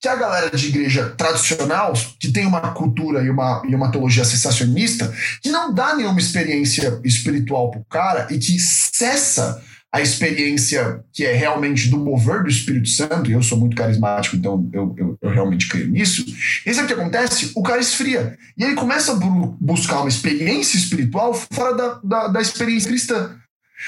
Que 0.00 0.06
é 0.06 0.12
a 0.12 0.16
galera 0.16 0.56
de 0.56 0.68
igreja 0.68 1.12
tradicional, 1.16 1.92
que 2.20 2.30
tem 2.30 2.46
uma 2.46 2.60
cultura 2.72 3.20
e 3.24 3.30
uma, 3.30 3.62
e 3.68 3.74
uma 3.74 3.90
teologia 3.90 4.24
sensacionista, 4.24 5.12
que 5.42 5.50
não 5.50 5.74
dá 5.74 5.96
nenhuma 5.96 6.20
experiência 6.20 7.00
espiritual 7.02 7.72
pro 7.72 7.84
cara 7.86 8.28
e 8.30 8.38
que 8.38 8.60
cessa 8.60 9.60
a 9.92 10.02
experiência 10.02 11.02
que 11.12 11.24
é 11.24 11.32
realmente 11.32 11.88
do 11.88 11.98
mover 11.98 12.42
do 12.42 12.48
Espírito 12.48 12.88
Santo, 12.88 13.30
e 13.30 13.32
eu 13.32 13.42
sou 13.42 13.58
muito 13.58 13.76
carismático, 13.76 14.36
então 14.36 14.68
eu, 14.72 14.94
eu, 14.98 15.18
eu 15.20 15.30
realmente 15.30 15.68
creio 15.68 15.88
nisso. 15.88 16.24
E 16.66 16.74
sabe 16.74 16.84
o 16.84 16.94
que 16.94 17.00
acontece? 17.00 17.52
O 17.54 17.62
cara 17.62 17.80
esfria. 17.80 18.36
E 18.56 18.64
ele 18.64 18.74
começa 18.74 19.12
a 19.12 19.16
buscar 19.16 20.00
uma 20.00 20.08
experiência 20.08 20.76
espiritual 20.76 21.32
fora 21.32 21.74
da, 21.74 22.00
da, 22.04 22.28
da 22.28 22.40
experiência 22.40 22.88
cristã. 22.88 23.38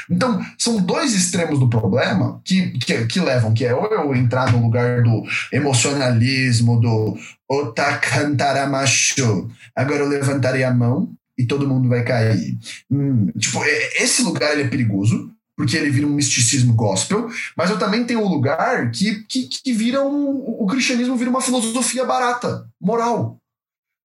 Então, 0.09 0.41
são 0.57 0.81
dois 0.81 1.15
extremos 1.15 1.59
do 1.59 1.69
problema 1.69 2.41
que, 2.45 2.71
que, 2.79 3.07
que 3.07 3.21
levam, 3.21 3.53
que 3.53 3.65
é 3.65 3.75
ou 3.75 3.87
eu 3.87 4.15
entrar 4.15 4.53
no 4.53 4.63
lugar 4.63 5.03
do 5.03 5.25
emocionalismo, 5.53 6.81
do 6.81 7.19
otakantaramacho, 7.49 9.49
agora 9.75 10.01
eu 10.01 10.09
levantarei 10.09 10.63
a 10.63 10.73
mão 10.73 11.13
e 11.37 11.45
todo 11.45 11.69
mundo 11.69 11.89
vai 11.89 12.05
cair. 12.05 12.57
Hum, 12.91 13.27
tipo, 13.37 13.61
esse 13.99 14.23
lugar 14.23 14.53
ele 14.53 14.63
é 14.63 14.69
perigoso, 14.69 15.33
porque 15.61 15.77
ele 15.77 15.91
vira 15.91 16.07
um 16.07 16.15
misticismo 16.15 16.73
gospel, 16.73 17.29
mas 17.55 17.69
eu 17.69 17.79
também 17.79 18.03
tenho 18.03 18.21
um 18.21 18.29
lugar 18.29 18.91
que, 18.91 19.23
que, 19.25 19.47
que 19.47 19.75
vira 19.75 20.03
um. 20.03 20.31
O 20.59 20.67
cristianismo 20.67 21.17
vira 21.17 21.29
uma 21.29 21.43
filosofia 21.43 22.03
barata, 22.07 22.67
moral. 22.81 23.37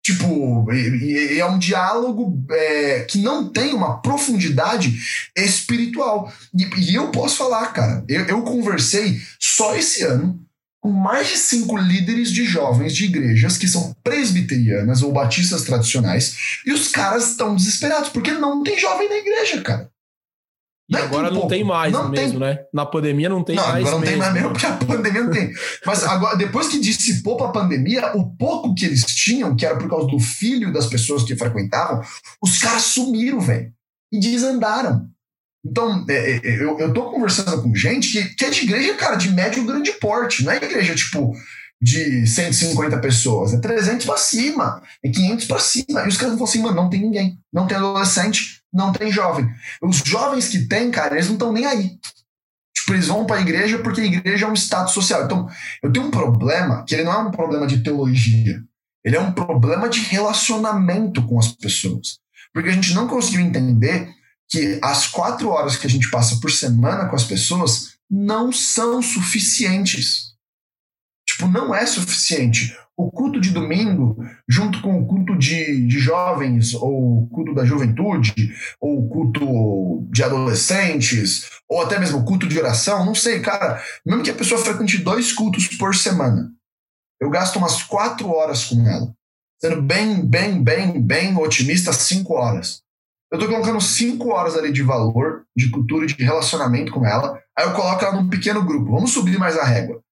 Tipo, 0.05 0.67
é 0.71 1.47
um 1.47 1.59
diálogo 1.59 2.45
é, 2.51 3.01
que 3.09 3.17
não 3.17 3.49
tem 3.49 3.73
uma 3.73 4.03
profundidade 4.03 4.95
espiritual. 5.35 6.31
E, 6.55 6.65
e 6.91 6.95
eu 6.95 7.11
posso 7.11 7.39
falar, 7.39 7.73
cara, 7.73 8.05
eu, 8.07 8.27
eu 8.27 8.43
conversei 8.43 9.19
só 9.41 9.75
esse 9.75 10.03
ano 10.03 10.39
com 10.83 10.93
mais 10.93 11.29
de 11.29 11.39
cinco 11.39 11.79
líderes 11.79 12.31
de 12.31 12.45
jovens 12.45 12.95
de 12.95 13.07
igrejas 13.07 13.57
que 13.57 13.67
são 13.67 13.97
presbiterianas 14.05 15.03
ou 15.03 15.13
batistas 15.13 15.63
tradicionais, 15.63 16.61
e 16.67 16.73
os 16.73 16.89
caras 16.89 17.31
estão 17.31 17.57
desesperados, 17.57 18.11
porque 18.11 18.33
não 18.33 18.63
tem 18.63 18.79
jovem 18.79 19.09
na 19.09 19.17
igreja, 19.17 19.63
cara. 19.63 19.91
E 20.89 20.97
agora 20.97 21.31
não 21.31 21.47
tem 21.47 21.63
mais 21.63 21.93
não 21.93 22.09
mesmo, 22.09 22.39
tem... 22.41 22.49
né? 22.49 22.61
Na 22.73 22.87
pandemia 22.87 23.29
não 23.29 23.45
tem 23.45 23.57
não, 23.57 23.69
mais. 23.69 23.87
Agora 23.87 23.93
não 23.93 24.01
mesmo. 24.01 24.11
tem 24.11 24.19
mais 24.19 24.33
mesmo, 24.33 24.51
porque 24.51 24.67
a 24.67 24.73
pandemia 24.87 25.23
não 25.23 25.31
tem. 25.31 25.53
Mas 25.85 26.03
agora, 26.05 26.37
depois 26.37 26.69
que 26.69 26.81
dissipou 26.81 27.37
para 27.37 27.49
a 27.49 27.53
pandemia, 27.53 28.17
o 28.17 28.35
pouco 28.37 28.75
que 28.75 28.87
eles 28.87 29.05
tinham, 29.05 29.55
que 29.55 29.67
era 29.67 29.77
por 29.77 29.89
causa 29.89 30.07
do 30.07 30.19
filho 30.19 30.73
das 30.73 30.87
pessoas 30.87 31.25
que 31.25 31.37
frequentavam, 31.37 32.03
os 32.43 32.59
caras 32.59 32.85
sumiram, 32.85 33.39
velho. 33.41 33.71
E 34.11 34.19
desandaram. 34.19 35.07
Então, 35.65 36.07
é, 36.09 36.37
é, 36.37 36.63
eu, 36.63 36.79
eu 36.79 36.95
tô 36.95 37.11
conversando 37.11 37.63
com 37.63 37.75
gente 37.75 38.11
que, 38.11 38.35
que 38.35 38.45
é 38.47 38.51
de 38.51 38.63
igreja, 38.63 38.95
cara, 38.95 39.17
de 39.17 39.31
médio 39.31 39.67
grande 39.67 39.93
porte. 39.93 40.43
Não 40.43 40.53
é 40.53 40.57
igreja, 40.57 40.95
tipo, 40.95 41.35
de 41.83 42.27
150 42.27 42.99
pessoas. 42.99 43.53
É 43.53 43.61
300 43.61 44.07
para 44.07 44.17
cima. 44.17 44.83
É 45.05 45.11
500 45.11 45.45
para 45.47 45.59
cima. 45.59 46.05
E 46.05 46.09
os 46.09 46.17
caras 46.17 46.35
falam 46.35 46.45
assim, 46.45 46.63
mano, 46.63 46.77
não 46.77 46.89
tem 46.89 47.01
ninguém. 47.01 47.39
Não 47.53 47.67
tem 47.67 47.77
adolescente, 47.77 48.58
não 48.73 48.93
tem 48.93 49.11
jovem. 49.11 49.49
Os 49.83 49.99
jovens 49.99 50.49
que 50.49 50.67
tem, 50.67 50.91
cara, 50.91 51.15
eles 51.15 51.27
não 51.27 51.35
estão 51.35 51.53
nem 51.53 51.67
aí. 51.67 51.99
Tipo, 52.75 52.95
eles 52.95 53.09
vão 53.09 53.27
para 53.27 53.37
a 53.37 53.41
igreja 53.41 53.79
porque 53.79 54.01
a 54.01 54.05
igreja 54.05 54.47
é 54.47 54.49
um 54.49 54.55
status 54.55 54.95
social. 54.95 55.25
Então, 55.25 55.49
eu 55.83 55.93
tenho 55.93 56.07
um 56.07 56.11
problema 56.11 56.85
que 56.85 56.95
ele 56.95 57.05
não 57.05 57.13
é 57.13 57.19
um 57.19 57.31
problema 57.31 57.67
de 57.67 57.83
teologia. 57.83 58.63
Ele 59.05 59.17
é 59.17 59.21
um 59.21 59.33
problema 59.33 59.89
de 59.89 60.01
relacionamento 60.01 61.23
com 61.27 61.39
as 61.39 61.49
pessoas. 61.49 62.19
Porque 62.53 62.69
a 62.69 62.73
gente 62.73 62.95
não 62.95 63.07
conseguiu 63.07 63.41
entender 63.41 64.11
que 64.49 64.79
as 64.83 65.07
quatro 65.07 65.51
horas 65.51 65.77
que 65.77 65.87
a 65.87 65.91
gente 65.91 66.11
passa 66.11 66.41
por 66.41 66.51
semana 66.51 67.07
com 67.07 67.17
as 67.17 67.25
pessoas 67.25 67.99
não 68.11 68.51
são 68.51 69.03
suficientes. 69.03 70.28
Tipo, 71.39 71.49
não 71.53 71.73
é 71.73 71.87
suficiente. 71.87 72.77
O 72.97 73.13
culto 73.13 73.41
de 73.41 73.51
domingo, 73.51 74.17
junto 74.49 74.83
com 74.83 75.01
o 75.01 75.07
culto 75.07 75.39
de, 75.39 75.87
de 75.87 76.01
jovens, 76.01 76.75
ou 76.75 77.23
o 77.23 77.29
culto 77.29 77.55
da 77.55 77.65
juventude, 77.65 78.35
ou 78.81 79.05
o 79.05 79.09
culto 79.09 80.09
de 80.11 80.25
adolescentes, 80.25 81.49
ou 81.69 81.81
até 81.81 81.97
mesmo 81.97 82.19
o 82.19 82.25
culto 82.25 82.49
de 82.49 82.59
oração, 82.59 83.07
não 83.07 83.15
sei, 83.15 83.39
cara. 83.39 83.81
Mesmo 84.05 84.25
que 84.25 84.31
a 84.33 84.35
pessoa 84.35 84.61
frequente 84.61 84.99
dois 84.99 85.33
cultos 85.33 85.69
por 85.69 85.95
semana, 85.95 86.51
eu 87.21 87.31
gasto 87.31 87.55
umas 87.55 87.85
quatro 87.85 88.29
horas 88.31 88.65
com 88.65 88.85
ela. 88.85 89.15
Sendo 89.61 89.81
bem, 89.81 90.27
bem, 90.27 90.61
bem, 90.61 91.01
bem 91.01 91.37
otimista, 91.37 91.93
cinco 91.93 92.35
horas. 92.35 92.83
Eu 93.31 93.39
tô 93.39 93.47
colocando 93.47 93.81
cinco 93.81 94.31
horas 94.31 94.57
ali 94.57 94.73
de 94.73 94.83
valor, 94.83 95.45
de 95.57 95.71
cultura, 95.71 96.05
de 96.05 96.15
relacionamento 96.15 96.91
com 96.91 97.07
ela. 97.07 97.41
Aí 97.57 97.65
eu 97.65 97.75
coloco 97.75 98.05
ela 98.05 98.21
num 98.21 98.29
pequeno 98.29 98.65
grupo. 98.65 98.91
Vamos 98.91 99.13
subir 99.13 99.39
mais 99.39 99.57
a 99.57 99.65
régua. 99.65 100.03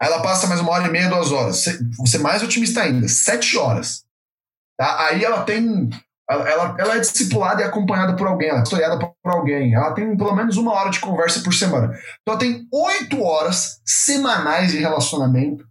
Aí 0.00 0.08
ela 0.08 0.22
passa 0.22 0.46
mais 0.46 0.60
uma 0.60 0.70
hora 0.72 0.88
e 0.88 0.90
meia, 0.90 1.08
duas 1.08 1.30
horas. 1.30 1.64
Vou 1.96 2.06
ser 2.06 2.18
mais 2.18 2.42
otimista 2.42 2.82
ainda, 2.82 3.06
sete 3.06 3.56
horas. 3.58 4.04
Tá? 4.78 5.08
Aí 5.08 5.22
ela 5.22 5.42
tem. 5.42 5.90
Ela, 6.28 6.76
ela 6.78 6.96
é 6.96 7.00
discipulada 7.00 7.60
e 7.60 7.64
acompanhada 7.64 8.14
por 8.14 8.26
alguém, 8.28 8.48
ela 8.48 8.60
é 8.60 8.62
historiada 8.62 8.98
por 8.98 9.32
alguém. 9.32 9.74
Ela 9.74 9.92
tem 9.92 10.16
pelo 10.16 10.34
menos 10.34 10.56
uma 10.56 10.72
hora 10.72 10.88
de 10.88 11.00
conversa 11.00 11.40
por 11.40 11.52
semana. 11.52 11.92
Então 12.22 12.34
ela 12.34 12.38
tem 12.38 12.66
oito 12.72 13.20
horas 13.20 13.80
semanais 13.84 14.70
de 14.70 14.78
relacionamento 14.78 15.64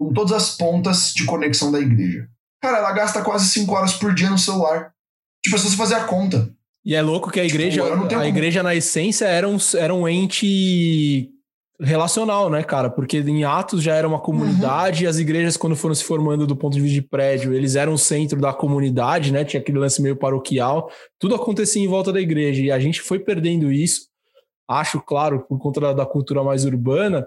com 0.00 0.12
todas 0.12 0.32
as 0.32 0.56
pontas 0.56 1.12
de 1.12 1.24
conexão 1.24 1.70
da 1.70 1.78
igreja. 1.78 2.26
Cara, 2.62 2.78
ela 2.78 2.92
gasta 2.92 3.22
quase 3.22 3.48
cinco 3.48 3.74
horas 3.74 3.92
por 3.92 4.14
dia 4.14 4.30
no 4.30 4.38
celular. 4.38 4.92
Tipo, 5.44 5.56
é 5.56 5.58
só 5.58 5.68
você 5.68 5.76
fazer 5.76 5.94
a 5.94 6.04
conta. 6.04 6.50
E 6.84 6.94
é 6.94 7.02
louco 7.02 7.30
que 7.30 7.38
a 7.38 7.44
igreja, 7.44 7.82
tipo, 7.82 8.18
a 8.18 8.26
igreja 8.26 8.62
na 8.62 8.74
essência 8.74 9.26
era 9.26 9.46
um, 9.46 9.58
era 9.76 9.94
um 9.94 10.08
ente 10.08 11.30
relacional, 11.80 12.50
né, 12.50 12.62
cara? 12.62 12.90
Porque 12.90 13.18
em 13.18 13.44
Atos 13.44 13.82
já 13.82 13.94
era 13.94 14.06
uma 14.06 14.18
comunidade, 14.18 15.04
uhum. 15.04 15.04
e 15.04 15.10
as 15.10 15.18
igrejas, 15.18 15.56
quando 15.56 15.76
foram 15.76 15.94
se 15.94 16.04
formando 16.04 16.46
do 16.46 16.56
ponto 16.56 16.74
de 16.74 16.80
vista 16.80 16.94
de 16.94 17.02
prédio, 17.02 17.52
eles 17.52 17.76
eram 17.76 17.92
o 17.92 17.98
centro 17.98 18.40
da 18.40 18.52
comunidade, 18.52 19.32
né? 19.32 19.44
Tinha 19.44 19.60
aquele 19.60 19.78
lance 19.78 20.02
meio 20.02 20.16
paroquial, 20.16 20.90
tudo 21.18 21.34
acontecia 21.34 21.82
em 21.82 21.88
volta 21.88 22.12
da 22.12 22.20
igreja, 22.20 22.62
e 22.62 22.70
a 22.70 22.78
gente 22.78 23.00
foi 23.00 23.18
perdendo 23.18 23.70
isso, 23.70 24.08
acho, 24.68 25.00
claro, 25.00 25.44
por 25.48 25.58
conta 25.58 25.80
da, 25.80 25.92
da 25.92 26.06
cultura 26.06 26.42
mais 26.42 26.64
urbana, 26.64 27.26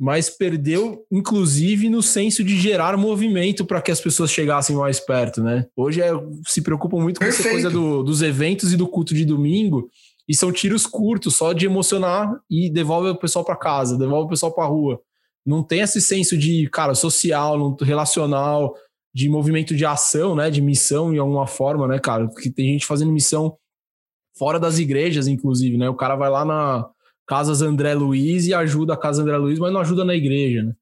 mas 0.00 0.28
perdeu, 0.28 1.04
inclusive, 1.12 1.88
no 1.88 2.02
senso 2.02 2.42
de 2.42 2.58
gerar 2.58 2.96
movimento 2.96 3.64
para 3.64 3.80
que 3.80 3.90
as 3.90 4.00
pessoas 4.00 4.32
chegassem 4.32 4.74
mais 4.74 4.98
perto, 4.98 5.42
né? 5.42 5.66
Hoje 5.76 6.00
é, 6.00 6.10
se 6.46 6.60
preocupam 6.60 6.98
muito 6.98 7.20
com 7.20 7.24
Perfeito. 7.24 7.46
essa 7.46 7.52
coisa 7.52 7.70
do, 7.70 8.02
dos 8.02 8.20
eventos 8.20 8.72
e 8.72 8.76
do 8.76 8.88
culto 8.88 9.14
de 9.14 9.24
domingo, 9.24 9.88
e 10.28 10.34
são 10.34 10.52
tiros 10.52 10.86
curtos, 10.86 11.36
só 11.36 11.52
de 11.52 11.66
emocionar 11.66 12.32
e 12.50 12.70
devolve 12.70 13.08
o 13.10 13.16
pessoal 13.16 13.44
para 13.44 13.56
casa, 13.56 13.98
devolve 13.98 14.26
o 14.26 14.28
pessoal 14.28 14.52
para 14.52 14.66
rua. 14.66 15.00
Não 15.44 15.62
tem 15.62 15.80
esse 15.80 16.00
senso 16.00 16.38
de, 16.38 16.68
cara, 16.70 16.94
social, 16.94 17.76
relacional, 17.80 18.74
de 19.14 19.28
movimento 19.28 19.74
de 19.74 19.84
ação, 19.84 20.34
né, 20.34 20.50
de 20.50 20.62
missão 20.62 21.12
em 21.12 21.18
alguma 21.18 21.46
forma, 21.46 21.86
né, 21.88 21.98
cara? 21.98 22.28
Porque 22.28 22.50
tem 22.50 22.72
gente 22.72 22.86
fazendo 22.86 23.12
missão 23.12 23.56
fora 24.38 24.58
das 24.58 24.78
igrejas, 24.78 25.26
inclusive, 25.26 25.76
né? 25.76 25.88
O 25.88 25.94
cara 25.94 26.16
vai 26.16 26.30
lá 26.30 26.44
na 26.44 26.88
Casas 27.26 27.60
André 27.60 27.94
Luiz 27.94 28.46
e 28.46 28.54
ajuda 28.54 28.94
a 28.94 28.96
Casa 28.96 29.22
André 29.22 29.36
Luiz, 29.36 29.58
mas 29.58 29.72
não 29.72 29.80
ajuda 29.80 30.04
na 30.04 30.14
igreja, 30.14 30.62
né? 30.62 30.72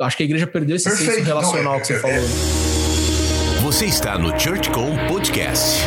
Acho 0.00 0.16
que 0.16 0.22
a 0.22 0.26
igreja 0.26 0.46
perdeu 0.46 0.76
esse 0.76 0.88
Perfeito. 0.88 1.12
senso 1.12 1.26
relacional 1.26 1.80
que 1.80 1.86
você 1.86 1.94
é, 1.94 1.98
falou. 1.98 2.16
É. 2.16 3.62
Você 3.62 3.86
está 3.86 4.18
no 4.18 4.38
ChurchCom 4.38 4.96
Podcast. 5.08 5.80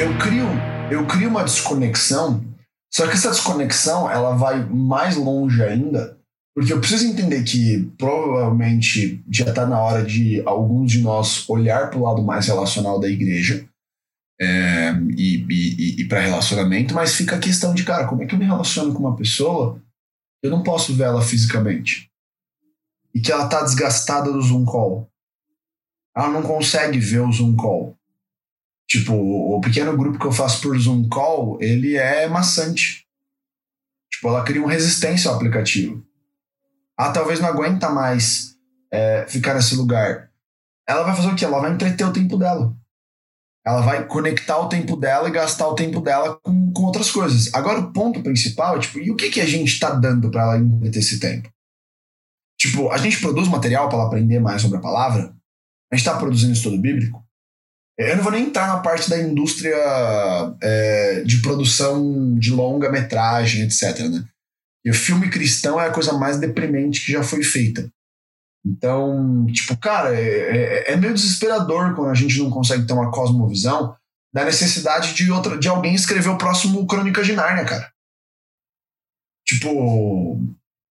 Eu 0.00 0.16
crio 0.18 0.71
eu 0.94 1.06
crio 1.06 1.28
uma 1.28 1.44
desconexão, 1.44 2.44
só 2.92 3.06
que 3.06 3.14
essa 3.14 3.30
desconexão 3.30 4.10
ela 4.10 4.36
vai 4.36 4.64
mais 4.64 5.16
longe 5.16 5.62
ainda, 5.62 6.18
porque 6.54 6.72
eu 6.72 6.80
preciso 6.80 7.06
entender 7.06 7.42
que 7.44 7.90
provavelmente 7.96 9.24
já 9.30 9.46
está 9.46 9.66
na 9.66 9.80
hora 9.80 10.04
de 10.04 10.42
alguns 10.44 10.92
de 10.92 11.00
nós 11.00 11.48
olhar 11.48 11.88
para 11.88 11.98
o 11.98 12.02
lado 12.02 12.22
mais 12.22 12.46
relacional 12.46 13.00
da 13.00 13.08
igreja 13.08 13.66
é, 14.40 14.92
e, 15.16 15.46
e, 15.48 16.02
e 16.02 16.08
para 16.08 16.20
relacionamento, 16.20 16.92
mas 16.92 17.14
fica 17.14 17.36
a 17.36 17.40
questão 17.40 17.72
de, 17.72 17.84
cara, 17.84 18.06
como 18.06 18.22
é 18.22 18.26
que 18.26 18.34
eu 18.34 18.38
me 18.38 18.44
relaciono 18.44 18.92
com 18.92 19.00
uma 19.00 19.16
pessoa? 19.16 19.80
Eu 20.42 20.50
não 20.50 20.62
posso 20.62 20.94
ver 20.94 21.04
ela 21.04 21.22
fisicamente. 21.22 22.10
E 23.14 23.20
que 23.20 23.30
ela 23.30 23.44
está 23.44 23.62
desgastada 23.62 24.32
do 24.32 24.42
Zoom 24.42 24.64
call. 24.64 25.08
Ela 26.16 26.28
não 26.28 26.42
consegue 26.42 26.98
ver 26.98 27.20
o 27.20 27.32
Zoom 27.32 27.54
call. 27.56 27.96
Tipo, 28.92 29.14
o 29.14 29.58
pequeno 29.58 29.96
grupo 29.96 30.18
que 30.18 30.26
eu 30.26 30.32
faço 30.32 30.60
por 30.60 30.78
Zoom 30.78 31.08
Call, 31.08 31.56
ele 31.62 31.96
é 31.96 32.28
maçante. 32.28 33.06
Tipo, 34.12 34.28
ela 34.28 34.44
cria 34.44 34.60
uma 34.60 34.70
resistência 34.70 35.30
ao 35.30 35.36
aplicativo. 35.36 36.04
Ah, 36.94 37.10
talvez 37.10 37.40
não 37.40 37.48
aguenta 37.48 37.88
mais 37.88 38.54
é, 38.92 39.24
ficar 39.26 39.54
nesse 39.54 39.74
lugar. 39.76 40.30
Ela 40.86 41.04
vai 41.04 41.16
fazer 41.16 41.28
o 41.28 41.34
quê? 41.34 41.42
Ela 41.42 41.58
vai 41.58 41.72
entreter 41.72 42.06
o 42.06 42.12
tempo 42.12 42.36
dela. 42.36 42.76
Ela 43.64 43.80
vai 43.80 44.06
conectar 44.06 44.58
o 44.58 44.68
tempo 44.68 44.94
dela 44.94 45.26
e 45.26 45.32
gastar 45.32 45.68
o 45.68 45.74
tempo 45.74 46.02
dela 46.02 46.38
com, 46.42 46.70
com 46.70 46.82
outras 46.82 47.10
coisas. 47.10 47.48
Agora, 47.54 47.80
o 47.80 47.94
ponto 47.94 48.22
principal 48.22 48.76
é, 48.76 48.80
tipo, 48.80 48.98
e 48.98 49.10
o 49.10 49.16
que, 49.16 49.30
que 49.30 49.40
a 49.40 49.46
gente 49.46 49.68
está 49.68 49.88
dando 49.88 50.30
para 50.30 50.42
ela 50.42 50.58
entreter 50.58 50.98
esse 50.98 51.18
tempo? 51.18 51.50
Tipo, 52.58 52.90
a 52.90 52.98
gente 52.98 53.18
produz 53.22 53.48
material 53.48 53.88
para 53.88 53.96
ela 53.96 54.06
aprender 54.08 54.38
mais 54.38 54.60
sobre 54.60 54.76
a 54.76 54.82
palavra? 54.82 55.34
A 55.90 55.96
gente 55.96 56.06
está 56.06 56.14
produzindo 56.18 56.52
estudo 56.52 56.76
bíblico? 56.76 57.24
Eu 58.10 58.16
não 58.16 58.22
vou 58.22 58.32
nem 58.32 58.44
entrar 58.44 58.66
na 58.66 58.78
parte 58.78 59.08
da 59.08 59.20
indústria 59.20 59.76
é, 60.60 61.22
de 61.24 61.40
produção 61.42 62.38
de 62.38 62.50
longa-metragem, 62.50 63.62
etc. 63.62 63.98
Né? 64.08 64.24
E 64.84 64.90
o 64.90 64.94
filme 64.94 65.30
cristão 65.30 65.80
é 65.80 65.86
a 65.86 65.92
coisa 65.92 66.12
mais 66.12 66.38
deprimente 66.38 67.04
que 67.04 67.12
já 67.12 67.22
foi 67.22 67.42
feita. 67.42 67.88
Então, 68.64 69.46
tipo, 69.46 69.76
cara, 69.76 70.14
é, 70.14 70.86
é, 70.88 70.92
é 70.92 70.96
meio 70.96 71.14
desesperador 71.14 71.94
quando 71.94 72.10
a 72.10 72.14
gente 72.14 72.38
não 72.38 72.50
consegue 72.50 72.86
ter 72.86 72.92
uma 72.92 73.10
cosmovisão 73.10 73.96
da 74.32 74.44
necessidade 74.44 75.14
de 75.14 75.30
outra, 75.30 75.58
de 75.58 75.68
alguém 75.68 75.94
escrever 75.94 76.28
o 76.28 76.38
próximo 76.38 76.86
Crônica 76.86 77.22
de 77.22 77.34
Nárnia, 77.34 77.64
cara. 77.64 77.92
Tipo, 79.46 80.40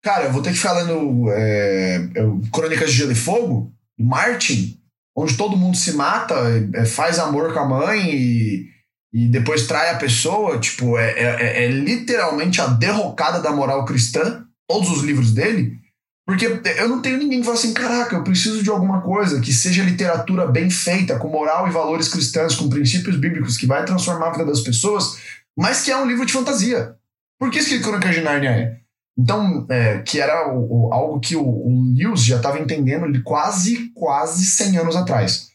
cara, 0.03 0.25
eu 0.25 0.33
vou 0.33 0.42
ter 0.42 0.51
que 0.51 0.57
ficar 0.57 0.73
lendo 0.73 1.31
é, 1.33 2.09
Crônicas 2.53 2.90
de 2.90 2.99
Gelo 2.99 3.12
e 3.12 3.16
Fogo, 3.16 3.73
Martin, 3.99 4.81
onde 5.16 5.37
todo 5.37 5.57
mundo 5.57 5.76
se 5.76 5.92
mata, 5.94 6.35
é, 6.74 6.85
faz 6.85 7.18
amor 7.18 7.52
com 7.55 7.61
a 7.61 7.68
mãe 7.68 8.14
e, 8.14 8.66
e 9.12 9.29
depois 9.29 9.66
trai 9.66 9.90
a 9.90 9.96
pessoa, 9.96 10.59
tipo, 10.59 10.98
é, 10.98 11.12
é, 11.12 11.64
é 11.64 11.68
literalmente 11.68 12.61
a 12.61 12.66
derrocada 12.66 13.40
da 13.40 13.50
moral 13.50 13.87
cristã, 13.87 14.44
todos 14.68 14.90
os 14.90 15.02
livros 15.02 15.33
dele, 15.33 15.79
porque 16.26 16.44
eu 16.44 16.88
não 16.88 17.00
tenho 17.00 17.18
ninguém 17.18 17.38
que 17.38 17.44
fala 17.44 17.57
assim, 17.57 17.72
caraca, 17.72 18.16
eu 18.16 18.24
preciso 18.24 18.62
de 18.62 18.68
alguma 18.68 19.00
coisa 19.00 19.40
que 19.40 19.52
seja 19.52 19.85
literatura 19.85 20.44
bem 20.46 20.68
feita, 20.68 21.18
com 21.18 21.29
moral 21.29 21.68
e 21.68 21.70
valores 21.70 22.09
cristãos, 22.09 22.57
com 22.57 22.68
princípios 22.68 23.16
bíblicos, 23.16 23.57
que 23.57 23.64
vai 23.64 23.85
transformar 23.85 24.29
a 24.29 24.33
vida 24.33 24.44
das 24.44 24.61
pessoas, 24.61 25.18
mas 25.57 25.83
que 25.83 25.90
é 25.92 25.96
um 25.96 26.07
livro 26.07 26.26
de 26.26 26.33
fantasia. 26.33 26.96
Por 27.38 27.50
que 27.50 27.64
que 27.64 27.81
Crônica 27.81 28.11
de 28.11 28.22
Nárnia 28.22 28.50
é? 28.50 28.81
Então, 29.18 29.66
é, 29.70 30.00
que 30.00 30.20
era 30.20 30.52
o, 30.52 30.88
o, 30.88 30.92
algo 30.92 31.20
que 31.20 31.35
o, 31.37 31.42
o 31.42 31.94
Lewis 31.94 32.24
já 32.24 32.37
estava 32.37 32.59
entendendo 32.59 33.22
quase, 33.22 33.90
quase 33.94 34.44
100 34.44 34.79
anos 34.79 34.96
atrás. 34.96 35.48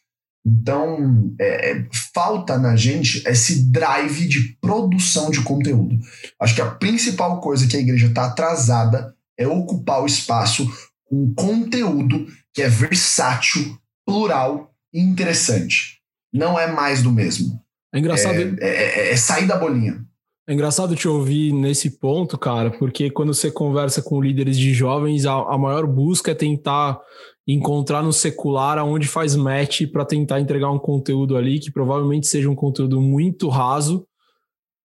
Então, 0.46 1.32
é, 1.40 1.72
é, 1.72 1.88
falta 2.14 2.58
na 2.58 2.76
gente 2.76 3.24
esse 3.28 3.72
drive 3.72 4.28
de 4.28 4.58
produção 4.60 5.30
de 5.30 5.42
conteúdo. 5.42 6.00
Acho 6.40 6.56
que 6.56 6.62
a 6.62 6.72
principal 6.72 7.40
coisa 7.40 7.68
que 7.68 7.78
a 7.78 7.80
igreja 7.80 8.08
está 8.08 8.26
atrasada 8.26 9.16
é 9.38 9.48
ocupar 9.48 10.02
o 10.02 10.08
espaço 10.08 10.68
com 11.06 11.32
conteúdo 11.36 12.26
que 12.54 12.64
é 12.64 12.68
versátil, 12.68 13.78
plural 14.06 14.74
e 14.92 15.00
interessante. 15.00 16.00
Não 16.34 16.60
é 16.60 16.72
mais 16.72 17.04
do 17.04 17.12
mesmo. 17.12 17.62
É 17.94 18.00
engraçado. 18.00 18.36
É, 18.36 18.56
é, 18.62 19.00
é, 19.10 19.12
é 19.12 19.16
sair 19.16 19.46
da 19.46 19.58
bolinha. 19.58 20.04
É 20.52 20.54
engraçado 20.54 20.98
te 20.98 21.08
ouvir 21.08 21.54
nesse 21.54 21.98
ponto, 21.98 22.38
cara, 22.38 22.72
porque 22.72 23.10
quando 23.10 23.34
você 23.34 23.50
conversa 23.50 24.02
com 24.02 24.22
líderes 24.22 24.58
de 24.58 24.74
jovens, 24.74 25.26
a, 25.26 25.32
a 25.32 25.58
maior 25.58 25.88
busca 25.88 26.32
é 26.32 26.36
tentar 26.36 27.00
encontrar 27.48 28.04
no 28.04 28.12
secular 28.12 28.78
aonde 28.78 29.08
faz 29.08 29.34
match 29.34 29.84
para 29.90 30.04
tentar 30.04 30.42
entregar 30.42 30.70
um 30.70 30.78
conteúdo 30.78 31.38
ali 31.38 31.58
que 31.58 31.72
provavelmente 31.72 32.28
seja 32.28 32.50
um 32.50 32.56
conteúdo 32.56 33.00
muito 33.00 33.48
raso 33.48 34.06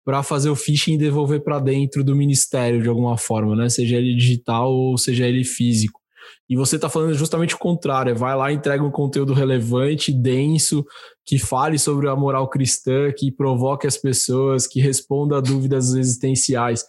para 0.03 0.23
fazer 0.23 0.49
o 0.49 0.55
phishing 0.55 0.95
e 0.95 0.97
devolver 0.97 1.43
para 1.43 1.59
dentro 1.59 2.03
do 2.03 2.15
ministério 2.15 2.81
de 2.81 2.89
alguma 2.89 3.15
forma, 3.15 3.55
né? 3.55 3.69
Seja 3.69 3.97
ele 3.97 4.15
digital 4.15 4.73
ou 4.73 4.97
seja 4.97 5.27
ele 5.27 5.43
físico. 5.43 6.00
E 6.49 6.55
você 6.55 6.75
está 6.75 6.89
falando 6.89 7.13
justamente 7.13 7.55
o 7.55 7.57
contrário, 7.57 8.11
é 8.11 8.13
vai 8.13 8.35
lá, 8.35 8.51
entrega 8.51 8.83
um 8.83 8.91
conteúdo 8.91 9.33
relevante, 9.33 10.11
denso, 10.11 10.85
que 11.25 11.39
fale 11.39 11.79
sobre 11.79 12.09
a 12.09 12.15
moral 12.15 12.49
cristã, 12.49 13.11
que 13.15 13.31
provoque 13.31 13.87
as 13.87 13.97
pessoas, 13.97 14.67
que 14.67 14.81
responda 14.81 15.37
a 15.37 15.41
dúvidas 15.41 15.93
existenciais. 15.93 16.85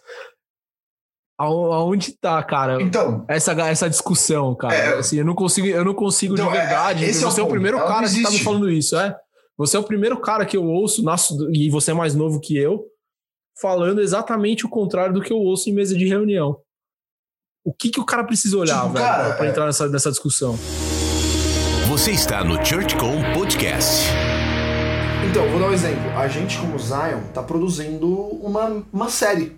Aonde 1.37 2.11
tá, 2.13 2.41
cara? 2.43 2.81
Então, 2.81 3.25
essa, 3.27 3.53
essa 3.53 3.89
discussão, 3.89 4.55
cara. 4.55 4.75
É, 4.75 4.99
assim, 4.99 5.17
eu 5.17 5.25
não 5.25 5.33
consigo, 5.33 5.67
eu 5.67 5.83
não 5.83 5.93
consigo 5.93 6.35
então, 6.35 6.51
de 6.51 6.57
é, 6.57 6.61
verdade. 6.61 7.05
É, 7.05 7.11
você 7.11 7.39
é 7.39 7.43
o, 7.43 7.45
é 7.45 7.47
o 7.47 7.49
primeiro 7.49 7.77
Ela 7.77 7.87
cara 7.87 8.07
que 8.07 8.21
tá 8.21 8.31
me 8.31 8.39
falando 8.39 8.69
isso, 8.69 8.95
é? 8.97 9.15
Você 9.57 9.77
é 9.77 9.79
o 9.79 9.83
primeiro 9.83 10.19
cara 10.19 10.45
que 10.45 10.57
eu 10.57 10.65
ouço, 10.65 11.03
e 11.51 11.69
você 11.69 11.91
é 11.91 11.93
mais 11.93 12.15
novo 12.15 12.39
que 12.39 12.57
eu, 12.57 12.85
falando 13.61 14.01
exatamente 14.01 14.65
o 14.65 14.69
contrário 14.69 15.13
do 15.13 15.21
que 15.21 15.31
eu 15.31 15.37
ouço 15.37 15.69
em 15.69 15.73
mesa 15.73 15.95
de 15.95 16.07
reunião. 16.07 16.57
O 17.65 17.73
que, 17.73 17.89
que 17.89 17.99
o 17.99 18.05
cara 18.05 18.25
precisa 18.25 18.57
olhar, 18.57 18.81
tipo, 18.81 18.93
velho, 18.93 19.05
cara, 19.05 19.33
pra, 19.35 19.45
é... 19.45 19.49
entrar 19.49 19.65
nessa, 19.65 19.87
nessa 19.87 20.11
discussão? 20.11 20.59
Você 21.87 22.11
está 22.11 22.43
no 22.43 22.55
ChurchCom 22.65 23.23
Podcast. 23.33 24.09
Então, 25.29 25.49
vou 25.49 25.61
dar 25.61 25.67
um 25.67 25.73
exemplo. 25.73 26.11
A 26.11 26.27
gente, 26.27 26.57
como 26.57 26.77
Zion, 26.77 27.21
tá 27.33 27.41
produzindo 27.41 28.09
uma, 28.11 28.83
uma 28.91 29.09
série. 29.09 29.55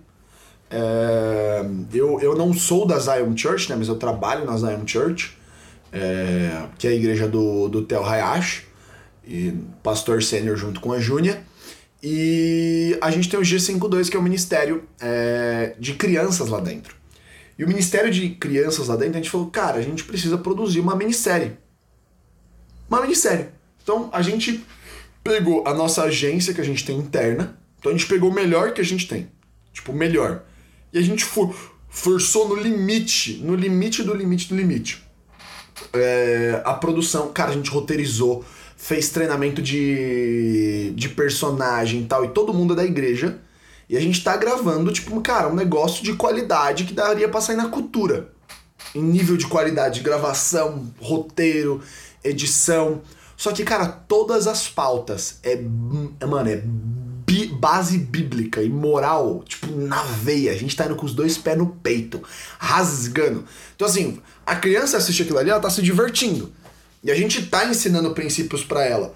É, 0.69 1.65
eu, 1.91 2.19
eu 2.21 2.35
não 2.35 2.53
sou 2.53 2.85
da 2.85 2.99
Zion 2.99 3.35
Church, 3.35 3.71
né, 3.71 3.75
mas 3.75 3.87
eu 3.87 3.95
trabalho 3.95 4.45
na 4.45 4.55
Zion 4.55 4.85
Church, 4.85 5.35
é, 5.91 6.67
que 6.77 6.87
é 6.87 6.91
a 6.91 6.93
igreja 6.93 7.27
do, 7.27 7.67
do 7.69 7.81
Theo 7.81 8.03
Hayashi, 8.03 8.67
e 9.27 9.51
pastor 9.81 10.21
sênior 10.21 10.55
junto 10.55 10.79
com 10.79 10.93
a 10.93 10.99
Júnia. 10.99 11.41
E 12.03 12.95
a 13.01 13.09
gente 13.09 13.27
tem 13.29 13.39
o 13.39 13.43
G52, 13.43 14.11
que 14.11 14.15
é 14.15 14.19
o 14.19 14.23
Ministério 14.23 14.83
é, 15.01 15.73
de 15.79 15.95
Crianças 15.95 16.49
lá 16.49 16.59
dentro. 16.59 16.94
E 17.57 17.63
o 17.63 17.67
Ministério 17.67 18.11
de 18.11 18.29
Crianças 18.29 18.87
lá 18.87 18.95
dentro, 18.95 19.13
a 19.13 19.21
gente 19.21 19.29
falou, 19.29 19.49
cara, 19.49 19.77
a 19.77 19.81
gente 19.81 20.03
precisa 20.03 20.37
produzir 20.37 20.79
uma 20.79 20.95
minissérie. 20.95 21.57
Uma 22.89 23.01
minissérie. 23.01 23.47
Então 23.81 24.09
a 24.11 24.21
gente 24.21 24.63
pegou 25.23 25.67
a 25.67 25.73
nossa 25.73 26.03
agência 26.03 26.53
que 26.53 26.61
a 26.61 26.65
gente 26.65 26.85
tem 26.85 26.97
interna, 26.97 27.57
então 27.79 27.91
a 27.91 27.95
gente 27.95 28.07
pegou 28.07 28.29
o 28.29 28.33
melhor 28.33 28.73
que 28.73 28.81
a 28.81 28.83
gente 28.83 29.07
tem. 29.07 29.29
Tipo, 29.71 29.91
o 29.91 29.95
melhor. 29.95 30.43
E 30.91 30.97
a 30.97 31.01
gente 31.01 31.23
for, 31.23 31.55
forçou 31.89 32.47
no 32.47 32.55
limite, 32.55 33.41
no 33.43 33.55
limite 33.55 34.03
do 34.03 34.13
limite 34.13 34.49
do 34.49 34.55
limite. 34.55 35.03
É, 35.93 36.61
a 36.65 36.73
produção, 36.73 37.31
cara, 37.31 37.51
a 37.51 37.53
gente 37.53 37.69
roteirizou, 37.69 38.45
fez 38.77 39.09
treinamento 39.09 39.61
de, 39.61 40.91
de 40.95 41.09
personagem 41.09 42.01
e 42.01 42.05
tal, 42.05 42.25
e 42.25 42.29
todo 42.29 42.53
mundo 42.53 42.73
é 42.73 42.77
da 42.77 42.85
igreja. 42.85 43.39
E 43.87 43.95
a 43.95 43.99
gente 44.01 44.23
tá 44.23 44.35
gravando, 44.35 44.91
tipo, 44.91 45.19
cara, 45.21 45.47
um 45.47 45.55
negócio 45.55 46.03
de 46.03 46.13
qualidade 46.13 46.85
que 46.85 46.93
daria 46.93 47.29
pra 47.29 47.41
sair 47.41 47.55
na 47.55 47.67
cultura. 47.67 48.29
Em 48.93 49.01
nível 49.01 49.37
de 49.37 49.47
qualidade 49.47 49.95
de 49.95 50.05
gravação, 50.05 50.91
roteiro, 50.99 51.81
edição. 52.23 53.01
Só 53.37 53.51
que, 53.51 53.63
cara, 53.63 53.87
todas 53.87 54.47
as 54.47 54.67
pautas 54.67 55.39
é. 55.43 55.59
Mano, 56.25 56.49
é 56.49 56.61
bi, 56.65 57.47
base 57.47 57.97
bíblica 57.97 58.61
e 58.61 58.69
moral, 58.69 59.43
tipo, 59.47 59.67
na 59.75 60.01
veia. 60.03 60.51
A 60.51 60.57
gente 60.57 60.75
tá 60.75 60.85
indo 60.85 60.95
com 60.95 61.05
os 61.05 61.13
dois 61.13 61.37
pés 61.37 61.57
no 61.57 61.67
peito, 61.67 62.23
rasgando. 62.57 63.45
Então, 63.75 63.87
assim, 63.87 64.19
a 64.45 64.55
criança 64.55 64.97
assiste 64.97 65.23
aquilo 65.23 65.39
ali, 65.39 65.49
ela 65.49 65.59
tá 65.59 65.69
se 65.69 65.81
divertindo. 65.81 66.51
E 67.03 67.11
a 67.11 67.15
gente 67.15 67.45
tá 67.45 67.65
ensinando 67.65 68.13
princípios 68.13 68.63
para 68.63 68.83
ela. 68.83 69.13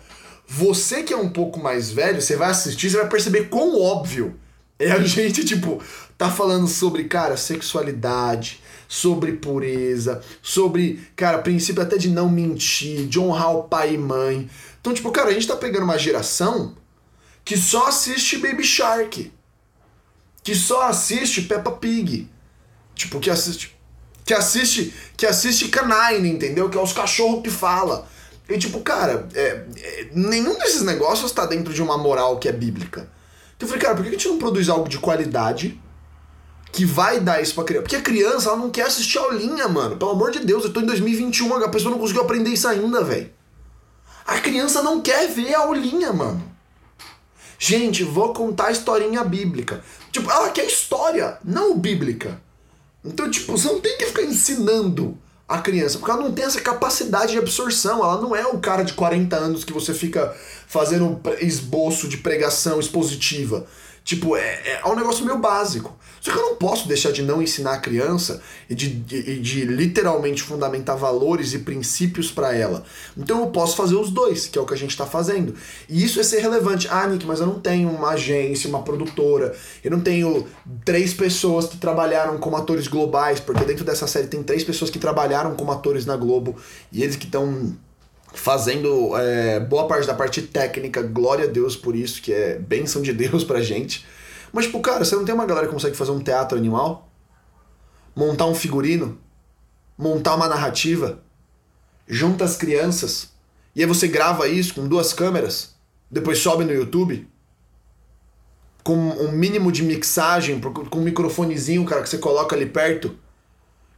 Você 0.48 1.04
que 1.04 1.14
é 1.14 1.18
um 1.18 1.30
pouco 1.30 1.60
mais 1.60 1.92
velho, 1.92 2.22
você 2.22 2.36
vai 2.36 2.50
assistir, 2.50 2.90
você 2.90 2.98
vai 2.98 3.08
perceber 3.08 3.50
quão 3.50 3.80
óbvio 3.80 4.36
é 4.80 4.92
a 4.92 5.04
gente, 5.04 5.44
tipo, 5.44 5.84
tá 6.18 6.32
falando 6.32 6.68
sobre, 6.68 7.04
cara, 7.04 7.36
sexualidade, 7.36 8.62
sobre 8.88 9.34
pureza, 9.34 10.22
sobre, 10.42 11.06
cara, 11.16 11.40
princípio 11.40 11.84
até 11.84 11.98
de 11.98 12.10
não 12.10 12.30
mentir, 12.30 13.06
de 13.06 13.20
honrar 13.20 13.52
o 13.56 13.64
pai 13.64 13.94
e 13.94 13.98
mãe. 13.98 14.50
Então, 14.80 14.94
tipo, 14.94 15.12
cara, 15.12 15.30
a 15.30 15.34
gente 15.34 15.48
tá 15.48 15.56
pegando 15.56 15.84
uma 15.84 15.98
geração 15.98 16.76
que 17.44 17.58
só 17.58 17.88
assiste 17.88 18.38
Baby 18.38 18.64
Shark. 18.64 19.32
Que 20.42 20.56
só 20.56 20.84
assiste 20.84 21.42
Peppa 21.42 21.72
Pig. 21.72 22.30
Tipo, 22.96 23.20
que 23.20 23.30
assiste 23.30 23.78
que 24.26 24.34
assiste 24.34 24.94
que 25.18 25.26
assiste 25.26 25.70
Canine, 25.70 26.30
entendeu? 26.30 26.70
Que 26.70 26.78
é 26.78 26.82
os 26.82 26.94
cachorros 26.94 27.42
que 27.42 27.50
fala. 27.50 28.08
E 28.48 28.58
tipo, 28.58 28.80
cara, 28.82 29.28
é, 29.34 29.66
é, 29.78 30.10
nenhum 30.14 30.58
desses 30.58 30.84
negócios 30.84 31.32
tá 31.32 31.46
dentro 31.46 31.74
de 31.74 31.82
uma 31.82 31.98
moral 31.98 32.40
que 32.40 32.48
é 32.48 32.52
bíblica. 32.52 33.10
Então 33.60 33.68
eu 33.68 33.74
falei, 33.74 33.82
cara, 33.82 33.96
por 33.96 34.04
que 34.04 34.08
a 34.08 34.12
gente 34.14 34.28
não 34.30 34.38
produz 34.38 34.70
algo 34.70 34.88
de 34.88 34.98
qualidade 34.98 35.78
que 36.72 36.86
vai 36.86 37.20
dar 37.20 37.42
isso 37.42 37.54
pra 37.54 37.66
criança? 37.66 37.84
Porque 37.84 37.98
a 37.98 38.02
criança, 38.02 38.48
ela 38.48 38.58
não 38.58 38.70
quer 38.70 38.84
assistir 38.84 39.18
aulinha, 39.18 39.68
mano. 39.68 39.98
Pelo 39.98 40.12
amor 40.12 40.32
de 40.32 40.40
Deus, 40.40 40.64
eu 40.64 40.72
tô 40.72 40.80
em 40.80 40.86
2021, 40.86 41.56
a 41.56 41.68
pessoa 41.68 41.92
não 41.92 42.00
conseguiu 42.00 42.22
aprender 42.22 42.52
isso 42.52 42.70
ainda, 42.70 43.04
velho. 43.04 43.30
A 44.26 44.40
criança 44.40 44.82
não 44.82 45.02
quer 45.02 45.28
ver 45.28 45.54
a 45.56 45.60
aulinha, 45.60 46.14
mano. 46.14 46.42
Gente, 47.58 48.06
vou 48.06 48.32
contar 48.32 48.68
a 48.68 48.72
historinha 48.72 49.26
bíblica. 49.26 49.84
Tipo, 50.10 50.32
ela 50.32 50.52
quer 50.52 50.64
história, 50.64 51.38
não 51.44 51.78
bíblica. 51.78 52.42
Então, 53.04 53.30
tipo, 53.30 53.58
você 53.58 53.68
não 53.68 53.82
tem 53.82 53.98
que 53.98 54.06
ficar 54.06 54.22
ensinando 54.22 55.18
a 55.50 55.58
criança, 55.58 55.98
porque 55.98 56.12
ela 56.12 56.22
não 56.22 56.32
tem 56.32 56.46
essa 56.46 56.62
capacidade 56.62 57.32
de 57.32 57.40
absorção. 57.40 58.04
Ela 58.04 58.22
não 58.22 58.36
é 58.36 58.46
um 58.46 58.60
cara 58.60 58.84
de 58.84 58.94
40 58.94 59.36
anos 59.36 59.64
que 59.64 59.74
você 59.74 59.96
fica 59.96 60.32
fazendo 60.68 61.06
um 61.06 61.20
esboço 61.42 62.08
de 62.08 62.18
pregação 62.18 62.80
expositiva. 62.80 63.66
Tipo, 64.04 64.36
é, 64.36 64.80
é 64.84 64.88
um 64.88 64.96
negócio 64.96 65.26
meio 65.26 65.38
básico. 65.38 65.98
Só 66.22 66.32
que 66.32 66.38
eu 66.38 66.42
não 66.42 66.56
posso 66.56 66.88
deixar 66.88 67.12
de 67.12 67.24
não 67.24 67.42
ensinar 67.42 67.74
a 67.74 67.78
criança 67.78 68.42
e 68.70 68.76
de, 68.76 68.90
de, 68.90 69.40
de 69.40 69.66
literalmente 69.66 70.44
fundamentar 70.44 70.98
valores 70.98 71.54
e 71.54 71.60
princípios 71.60 72.30
para 72.32 72.54
ela. 72.54 72.84
Então 73.18 73.40
eu 73.40 73.48
posso 73.48 73.76
fazer 73.76 73.96
os 73.96 74.10
dois, 74.10 74.48
que 74.48 74.58
é 74.58 74.62
o 74.62 74.66
que 74.66 74.74
a 74.74 74.78
gente 74.78 74.92
está 74.92 75.06
fazendo. 75.06 75.56
E 75.88 76.04
isso 76.04 76.20
é 76.20 76.24
ser 76.24 76.40
relevante. 76.40 76.88
Ah, 76.90 77.08
Nick, 77.08 77.26
mas 77.26 77.40
eu 77.40 77.48
não 77.48 77.60
tenho 77.60 77.90
uma 77.90 78.10
agência, 78.10 78.70
uma 78.70 78.84
produtora, 78.84 79.56
eu 79.84 79.92
não 79.92 80.02
tenho 80.02 80.46
três 80.84 81.14
pessoas 81.14 81.68
que 81.68 81.78
trabalharam 81.78 82.38
como 82.38 82.58
atores 82.58 82.88
globais, 82.88 83.40
porque 83.40 83.64
dentro 83.64 83.86
dessa 83.86 84.08
série 84.08 84.28
tem 84.28 84.44
três 84.44 84.64
pessoas 84.64 84.92
que 84.92 85.00
trabalharam 85.00 85.56
como 85.56 85.72
atores 85.72 86.06
na 86.06 86.18
Globo 86.18 86.56
e 86.92 87.02
eles 87.02 87.16
que 87.16 87.26
estão 87.26 87.76
fazendo 88.34 89.18
é, 89.18 89.60
boa 89.60 89.88
parte 89.88 90.08
da 90.08 90.14
parte 90.14 90.42
técnica, 90.42 91.02
glória 91.02 91.46
a 91.46 91.48
Deus 91.48 91.76
por 91.76 91.96
isso, 91.96 92.22
que 92.22 92.32
é 92.32 92.58
bênção 92.58 93.02
de 93.02 93.14
Deus 93.14 93.44
pra 93.44 93.62
gente. 93.62 94.06
Mas, 94.52 94.66
tipo, 94.66 94.80
cara, 94.80 95.04
você 95.06 95.16
não 95.16 95.26
tem 95.26 95.34
uma 95.34 95.46
galera 95.46 95.68
que 95.68 95.74
consegue 95.74 95.96
fazer 95.96 96.12
um 96.12 96.20
teatro 96.20 96.58
animal? 96.58 97.10
Montar 98.16 98.46
um 98.46 98.56
figurino? 98.56 99.18
Montar 99.98 100.36
uma 100.36 100.48
narrativa? 100.48 101.22
Junta 102.08 102.44
as 102.44 102.56
crianças? 102.56 103.32
E 103.76 103.82
aí 103.82 103.88
você 103.88 104.08
grava 104.08 104.48
isso 104.48 104.74
com 104.74 104.88
duas 104.88 105.14
câmeras? 105.14 105.76
Depois 106.10 106.40
sobe 106.40 106.64
no 106.66 106.74
YouTube? 106.74 107.28
Com 108.84 108.96
um 108.96 109.32
mínimo 109.32 109.72
de 109.72 109.84
mixagem, 109.84 110.60
com 110.60 110.98
um 110.98 111.04
microfonezinho, 111.04 111.86
cara, 111.86 112.02
que 112.02 112.10
você 112.10 112.18
coloca 112.18 112.56
ali 112.56 112.66
perto? 112.66 113.16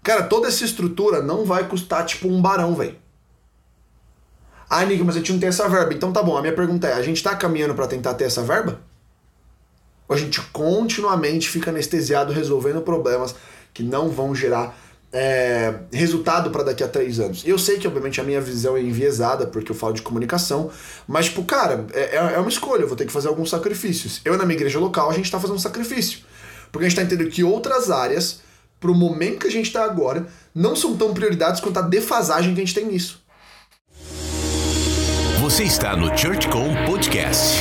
Cara, 0.04 0.24
toda 0.24 0.48
essa 0.48 0.65
estrutura 0.65 1.22
não 1.22 1.46
vai 1.46 1.67
custar 1.67 2.06
tipo 2.06 2.28
um 2.28 2.41
barão, 2.41 2.76
velho. 2.76 2.98
Ah, 4.74 4.86
Nick, 4.86 5.04
mas 5.04 5.16
a 5.16 5.20
gente 5.20 5.34
não 5.34 5.40
tem 5.40 5.50
essa 5.50 5.68
verba. 5.68 5.94
Então 5.94 6.14
tá 6.14 6.24
bom, 6.24 6.38
a 6.38 6.42
minha 6.42 6.56
pergunta 6.56 6.88
é: 6.88 6.94
a 6.94 7.02
gente 7.02 7.22
tá 7.22 7.36
caminhando 7.36 7.76
para 7.76 7.88
tentar 7.88 8.14
ter 8.14 8.24
essa 8.24 8.42
verba? 8.42 8.80
ou 10.12 10.16
a 10.16 10.18
gente 10.18 10.42
continuamente 10.52 11.50
fica 11.50 11.72
anestesiado 11.72 12.34
resolvendo 12.34 12.82
problemas 12.82 13.34
que 13.74 13.82
não 13.82 14.10
vão 14.10 14.36
gerar 14.36 14.78
é, 15.14 15.74
resultado 15.90 16.52
para 16.52 16.64
daqui 16.64 16.84
a 16.84 16.88
três 16.90 17.18
anos. 17.18 17.44
Eu 17.46 17.58
sei 17.58 17.78
que, 17.78 17.88
obviamente, 17.88 18.20
a 18.20 18.24
minha 18.24 18.42
visão 18.42 18.76
é 18.76 18.82
enviesada, 18.82 19.48
porque 19.48 19.72
eu 19.72 19.76
falo 19.76 19.94
de 19.94 20.02
comunicação, 20.02 20.70
mas, 21.08 21.28
tipo, 21.28 21.46
cara, 21.46 21.86
é, 21.94 22.18
é 22.18 22.40
uma 22.40 22.50
escolha, 22.50 22.82
eu 22.82 22.90
vou 22.90 22.98
ter 22.98 23.06
que 23.06 23.12
fazer 23.12 23.30
alguns 23.30 23.50
sacrifícios. 23.50 24.20
Eu, 24.26 24.38
na 24.38 24.46
minha 24.46 24.58
igreja 24.58 24.80
local, 24.80 25.10
a 25.10 25.14
gente 25.14 25.26
está 25.26 25.40
fazendo 25.40 25.56
um 25.56 25.60
sacrifício. 25.60 26.20
Porque 26.74 26.86
a 26.86 26.90
gente 26.90 27.00
está 27.00 27.04
entendendo 27.04 27.34
que 27.34 27.42
outras 27.42 27.90
áreas, 27.90 28.42
pro 28.82 28.94
momento 28.94 29.40
que 29.40 29.48
a 29.48 29.52
gente 29.52 29.68
está 29.68 29.86
agora, 29.86 30.28
não 30.54 30.76
são 30.76 30.98
tão 30.98 31.14
prioridades 31.14 31.62
quanto 31.62 31.80
a 31.80 31.84
defasagem 31.84 32.54
que 32.54 32.60
a 32.60 32.66
gente 32.66 32.76
tem 32.76 32.86
nisso. 32.86 33.21
Você 35.52 35.66
está 35.66 35.98
no 35.98 36.18
ChurchCom 36.18 36.74
Podcast. 36.86 37.58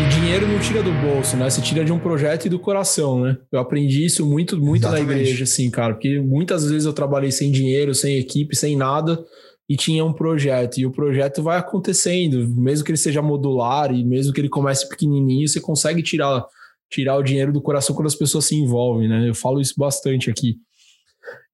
E 0.00 0.18
dinheiro 0.18 0.48
não 0.48 0.58
tira 0.58 0.82
do 0.82 0.90
bolso, 0.94 1.36
né? 1.36 1.50
Você 1.50 1.60
tira 1.60 1.84
de 1.84 1.92
um 1.92 1.98
projeto 1.98 2.46
e 2.46 2.48
do 2.48 2.58
coração, 2.58 3.20
né? 3.20 3.36
Eu 3.52 3.60
aprendi 3.60 4.02
isso 4.02 4.24
muito, 4.24 4.56
muito 4.56 4.84
Exatamente. 4.86 5.06
na 5.08 5.20
igreja, 5.20 5.44
assim, 5.44 5.70
cara. 5.70 5.92
Porque 5.92 6.18
muitas 6.18 6.64
vezes 6.64 6.86
eu 6.86 6.92
trabalhei 6.94 7.30
sem 7.30 7.52
dinheiro, 7.52 7.94
sem 7.94 8.16
equipe, 8.16 8.56
sem 8.56 8.78
nada, 8.78 9.22
e 9.68 9.76
tinha 9.76 10.02
um 10.02 10.12
projeto. 10.14 10.78
E 10.78 10.86
o 10.86 10.90
projeto 10.90 11.42
vai 11.42 11.58
acontecendo, 11.58 12.48
mesmo 12.56 12.82
que 12.82 12.90
ele 12.90 12.96
seja 12.96 13.20
modular 13.20 13.94
e 13.94 14.02
mesmo 14.02 14.32
que 14.32 14.40
ele 14.40 14.48
comece 14.48 14.88
pequenininho, 14.88 15.46
você 15.46 15.60
consegue 15.60 16.02
tirar, 16.02 16.42
tirar 16.90 17.18
o 17.18 17.22
dinheiro 17.22 17.52
do 17.52 17.60
coração 17.60 17.94
quando 17.94 18.08
as 18.08 18.16
pessoas 18.16 18.46
se 18.46 18.56
envolvem, 18.56 19.06
né? 19.06 19.28
Eu 19.28 19.34
falo 19.34 19.60
isso 19.60 19.74
bastante 19.76 20.30
aqui. 20.30 20.56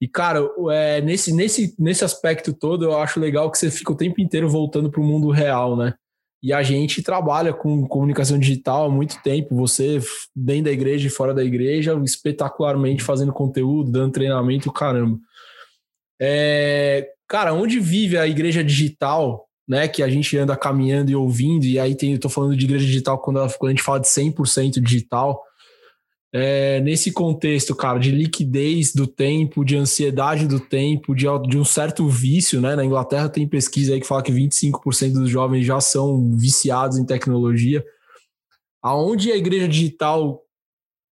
E, 0.00 0.08
cara, 0.08 0.40
é, 0.70 1.00
nesse, 1.00 1.32
nesse, 1.32 1.74
nesse 1.78 2.04
aspecto 2.04 2.52
todo, 2.52 2.84
eu 2.84 2.98
acho 2.98 3.20
legal 3.20 3.50
que 3.50 3.58
você 3.58 3.70
fica 3.70 3.92
o 3.92 3.96
tempo 3.96 4.20
inteiro 4.20 4.48
voltando 4.48 4.90
para 4.90 5.00
o 5.00 5.04
mundo 5.04 5.30
real, 5.30 5.76
né? 5.76 5.94
E 6.42 6.52
a 6.52 6.62
gente 6.62 7.02
trabalha 7.02 7.52
com 7.52 7.86
comunicação 7.86 8.38
digital 8.38 8.86
há 8.86 8.88
muito 8.88 9.20
tempo. 9.22 9.56
Você, 9.56 10.00
dentro 10.34 10.64
da 10.64 10.72
igreja 10.72 11.08
e 11.08 11.10
fora 11.10 11.34
da 11.34 11.42
igreja, 11.42 12.00
espetacularmente 12.04 13.02
fazendo 13.02 13.32
conteúdo, 13.32 13.90
dando 13.90 14.12
treinamento, 14.12 14.72
caramba. 14.72 15.18
É, 16.20 17.08
cara, 17.26 17.52
onde 17.52 17.80
vive 17.80 18.16
a 18.16 18.26
igreja 18.26 18.62
digital, 18.62 19.48
né? 19.68 19.88
Que 19.88 20.00
a 20.00 20.08
gente 20.08 20.36
anda 20.38 20.56
caminhando 20.56 21.10
e 21.10 21.16
ouvindo, 21.16 21.64
e 21.64 21.78
aí 21.78 21.96
tem, 21.96 22.12
eu 22.12 22.20
tô 22.20 22.28
falando 22.28 22.56
de 22.56 22.64
igreja 22.64 22.86
digital 22.86 23.18
quando, 23.18 23.40
ela, 23.40 23.52
quando 23.52 23.70
a 23.70 23.74
gente 23.74 23.82
fala 23.82 23.98
de 23.98 24.06
100% 24.06 24.80
digital 24.80 25.42
é, 26.32 26.80
nesse 26.80 27.10
contexto, 27.10 27.74
cara, 27.74 27.98
de 27.98 28.10
liquidez 28.10 28.92
do 28.92 29.06
tempo, 29.06 29.64
de 29.64 29.76
ansiedade 29.76 30.46
do 30.46 30.60
tempo, 30.60 31.14
de, 31.14 31.26
de 31.48 31.58
um 31.58 31.64
certo 31.64 32.06
vício, 32.06 32.60
né? 32.60 32.76
Na 32.76 32.84
Inglaterra 32.84 33.28
tem 33.28 33.48
pesquisa 33.48 33.94
aí 33.94 34.00
que 34.00 34.06
fala 34.06 34.22
que 34.22 34.32
25% 34.32 35.12
dos 35.12 35.30
jovens 35.30 35.64
já 35.64 35.80
são 35.80 36.36
viciados 36.36 36.98
em 36.98 37.06
tecnologia. 37.06 37.82
Aonde 38.82 39.32
a 39.32 39.36
igreja 39.36 39.66
digital 39.66 40.42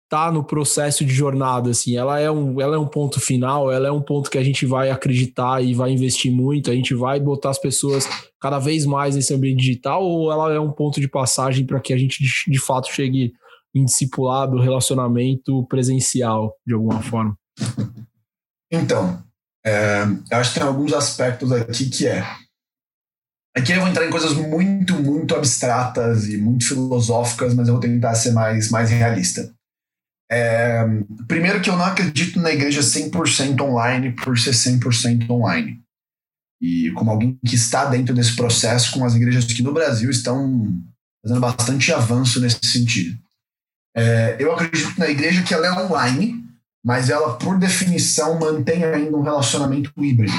tá 0.09 0.31
no 0.31 0.43
processo 0.43 1.05
de 1.05 1.13
jornada, 1.13 1.71
assim, 1.71 1.95
ela 1.95 2.19
é 2.19 2.29
um, 2.29 2.59
ela 2.59 2.75
é 2.75 2.79
um 2.79 2.87
ponto 2.87 3.19
final, 3.19 3.71
ela 3.71 3.87
é 3.87 3.91
um 3.91 4.01
ponto 4.01 4.29
que 4.29 4.37
a 4.37 4.43
gente 4.43 4.65
vai 4.65 4.91
acreditar 4.91 5.63
e 5.63 5.73
vai 5.73 5.91
investir 5.91 6.31
muito, 6.31 6.69
a 6.69 6.75
gente 6.75 6.93
vai 6.93 7.19
botar 7.19 7.49
as 7.49 7.57
pessoas 7.57 8.07
cada 8.39 8.59
vez 8.59 8.85
mais 8.85 9.15
nesse 9.15 9.33
ambiente 9.33 9.61
digital, 9.61 10.03
ou 10.03 10.31
ela 10.31 10.53
é 10.53 10.59
um 10.59 10.71
ponto 10.71 10.99
de 10.99 11.07
passagem 11.07 11.65
para 11.65 11.79
que 11.79 11.93
a 11.93 11.97
gente 11.97 12.21
de, 12.21 12.29
de 12.51 12.59
fato 12.59 12.91
chegue 12.91 13.33
em 13.73 13.85
discipulado, 13.85 14.61
relacionamento 14.61 15.65
presencial, 15.67 16.55
de 16.65 16.73
alguma 16.73 17.01
forma? 17.01 17.37
Então, 18.71 19.23
é, 19.65 20.03
eu 20.31 20.37
acho 20.37 20.53
que 20.53 20.59
tem 20.59 20.67
alguns 20.67 20.93
aspectos 20.93 21.51
aqui 21.51 21.89
que 21.89 22.07
é. 22.07 22.23
Aqui 23.55 23.71
eu 23.71 23.81
vou 23.81 23.89
entrar 23.89 24.05
em 24.05 24.09
coisas 24.09 24.33
muito, 24.33 24.95
muito 24.95 25.35
abstratas 25.35 26.27
e 26.27 26.37
muito 26.37 26.67
filosóficas, 26.67 27.53
mas 27.53 27.67
eu 27.67 27.75
vou 27.75 27.81
tentar 27.81 28.15
ser 28.15 28.31
mais, 28.31 28.69
mais 28.69 28.89
realista. 28.89 29.53
É, 30.31 30.83
primeiro 31.27 31.61
que 31.61 31.69
eu 31.69 31.77
não 31.77 31.85
acredito 31.85 32.39
na 32.39 32.51
igreja 32.51 32.81
100% 32.81 33.61
online 33.61 34.15
por 34.15 34.37
ser 34.39 34.51
100% 34.51 35.29
online. 35.29 35.79
E 36.59 36.91
como 36.91 37.11
alguém 37.11 37.37
que 37.45 37.55
está 37.55 37.85
dentro 37.85 38.15
desse 38.15 38.35
processo 38.35 38.91
com 38.93 39.05
as 39.05 39.13
igrejas 39.13 39.45
que 39.45 39.61
no 39.61 39.73
Brasil 39.73 40.09
estão 40.09 40.65
fazendo 41.21 41.39
bastante 41.39 41.93
avanço 41.93 42.39
nesse 42.39 42.59
sentido. 42.63 43.22
É, 43.95 44.37
eu 44.39 44.51
acredito 44.51 44.97
na 44.97 45.07
igreja 45.07 45.43
que 45.43 45.53
ela 45.53 45.67
é 45.67 45.71
online, 45.71 46.43
mas 46.83 47.09
ela, 47.09 47.37
por 47.37 47.57
definição, 47.57 48.39
mantém 48.39 48.83
ainda 48.83 49.15
um 49.15 49.21
relacionamento 49.21 49.91
híbrido. 49.97 50.33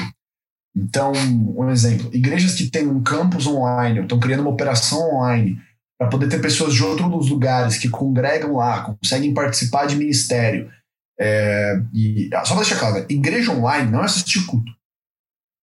Então, 0.77 1.12
um 1.12 1.71
exemplo: 1.71 2.11
igrejas 2.12 2.55
que 2.55 2.69
têm 2.69 2.88
um 2.88 3.03
campus 3.03 3.47
online, 3.47 4.01
estão 4.01 4.19
criando 4.19 4.40
uma 4.40 4.51
operação 4.51 4.99
online, 5.14 5.61
para 5.99 6.09
poder 6.09 6.29
ter 6.29 6.40
pessoas 6.40 6.75
de 6.75 6.83
outros 6.83 7.29
lugares 7.29 7.79
que 7.79 7.88
congregam 7.88 8.57
lá, 8.57 8.83
conseguem 8.83 9.33
participar 9.33 9.87
de 9.87 9.97
ministério. 9.97 10.71
É, 11.19 11.81
e, 11.93 12.29
ah, 12.35 12.45
só 12.45 12.55
para 12.55 12.64
deixar 12.64 12.81
claro: 12.81 13.07
igreja 13.09 13.53
online 13.53 13.90
não 13.90 14.03
é 14.03 14.05
assistir 14.05 14.45
culto. 14.47 14.73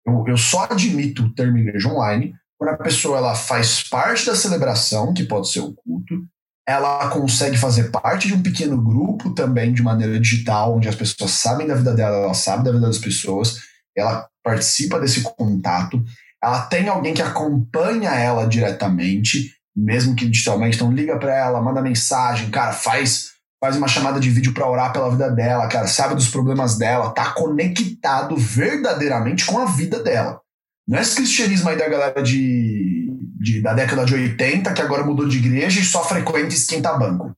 Eu, 0.06 0.24
eu 0.28 0.36
só 0.36 0.64
admito 0.64 1.24
o 1.24 1.34
termo 1.34 1.58
igreja 1.58 1.88
online 1.88 2.34
quando 2.58 2.70
a 2.70 2.76
pessoa 2.76 3.18
ela 3.18 3.34
faz 3.34 3.82
parte 3.88 4.26
da 4.26 4.34
celebração, 4.34 5.14
que 5.14 5.24
pode 5.24 5.50
ser 5.50 5.60
o 5.60 5.72
culto, 5.72 6.26
ela 6.68 7.08
consegue 7.08 7.56
fazer 7.56 7.84
parte 7.90 8.28
de 8.28 8.34
um 8.34 8.42
pequeno 8.42 8.76
grupo 8.78 9.30
também 9.30 9.72
de 9.72 9.82
maneira 9.82 10.20
digital, 10.20 10.76
onde 10.76 10.86
as 10.86 10.94
pessoas 10.94 11.30
sabem 11.30 11.66
da 11.66 11.74
vida 11.74 11.94
dela, 11.94 12.24
ela 12.24 12.34
sabe 12.34 12.62
da 12.62 12.70
vida 12.70 12.86
das 12.86 12.98
pessoas, 12.98 13.60
ela 13.96 14.28
participa 14.44 15.00
desse 15.00 15.22
contato, 15.22 16.04
ela 16.44 16.60
tem 16.60 16.86
alguém 16.86 17.14
que 17.14 17.22
acompanha 17.22 18.10
ela 18.10 18.46
diretamente, 18.46 19.50
mesmo 19.74 20.14
que 20.14 20.28
digitalmente, 20.28 20.76
então 20.76 20.92
liga 20.92 21.18
para 21.18 21.34
ela, 21.34 21.62
manda 21.62 21.80
mensagem, 21.80 22.50
cara, 22.50 22.72
faz 22.72 23.38
faz 23.60 23.76
uma 23.76 23.88
chamada 23.88 24.20
de 24.20 24.30
vídeo 24.30 24.52
para 24.54 24.68
orar 24.68 24.92
pela 24.92 25.10
vida 25.10 25.30
dela, 25.30 25.66
cara, 25.68 25.86
sabe 25.86 26.14
dos 26.14 26.28
problemas 26.28 26.76
dela, 26.76 27.10
tá 27.10 27.32
conectado 27.32 28.36
verdadeiramente 28.36 29.46
com 29.46 29.58
a 29.58 29.64
vida 29.64 30.00
dela. 30.00 30.38
Não 30.86 30.98
é 30.98 31.00
esse 31.02 31.16
cristianismo 31.16 31.68
aí 31.68 31.76
da 31.76 31.88
galera 31.88 32.22
de, 32.22 33.07
de, 33.38 33.62
da 33.62 33.72
década 33.72 34.04
de 34.04 34.14
80 34.14 34.72
que 34.72 34.82
agora 34.82 35.04
mudou 35.04 35.28
de 35.28 35.38
igreja 35.38 35.80
e 35.80 35.84
só 35.84 36.04
frequenta 36.04 36.54
esquenta 36.54 36.92
banco. 36.92 37.34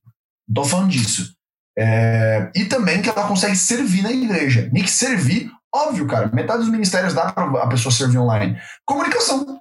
Tô 0.53 0.65
falando 0.65 0.89
disso. 0.89 1.33
É, 1.77 2.51
e 2.55 2.65
também 2.65 3.01
que 3.01 3.09
ela 3.09 3.27
consegue 3.27 3.55
servir 3.55 4.01
na 4.01 4.11
igreja. 4.11 4.69
Que 4.69 4.91
servir, 4.91 5.49
óbvio, 5.73 6.07
cara. 6.07 6.29
Metade 6.33 6.59
dos 6.59 6.71
ministérios 6.71 7.13
dá 7.13 7.31
pra 7.31 7.45
a 7.63 7.67
pessoa 7.67 7.91
servir 7.91 8.17
online. 8.17 8.57
Comunicação. 8.85 9.59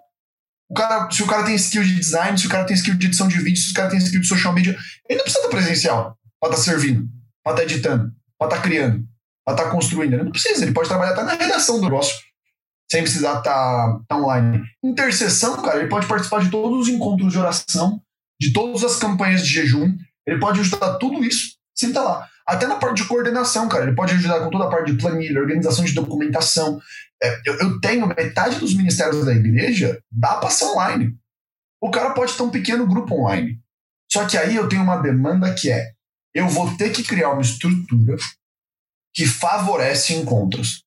O 0.68 0.74
cara, 0.74 1.10
se 1.10 1.22
o 1.22 1.26
cara 1.26 1.44
tem 1.44 1.54
skill 1.56 1.82
de 1.82 1.96
design, 1.96 2.38
se 2.38 2.46
o 2.46 2.50
cara 2.50 2.64
tem 2.64 2.76
skill 2.76 2.94
de 2.94 3.06
edição 3.06 3.28
de 3.28 3.38
vídeo, 3.38 3.60
se 3.60 3.72
o 3.72 3.74
cara 3.74 3.90
tem 3.90 3.98
skill 3.98 4.20
de 4.20 4.26
social 4.26 4.52
media, 4.52 4.76
ele 5.08 5.18
não 5.18 5.24
precisa 5.24 5.44
estar 5.44 5.56
presencial 5.56 6.16
pra 6.40 6.50
estar 6.50 6.62
tá 6.62 6.70
servindo, 6.70 7.08
pra 7.42 7.52
estar 7.52 7.66
tá 7.66 7.72
editando, 7.72 8.12
pra 8.38 8.46
estar 8.46 8.56
tá 8.56 8.62
criando, 8.62 9.04
pra 9.44 9.54
estar 9.54 9.70
construindo. 9.70 10.14
Ele 10.14 10.22
não 10.22 10.30
precisa, 10.30 10.64
ele 10.64 10.72
pode 10.72 10.88
trabalhar 10.88 11.12
até 11.12 11.24
na 11.24 11.34
redação 11.34 11.76
do 11.76 11.82
negócio 11.82 12.16
sem 12.90 13.02
precisar 13.02 13.38
estar 13.38 13.42
tá, 13.42 14.00
tá 14.08 14.16
online. 14.16 14.62
Intercessão, 14.82 15.62
cara, 15.62 15.78
ele 15.78 15.88
pode 15.88 16.06
participar 16.06 16.42
de 16.42 16.50
todos 16.50 16.80
os 16.80 16.88
encontros 16.88 17.32
de 17.32 17.38
oração, 17.38 18.02
de 18.40 18.52
todas 18.52 18.82
as 18.82 18.96
campanhas 18.96 19.42
de 19.42 19.52
jejum, 19.52 19.96
ele 20.26 20.40
pode 20.40 20.60
ajudar 20.60 20.94
tudo 20.94 21.24
isso 21.24 21.58
sem 21.74 21.90
estar 21.90 22.02
tá 22.02 22.08
lá. 22.08 22.28
Até 22.46 22.66
na 22.66 22.76
parte 22.76 23.02
de 23.02 23.08
coordenação, 23.08 23.68
cara, 23.68 23.84
ele 23.84 23.94
pode 23.94 24.12
ajudar 24.14 24.40
com 24.40 24.50
toda 24.50 24.64
a 24.64 24.68
parte 24.68 24.92
de 24.92 24.98
planilha, 24.98 25.40
organização 25.40 25.84
de 25.84 25.92
documentação. 25.92 26.80
É, 27.22 27.40
eu, 27.46 27.54
eu, 27.58 27.80
tenho 27.80 28.06
metade 28.06 28.58
dos 28.58 28.74
ministérios 28.74 29.24
da 29.24 29.32
igreja, 29.32 30.02
dá 30.10 30.36
para 30.36 30.50
ser 30.50 30.64
online. 30.64 31.16
O 31.80 31.90
cara 31.90 32.10
pode 32.10 32.34
ter 32.34 32.42
um 32.42 32.50
pequeno 32.50 32.86
grupo 32.86 33.14
online. 33.14 33.60
Só 34.10 34.26
que 34.26 34.36
aí 34.36 34.56
eu 34.56 34.68
tenho 34.68 34.82
uma 34.82 34.96
demanda 34.96 35.54
que 35.54 35.70
é: 35.70 35.92
eu 36.34 36.48
vou 36.48 36.76
ter 36.76 36.90
que 36.90 37.04
criar 37.04 37.30
uma 37.30 37.42
estrutura 37.42 38.16
que 39.14 39.26
favorece 39.26 40.14
encontros. 40.14 40.82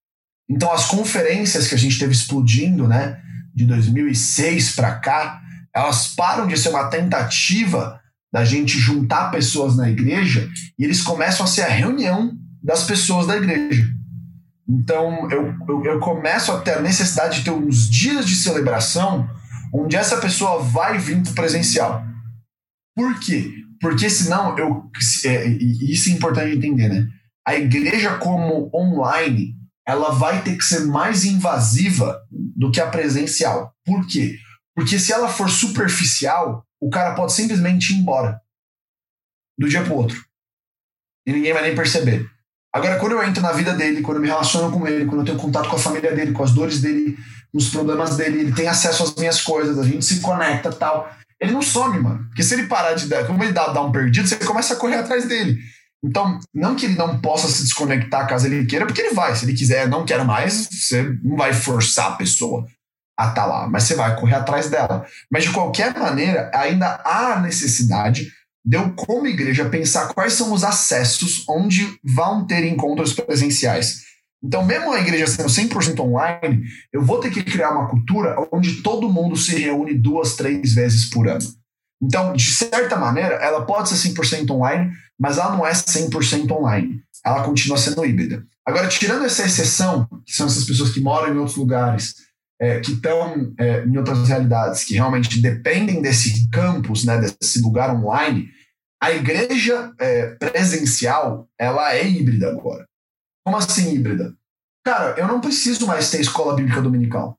Então, 0.54 0.72
as 0.72 0.86
conferências 0.86 1.68
que 1.68 1.74
a 1.74 1.78
gente 1.78 1.98
teve 1.98 2.13
explodindo, 2.13 2.88
né, 2.88 3.20
de 3.56 3.66
2006 3.66 4.76
para 4.76 4.95
cá, 4.99 5.41
elas 5.76 6.10
param 6.10 6.47
de 6.47 6.56
ser 6.56 6.70
uma 6.70 6.88
tentativa 6.89 7.99
da 8.32 8.45
gente 8.45 8.78
juntar 8.78 9.32
pessoas 9.32 9.76
na 9.76 9.89
igreja 9.89 10.47
e 10.78 10.84
eles 10.84 11.01
começam 11.01 11.43
a 11.43 11.49
ser 11.49 11.64
a 11.64 11.70
reunião 11.70 12.38
das 12.62 12.84
pessoas 12.84 13.26
da 13.26 13.36
igreja. 13.36 13.84
Então, 14.70 15.28
eu, 15.32 15.56
eu, 15.68 15.86
eu 15.86 15.99
começo 15.99 16.51
a 16.51 16.62
ter 16.62 16.76
a 16.76 16.82
necessidade 16.82 17.39
de 17.39 17.45
ter 17.45 17.51
uns 17.51 17.89
dias 17.89 18.26
de 18.26 18.36
celebração 18.36 19.28
onde 19.74 19.95
essa 19.95 20.18
pessoa 20.18 20.62
vai 20.62 20.99
vir 20.99 21.22
presencial. 21.34 22.06
Por 22.95 23.20
quê? 23.20 23.51
Porque 23.82 24.08
senão, 24.08 24.56
eu, 24.58 24.84
é, 25.26 25.47
isso 25.47 26.10
é 26.10 26.14
importante 26.14 26.56
entender, 26.56 26.89
né? 26.89 27.08
A 27.45 27.56
igreja 27.56 28.18
como 28.18 28.70
online, 28.74 29.56
ela 29.86 30.12
vai 30.12 30.44
ter 30.44 30.58
que 30.58 30.64
ser 30.64 30.86
mais 30.86 31.26
invasiva 31.26 32.22
do 32.32 32.72
que 32.72 32.80
a 32.80 32.90
presencial. 32.90 33.74
Por 33.86 34.08
quê? 34.08 34.38
Porque 34.76 34.98
se 34.98 35.12
ela 35.12 35.28
for 35.28 35.50
superficial, 35.50 36.66
o 36.82 36.90
cara 36.90 37.16
pode 37.16 37.34
simplesmente 37.34 37.94
ir 37.94 37.98
embora 37.98 38.40
do 39.58 39.68
dia 39.68 39.84
para 39.84 39.94
outro. 39.94 40.24
E 41.26 41.32
ninguém 41.32 41.54
vai 41.54 41.64
nem 41.64 41.76
perceber. 41.76 42.30
Agora, 42.74 43.00
quando 43.00 43.12
eu 43.12 43.24
entro 43.24 43.42
na 43.42 43.52
vida 43.52 43.74
dele, 43.74 44.02
quando 44.02 44.18
eu 44.18 44.22
me 44.22 44.28
relaciono 44.28 44.72
com 44.72 44.88
ele, 44.88 45.06
quando 45.06 45.22
eu 45.22 45.26
tenho 45.26 45.38
contato 45.38 45.70
com 45.70 45.76
a 45.76 45.80
família 45.80 46.14
dele, 46.14 46.32
com 46.32 46.44
as 46.44 46.52
dores 46.52 46.82
dele, 46.82 47.16
com 47.52 47.58
os 47.60 47.70
problemas 47.70 48.18
dele, 48.18 48.40
ele 48.40 48.52
tem 48.52 48.68
acesso 48.68 49.04
às 49.04 49.16
minhas 49.16 49.42
coisas, 49.42 49.78
a 49.78 49.84
gente 49.84 50.04
se 50.04 50.22
conecta 50.22 50.72
tal. 50.72 51.10
ele 51.40 51.52
não 51.52 51.62
some, 51.62 52.00
mano. 52.00 52.26
Porque 52.30 52.42
se 52.42 52.56
ele 52.56 52.66
parar 52.66 52.94
de 52.94 53.08
dar, 53.08 53.28
como 53.28 53.44
ele 53.44 53.54
dá, 53.54 53.68
dá 53.68 53.82
um 53.82 53.92
perdido, 53.92 54.28
você 54.28 54.38
começa 54.38 54.74
a 54.74 54.78
correr 54.78 54.96
atrás 54.96 55.28
dele. 55.28 55.60
Então, 56.04 56.39
não 56.54 56.76
que 56.76 56.86
ele 56.86 56.95
não 56.95 57.20
possa 57.20 57.47
se 57.47 57.64
desconectar 57.64 58.28
caso 58.28 58.45
ele 58.45 58.66
queira, 58.66 58.86
porque 58.86 59.01
ele 59.01 59.14
vai. 59.14 59.36
Se 59.36 59.45
ele 59.45 59.54
quiser, 59.54 59.88
não 59.88 60.06
quero 60.06 60.26
mais, 60.26 60.68
você 60.70 61.18
não 61.24 61.38
vai 61.38 61.54
forçar 61.54 62.12
a 62.12 62.16
pessoa 62.16 62.68
a 63.18 63.30
estar 63.30 63.41
tá 63.41 63.45
lá, 63.45 63.68
mas 63.70 63.84
você 63.84 63.95
vai 63.95 64.20
correr 64.20 64.36
atrás 64.36 64.70
dela. 64.70 65.06
Mas 65.32 65.43
de 65.45 65.51
qualquer 65.51 65.97
maneira, 65.97 66.51
ainda 66.54 66.99
há 67.06 67.39
necessidade 67.39 68.28
de 68.66 68.78
eu, 68.78 68.93
como 68.93 69.28
igreja, 69.28 69.70
pensar 69.70 70.08
quais 70.14 70.34
são 70.34 70.54
os 70.54 70.64
acessos 70.64 71.43
onde 71.47 71.97
vão 72.04 72.45
ter 72.45 72.66
encontros 72.66 73.14
presenciais. 73.14 74.04
Então, 74.43 74.66
mesmo 74.66 74.91
a 74.91 74.99
igreja 74.99 75.28
sendo 75.28 75.47
100% 75.47 75.99
online, 76.01 76.64
eu 76.91 77.01
vou 77.01 77.20
ter 77.20 77.30
que 77.30 77.43
criar 77.43 77.72
uma 77.72 77.89
cultura 77.89 78.36
onde 78.51 78.82
todo 78.82 79.12
mundo 79.12 79.38
se 79.38 79.56
reúne 79.58 79.93
duas, 79.93 80.36
três 80.36 80.74
vezes 80.74 81.10
por 81.10 81.30
ano. 81.30 81.45
Então, 82.04 82.34
de 82.34 82.51
certa 82.51 82.97
maneira, 82.97 83.36
ela 83.36 83.66
pode 83.66 83.89
ser 83.89 84.10
100% 84.10 84.51
online, 84.51 84.91
mas 85.18 85.38
ela 85.38 85.56
não 85.56 85.66
é 85.66 85.72
100% 85.72 86.51
online. 86.51 87.01
Ela 87.26 87.43
continua 87.43 87.78
sendo 87.78 88.06
híbrida. 88.06 88.45
Agora, 88.66 88.89
tirando 88.89 89.26
essa 89.26 89.45
exceção, 89.45 90.08
que 90.26 90.34
são 90.34 90.47
essas 90.47 90.66
pessoas 90.66 90.91
que 90.91 90.99
moram 90.99 91.34
em 91.34 91.38
outros 91.38 91.56
lugares, 91.56 92.16
é, 92.62 92.82
que 92.82 92.91
estão 92.91 93.54
é, 93.58 93.86
em 93.86 93.97
outras 93.97 94.28
realidades, 94.28 94.84
que 94.84 94.95
realmente 94.95 95.41
dependem 95.41 96.01
desse 96.01 96.49
campus, 96.49 97.06
né, 97.06 97.20
desse 97.20 97.62
lugar 97.62 97.95
online, 97.95 98.49
a 99.01 99.12
igreja 99.12 99.93
é, 99.99 100.36
presencial 100.36 101.47
ela 101.58 101.93
é 101.93 102.08
híbrida 102.08 102.49
agora. 102.49 102.86
Como 103.45 103.58
assim 103.58 103.93
híbrida? 103.93 104.34
Cara, 104.86 105.16
eu 105.18 105.28
não 105.28 105.41
preciso 105.41 105.88
mais 105.88 106.12
ter 106.12 106.20
escola 106.20 106.56
bíblica 106.56 106.82
dominical. 106.82 107.38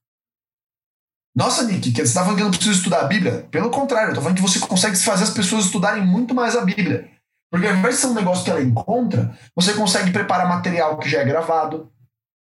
Nossa, 1.35 1.65
Nick, 1.65 1.91
você 1.91 2.03
está 2.03 2.21
falando 2.21 2.37
que 2.37 2.43
eu 2.43 2.45
não 2.45 2.53
preciso 2.53 2.79
estudar 2.79 3.01
a 3.01 3.09
Bíblia? 3.09 3.49
Pelo 3.51 3.69
contrário, 3.69 4.11
eu 4.11 4.15
tô 4.15 4.21
falando 4.21 4.37
que 4.37 4.43
você 4.43 4.61
consegue 4.61 4.97
fazer 4.97 5.25
as 5.25 5.31
pessoas 5.31 5.65
estudarem 5.65 6.07
muito 6.07 6.33
mais 6.33 6.55
a 6.55 6.61
Bíblia. 6.61 7.11
Porque 7.51 7.67
ao 7.67 7.75
invés 7.75 7.97
de 7.97 8.01
ser 8.03 8.07
um 8.07 8.15
negócio 8.15 8.45
que 8.45 8.51
ela 8.51 8.63
encontra, 8.63 9.37
você 9.55 9.75
consegue 9.75 10.13
preparar 10.13 10.49
material 10.49 10.97
que 10.99 11.09
já 11.09 11.21
é 11.21 11.25
gravado. 11.25 11.91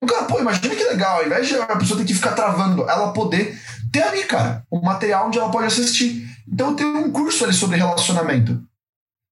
Cara, 0.07 0.25
pô, 0.25 0.39
imagina 0.39 0.75
que 0.75 0.83
legal, 0.83 1.17
ao 1.17 1.25
invés 1.25 1.47
de 1.47 1.55
a 1.55 1.75
pessoa 1.75 1.99
ter 1.99 2.05
que 2.05 2.13
ficar 2.13 2.31
travando, 2.31 2.89
ela 2.89 3.11
poder 3.13 3.59
ter 3.91 4.01
ali, 4.01 4.23
cara, 4.23 4.65
um 4.71 4.81
material 4.81 5.27
onde 5.27 5.37
ela 5.37 5.51
pode 5.51 5.67
assistir. 5.67 6.27
Então 6.51 6.75
tenho 6.75 6.97
um 6.97 7.11
curso 7.11 7.43
ali 7.43 7.53
sobre 7.53 7.77
relacionamento. 7.77 8.63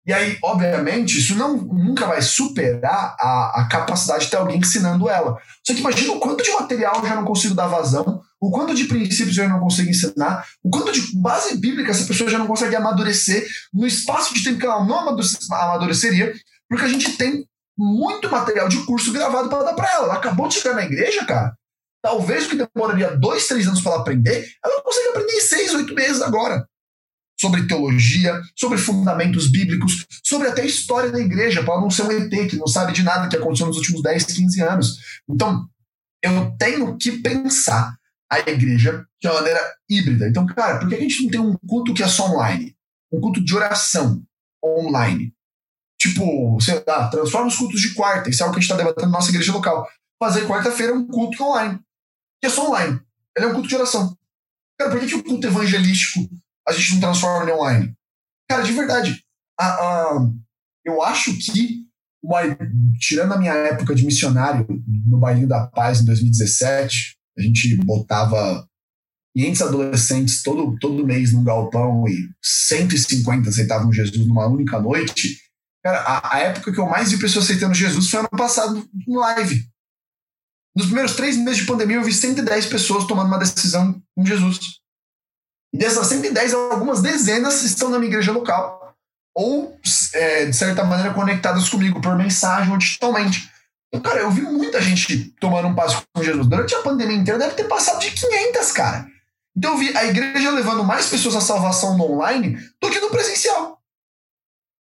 E 0.05 0.13
aí, 0.13 0.37
obviamente, 0.43 1.17
isso 1.17 1.35
não, 1.35 1.57
nunca 1.57 2.05
vai 2.05 2.21
superar 2.21 3.15
a, 3.19 3.61
a 3.61 3.67
capacidade 3.69 4.25
de 4.25 4.31
ter 4.31 4.37
alguém 4.37 4.59
ensinando 4.59 5.09
ela. 5.09 5.37
Só 5.65 5.73
que 5.73 5.79
imagina 5.79 6.13
o 6.13 6.19
quanto 6.19 6.43
de 6.43 6.51
material 6.51 6.97
eu 6.97 7.07
já 7.07 7.15
não 7.15 7.25
consigo 7.25 7.55
dar 7.55 7.67
vazão, 7.67 8.21
o 8.41 8.51
quanto 8.51 8.75
de 8.75 8.85
princípios 8.85 9.37
eu 9.37 9.49
não 9.49 9.59
consigo 9.59 9.89
ensinar, 9.89 10.45
o 10.63 10.69
quanto 10.69 10.91
de 10.91 11.17
base 11.17 11.57
bíblica 11.57 11.91
essa 11.91 12.05
pessoa 12.05 12.29
já 12.29 12.37
não 12.37 12.47
consegue 12.47 12.75
amadurecer 12.75 13.47
no 13.73 13.87
espaço 13.87 14.33
de 14.33 14.43
tempo 14.43 14.59
que 14.59 14.65
ela 14.65 14.85
não 14.85 14.99
amadureceria, 15.49 16.33
porque 16.69 16.85
a 16.85 16.89
gente 16.89 17.17
tem 17.17 17.45
muito 17.77 18.29
material 18.29 18.69
de 18.69 18.83
curso 18.85 19.11
gravado 19.11 19.49
para 19.49 19.63
dar 19.63 19.73
para 19.73 19.91
ela. 19.91 20.05
Ela 20.05 20.13
acabou 20.15 20.47
de 20.47 20.55
chegar 20.55 20.75
na 20.75 20.85
igreja, 20.85 21.25
cara. 21.25 21.55
Talvez 22.01 22.45
o 22.45 22.49
que 22.49 22.55
demoraria 22.55 23.17
dois, 23.17 23.47
três 23.47 23.67
anos 23.67 23.81
para 23.81 23.93
ela 23.93 24.01
aprender, 24.01 24.47
ela 24.63 24.81
consegue 24.81 25.09
aprender 25.09 25.33
em 25.33 25.41
seis, 25.41 25.73
oito 25.73 25.93
meses 25.93 26.21
agora 26.21 26.67
sobre 27.39 27.67
teologia, 27.67 28.41
sobre 28.55 28.77
fundamentos 28.77 29.51
bíblicos, 29.51 30.05
sobre 30.23 30.47
até 30.47 30.65
história 30.65 31.11
da 31.11 31.19
igreja, 31.19 31.63
para 31.63 31.81
não 31.81 31.89
ser 31.89 32.03
um 32.03 32.11
ET 32.11 32.49
que 32.49 32.55
não 32.55 32.67
sabe 32.67 32.93
de 32.93 33.03
nada 33.03 33.27
que 33.27 33.35
aconteceu 33.35 33.67
nos 33.67 33.77
últimos 33.77 34.01
10, 34.01 34.23
15 34.23 34.61
anos. 34.61 34.97
Então, 35.29 35.67
eu 36.21 36.55
tenho 36.57 36.97
que 36.97 37.11
pensar 37.21 37.93
a 38.31 38.39
igreja 38.39 39.05
de 39.21 39.27
uma 39.27 39.35
maneira 39.35 39.59
híbrida. 39.89 40.27
Então, 40.27 40.45
cara, 40.45 40.79
por 40.79 40.89
que 40.89 40.95
a 40.95 40.99
gente 40.99 41.23
não 41.23 41.31
tem 41.31 41.39
um 41.39 41.55
culto 41.67 41.93
que 41.93 42.03
é 42.03 42.07
só 42.07 42.31
online? 42.31 42.75
Um 43.11 43.21
culto 43.21 43.43
de 43.43 43.55
oração 43.55 44.23
online. 44.63 45.33
Tipo, 45.99 46.59
sei 46.59 46.83
lá, 46.85 47.07
transforma 47.07 47.47
os 47.47 47.55
cultos 47.55 47.81
de 47.81 47.93
quarta, 47.93 48.29
isso 48.29 48.41
é 48.41 48.45
algo 48.45 48.53
que 48.53 48.59
a 48.59 48.61
gente 48.61 48.71
está 48.71 48.83
debatendo 48.83 49.11
na 49.11 49.17
nossa 49.17 49.29
igreja 49.29 49.53
local. 49.53 49.87
Fazer 50.21 50.47
quarta-feira 50.47 50.93
um 50.93 51.07
culto 51.07 51.43
online, 51.43 51.79
que 52.41 52.47
é 52.47 52.49
só 52.49 52.69
online. 52.69 52.99
Ele 53.35 53.45
é 53.45 53.49
um 53.49 53.53
culto 53.53 53.67
de 53.67 53.75
oração. 53.75 54.17
Cara, 54.77 54.91
por 54.91 54.99
que, 54.99 55.07
que 55.07 55.15
o 55.15 55.23
culto 55.23 55.47
evangelístico 55.47 56.29
a 56.67 56.73
gente 56.73 56.93
não 56.93 56.99
transforma 56.99 57.49
em 57.49 57.53
online? 57.53 57.95
Cara, 58.49 58.63
de 58.63 58.71
verdade, 58.71 59.23
a, 59.59 59.65
a, 59.65 60.29
eu 60.83 61.01
acho 61.01 61.33
que, 61.37 61.85
uma, 62.21 62.41
tirando 62.99 63.33
a 63.33 63.37
minha 63.37 63.53
época 63.53 63.95
de 63.95 64.05
missionário 64.05 64.67
no 65.07 65.17
Bailinho 65.17 65.47
da 65.47 65.67
Paz 65.67 66.01
em 66.01 66.05
2017, 66.05 67.17
a 67.37 67.41
gente 67.41 67.75
botava 67.77 68.67
500 69.35 69.61
adolescentes 69.61 70.41
todo, 70.41 70.77
todo 70.79 71.05
mês 71.05 71.33
num 71.33 71.43
galpão 71.43 72.07
e 72.07 72.29
150 72.41 73.49
aceitavam 73.49 73.91
Jesus 73.91 74.25
numa 74.25 74.47
única 74.47 74.79
noite. 74.79 75.37
Cara, 75.83 75.99
a, 76.01 76.35
a 76.35 76.39
época 76.39 76.71
que 76.71 76.79
eu 76.79 76.87
mais 76.87 77.11
vi 77.11 77.19
pessoas 77.19 77.45
aceitando 77.45 77.73
Jesus 77.73 78.09
foi 78.09 78.19
ano 78.19 78.29
passado 78.29 78.87
no 79.05 79.19
live. 79.19 79.67
Nos 80.75 80.87
primeiros 80.87 81.15
três 81.15 81.37
meses 81.37 81.61
de 81.61 81.67
pandemia, 81.67 81.97
eu 81.97 82.03
vi 82.03 82.13
110 82.13 82.65
pessoas 82.65 83.05
tomando 83.05 83.27
uma 83.27 83.37
decisão 83.37 84.01
com 84.15 84.25
Jesus. 84.25 84.59
Dessas 85.73 86.07
110, 86.07 86.53
algumas 86.53 87.01
dezenas 87.01 87.61
estão 87.63 87.89
na 87.89 87.99
minha 87.99 88.09
igreja 88.09 88.31
local. 88.31 88.95
Ou, 89.33 89.77
é, 90.13 90.45
de 90.45 90.55
certa 90.55 90.83
maneira, 90.83 91.13
conectadas 91.13 91.67
comigo 91.67 92.01
por 92.01 92.15
mensagem 92.17 92.71
ou 92.71 92.77
digitalmente. 92.77 93.49
Cara, 94.03 94.21
eu 94.21 94.31
vi 94.31 94.41
muita 94.41 94.81
gente 94.81 95.31
tomando 95.39 95.69
um 95.69 95.75
passo 95.75 96.03
com 96.13 96.23
Jesus. 96.23 96.47
Durante 96.47 96.75
a 96.75 96.81
pandemia 96.81 97.15
inteira, 97.15 97.39
deve 97.39 97.55
ter 97.55 97.63
passado 97.65 97.99
de 97.99 98.11
500, 98.11 98.71
cara. 98.71 99.07
Então, 99.55 99.71
eu 99.71 99.77
vi 99.77 99.95
a 99.95 100.05
igreja 100.05 100.51
levando 100.51 100.83
mais 100.83 101.07
pessoas 101.07 101.35
à 101.35 101.41
salvação 101.41 101.97
no 101.97 102.11
online 102.11 102.57
do 102.81 102.89
que 102.89 102.99
no 102.99 103.09
presencial. 103.09 103.79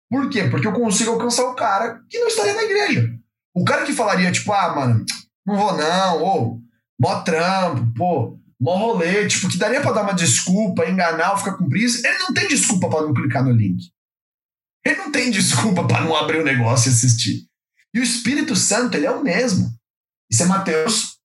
Por 0.10 0.30
quê? 0.30 0.44
Porque 0.50 0.68
eu 0.68 0.74
consigo 0.74 1.12
alcançar 1.12 1.44
o 1.46 1.56
cara 1.56 2.02
que 2.10 2.20
não 2.20 2.28
estaria 2.28 2.54
na 2.54 2.64
igreja. 2.64 3.10
O 3.54 3.66
cara 3.66 3.86
que 3.86 3.94
falaria, 3.94 4.32
tipo, 4.32 4.52
ah, 4.54 4.76
mano, 4.76 5.06
não 5.46 5.58
vou 5.58 5.76
não, 5.76 6.22
ou 6.22 6.62
mó 7.00 7.22
trampo, 7.22 7.94
pô, 7.96 8.40
mó 8.60 8.78
rolê, 8.78 9.28
tipo, 9.28 9.50
que 9.50 9.58
daria 9.58 9.82
para 9.82 9.94
dar 9.94 10.04
uma 10.04 10.14
desculpa, 10.14 10.86
enganar 10.86 11.32
ou 11.32 11.38
ficar 11.38 11.54
com 11.54 11.68
ele 11.74 12.18
não 12.20 12.34
tem 12.34 12.48
desculpa 12.48 12.90
para 12.90 13.02
não 13.02 13.14
clicar 13.14 13.44
no 13.44 13.52
link. 13.52 13.92
Ele 14.86 14.96
não 14.96 15.12
tem 15.12 15.32
desculpa 15.32 15.88
para 15.88 16.04
não 16.04 16.16
abrir 16.16 16.40
o 16.40 16.46
negócio 16.46 16.90
e 16.90 16.94
assistir. 16.94 17.51
E 17.94 18.00
o 18.00 18.04
Espírito 18.04 18.56
Santo, 18.56 18.96
ele 18.96 19.06
é 19.06 19.12
o 19.12 19.24
mesmo. 19.24 19.70
Isso 20.30 20.44
é 20.44 20.46
Mateus, 20.46 21.18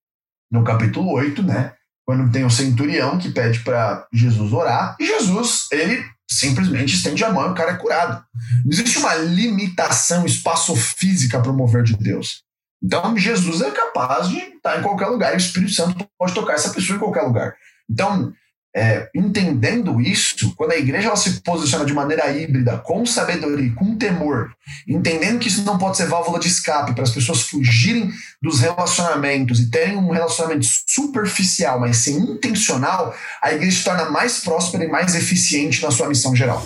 no 0.51 0.65
capítulo 0.65 1.13
8, 1.13 1.43
né? 1.43 1.75
Quando 2.05 2.31
tem 2.31 2.45
o 2.45 2.51
centurião 2.51 3.19
que 3.19 3.31
pede 3.31 3.61
para 3.61 4.07
Jesus 4.13 4.53
orar, 4.53 4.97
e 5.01 5.07
Jesus, 5.07 5.67
ele 5.73 6.05
simplesmente 6.29 6.95
estende 6.95 7.25
a 7.25 7.33
mão 7.33 7.49
e 7.49 7.51
o 7.51 7.55
cara 7.55 7.73
é 7.73 7.77
curado. 7.77 8.25
Não 8.65 8.73
existe 8.73 8.99
uma 8.99 9.15
limitação 9.15 10.27
espaço-física 10.27 11.41
para 11.41 11.51
o 11.51 11.57
mover 11.57 11.83
de 11.83 11.97
Deus. 11.97 12.43
Então, 12.83 13.17
Jesus 13.17 13.63
é 13.63 13.71
capaz 13.71 14.29
de 14.29 14.39
estar 14.39 14.79
em 14.79 14.83
qualquer 14.83 15.07
lugar 15.07 15.33
e 15.33 15.37
o 15.37 15.39
Espírito 15.39 15.73
Santo 15.73 16.09
pode 16.19 16.35
tocar 16.35 16.55
essa 16.55 16.71
pessoa 16.71 16.97
em 16.97 17.01
qualquer 17.01 17.23
lugar. 17.23 17.55
Então, 17.89 18.33
é, 18.77 19.09
entendendo 19.15 19.99
isso, 20.03 20.55
quando 20.55 20.73
a 20.73 20.77
igreja 20.77 21.07
ela 21.07 21.17
se 21.17 21.41
posiciona 21.41 21.87
de 21.87 21.95
maneira 21.95 22.31
híbrida, 22.31 22.77
com 22.77 23.07
sabedoria, 23.07 23.73
com 23.75 23.97
temor, 23.97 24.51
entendendo 24.87 25.39
que 25.39 25.49
isso 25.49 25.65
não 25.65 25.79
pode 25.79 25.97
ser 25.97 26.07
válvula 26.07 26.39
de 26.39 26.49
escape 26.49 26.93
para 26.93 27.05
as 27.05 27.11
pessoas 27.11 27.41
fugirem 27.41 28.11
dos 28.43 28.61
relacionamentos 28.61 29.61
e 29.61 29.71
terem 29.71 29.97
um 29.97 30.11
relacionamento 30.11 30.67
superficial, 30.87 31.81
mas 31.81 31.97
sim 31.97 32.19
intencional, 32.19 33.15
a 33.43 33.51
igreja 33.51 33.79
se 33.79 33.85
torna 33.85 34.11
mais 34.11 34.41
próspera 34.41 34.85
e 34.85 34.89
mais 34.89 35.15
eficiente 35.15 35.83
na 35.83 35.91
sua 35.91 36.07
missão 36.07 36.37
geral. 36.37 36.63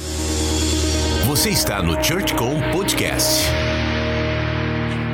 Você 1.28 1.50
está 1.50 1.80
no 1.80 2.02
ChurchCom 2.02 2.61
Podcast. 2.72 3.44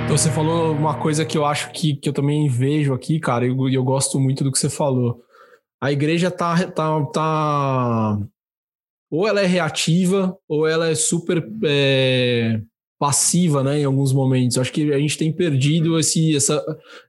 Então, 0.07 0.17
você 0.17 0.31
falou 0.31 0.73
uma 0.73 0.95
coisa 0.95 1.27
que 1.27 1.37
eu 1.37 1.45
acho 1.45 1.71
que, 1.73 1.97
que 1.97 2.09
eu 2.09 2.13
também 2.13 2.49
vejo 2.49 2.95
aqui, 2.95 3.21
cara, 3.21 3.45
e 3.45 3.49
eu, 3.49 3.69
eu 3.69 3.85
gosto 3.85 4.19
muito 4.19 4.43
do 4.43 4.51
que 4.51 4.59
você 4.59 4.71
falou. 4.71 5.26
A 5.87 5.93
igreja 5.93 6.33
tá, 6.33 6.67
tá, 6.73 7.07
tá. 7.07 8.19
Ou 9.09 9.29
ela 9.29 9.41
é 9.41 9.47
reativa, 9.47 10.37
ou 10.49 10.67
ela 10.67 10.89
é 10.89 10.97
super 10.97 11.49
é, 11.65 12.61
passiva, 12.99 13.63
né, 13.63 13.79
em 13.79 13.85
alguns 13.85 14.13
momentos. 14.13 14.59
Acho 14.59 14.73
que 14.73 14.93
a 14.93 14.99
gente 14.99 15.17
tem 15.17 15.33
perdido 15.33 15.97
esse, 15.97 16.35
essa, 16.35 16.61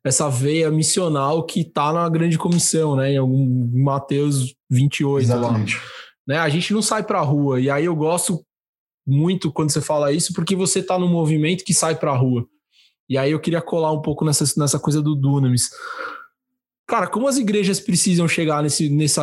essa 0.04 0.30
veia 0.30 0.70
missional 0.70 1.44
que 1.44 1.64
tá 1.64 1.92
na 1.92 2.08
grande 2.08 2.38
comissão, 2.38 2.96
né, 2.96 3.14
em 3.14 3.18
algum 3.18 3.68
Mateus 3.84 4.54
28. 4.70 5.24
Exatamente. 5.24 5.76
Lá. 5.76 5.82
Né, 6.28 6.38
a 6.38 6.48
gente 6.48 6.72
não 6.72 6.84
sai 6.84 7.02
pra 7.02 7.22
rua. 7.22 7.60
E 7.60 7.72
aí 7.72 7.86
eu 7.86 7.96
gosto 7.96 8.46
muito 9.08 9.52
quando 9.52 9.72
você 9.72 9.82
fala 9.82 10.12
isso, 10.12 10.34
porque 10.34 10.56
você 10.56 10.84
tá 10.84 11.00
no 11.00 11.08
movimento 11.08 11.66
que 11.66 11.74
sai 11.74 11.96
pra 11.96 12.16
rua. 12.16 12.46
E 13.10 13.18
aí 13.18 13.32
eu 13.32 13.40
queria 13.40 13.62
colar 13.62 13.92
um 13.92 14.04
pouco 14.04 14.24
nessa, 14.24 14.44
nessa 14.56 14.78
coisa 14.78 15.02
do 15.02 15.16
Dunamis. 15.16 15.72
Cara, 16.88 17.06
como 17.06 17.28
as 17.28 17.38
igrejas 17.38 17.82
precisam 17.82 18.28
chegar 18.28 18.64
nesse, 18.64 18.90
nessa. 18.90 19.22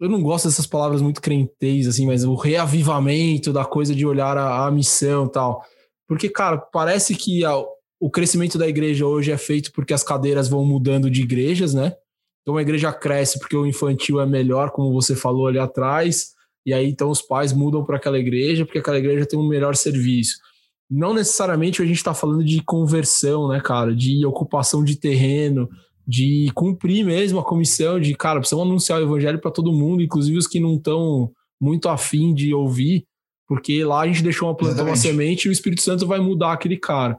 Eu 0.00 0.08
não 0.08 0.20
gosto 0.20 0.48
dessas 0.48 0.66
palavras 0.66 1.00
muito 1.00 1.20
crentez, 1.20 1.86
assim, 1.86 2.06
mas 2.06 2.24
o 2.24 2.34
reavivamento 2.34 3.52
da 3.52 3.64
coisa 3.64 3.94
de 3.94 4.04
olhar 4.04 4.36
a, 4.36 4.66
a 4.66 4.70
missão 4.70 5.26
e 5.26 5.30
tal. 5.30 5.64
Porque, 6.08 6.28
cara, 6.28 6.58
parece 6.58 7.14
que 7.14 7.44
a, 7.44 7.54
o 8.00 8.10
crescimento 8.10 8.58
da 8.58 8.66
igreja 8.66 9.06
hoje 9.06 9.30
é 9.30 9.36
feito 9.36 9.70
porque 9.72 9.94
as 9.94 10.02
cadeiras 10.02 10.48
vão 10.48 10.64
mudando 10.64 11.08
de 11.08 11.22
igrejas, 11.22 11.72
né? 11.72 11.94
Então 12.42 12.56
a 12.56 12.62
igreja 12.62 12.92
cresce 12.92 13.38
porque 13.38 13.56
o 13.56 13.66
infantil 13.66 14.20
é 14.20 14.26
melhor, 14.26 14.70
como 14.70 14.92
você 14.92 15.14
falou 15.14 15.46
ali 15.46 15.58
atrás. 15.58 16.32
e 16.66 16.72
aí 16.72 16.88
então 16.88 17.10
os 17.10 17.22
pais 17.22 17.52
mudam 17.52 17.84
para 17.84 17.96
aquela 17.96 18.18
igreja 18.18 18.64
porque 18.64 18.78
aquela 18.78 18.98
igreja 18.98 19.26
tem 19.26 19.38
um 19.38 19.46
melhor 19.46 19.76
serviço. 19.76 20.38
Não 20.90 21.14
necessariamente 21.14 21.80
a 21.80 21.86
gente 21.86 21.98
está 21.98 22.12
falando 22.12 22.42
de 22.42 22.60
conversão, 22.62 23.46
né, 23.46 23.60
cara? 23.60 23.94
De 23.94 24.26
ocupação 24.26 24.82
de 24.82 24.96
terreno, 24.96 25.68
de 26.10 26.50
cumprir 26.56 27.04
mesmo 27.04 27.38
a 27.38 27.44
comissão 27.44 28.00
de, 28.00 28.16
cara, 28.16 28.40
precisamos 28.40 28.66
anunciar 28.66 28.98
o 28.98 29.04
evangelho 29.04 29.40
para 29.40 29.52
todo 29.52 29.72
mundo, 29.72 30.02
inclusive 30.02 30.36
os 30.36 30.48
que 30.48 30.58
não 30.58 30.74
estão 30.74 31.30
muito 31.62 31.88
afim 31.88 32.34
de 32.34 32.52
ouvir, 32.52 33.06
porque 33.46 33.84
lá 33.84 34.00
a 34.00 34.06
gente 34.08 34.20
deixou 34.20 34.48
uma 34.48 34.56
planta, 34.56 34.82
uma 34.82 34.96
semente 34.96 35.46
e 35.46 35.48
o 35.48 35.52
Espírito 35.52 35.82
Santo 35.82 36.08
vai 36.08 36.18
mudar 36.18 36.52
aquele 36.52 36.76
cara. 36.76 37.16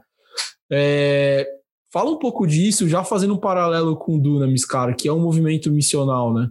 É, 0.70 1.48
fala 1.90 2.10
um 2.10 2.18
pouco 2.18 2.46
disso, 2.46 2.86
já 2.86 3.02
fazendo 3.02 3.32
um 3.32 3.40
paralelo 3.40 3.96
com 3.96 4.16
o 4.16 4.20
Dunamis, 4.20 4.66
cara, 4.66 4.92
que 4.92 5.08
é 5.08 5.12
um 5.12 5.22
movimento 5.22 5.72
missional, 5.72 6.34
né? 6.34 6.50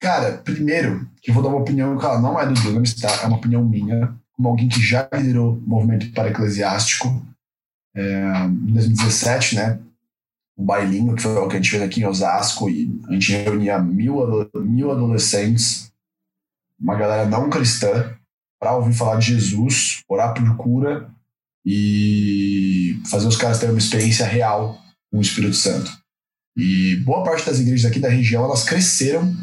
Cara, 0.00 0.38
primeiro, 0.38 1.08
que 1.20 1.32
eu 1.32 1.34
vou 1.34 1.42
dar 1.42 1.48
uma 1.48 1.62
opinião 1.62 1.98
que 1.98 2.04
ela 2.04 2.20
não 2.20 2.38
é 2.38 2.46
do 2.46 2.54
Dunamis, 2.54 2.94
tá? 2.94 3.08
É 3.24 3.26
uma 3.26 3.38
opinião 3.38 3.64
minha, 3.64 4.14
como 4.36 4.50
alguém 4.50 4.68
que 4.68 4.80
já 4.80 5.08
liderou 5.12 5.54
o 5.54 5.60
movimento 5.68 6.12
para 6.12 6.28
eclesiástico 6.28 7.26
é, 7.96 8.44
em 8.46 8.72
2017, 8.72 9.56
né? 9.56 9.80
O 10.56 10.64
bailinho, 10.64 11.14
que 11.14 11.22
foi 11.22 11.32
o 11.36 11.48
que 11.48 11.54
a 11.54 11.56
gente 11.56 11.70
fez 11.70 11.82
aqui 11.82 12.00
em 12.00 12.06
Osasco, 12.06 12.70
e 12.70 12.88
a 13.08 13.12
gente 13.12 13.32
reunia 13.32 13.78
mil, 13.78 14.48
mil 14.54 14.90
adolescentes 14.90 15.92
uma 16.80 16.96
galera 16.96 17.26
não 17.26 17.48
cristã 17.48 18.14
para 18.60 18.76
ouvir 18.76 18.92
falar 18.92 19.16
de 19.16 19.26
Jesus, 19.26 20.02
orar 20.08 20.34
por 20.34 20.56
cura 20.56 21.10
e 21.64 23.00
fazer 23.10 23.26
os 23.26 23.36
caras 23.36 23.58
terem 23.58 23.74
uma 23.74 23.78
experiência 23.78 24.26
real 24.26 24.78
com 25.10 25.18
o 25.18 25.22
Espírito 25.22 25.56
Santo. 25.56 25.90
E 26.56 26.96
boa 26.96 27.24
parte 27.24 27.46
das 27.46 27.58
igrejas 27.58 27.90
aqui 27.90 27.98
da 27.98 28.08
região 28.08 28.44
elas 28.44 28.64
cresceram 28.64 29.34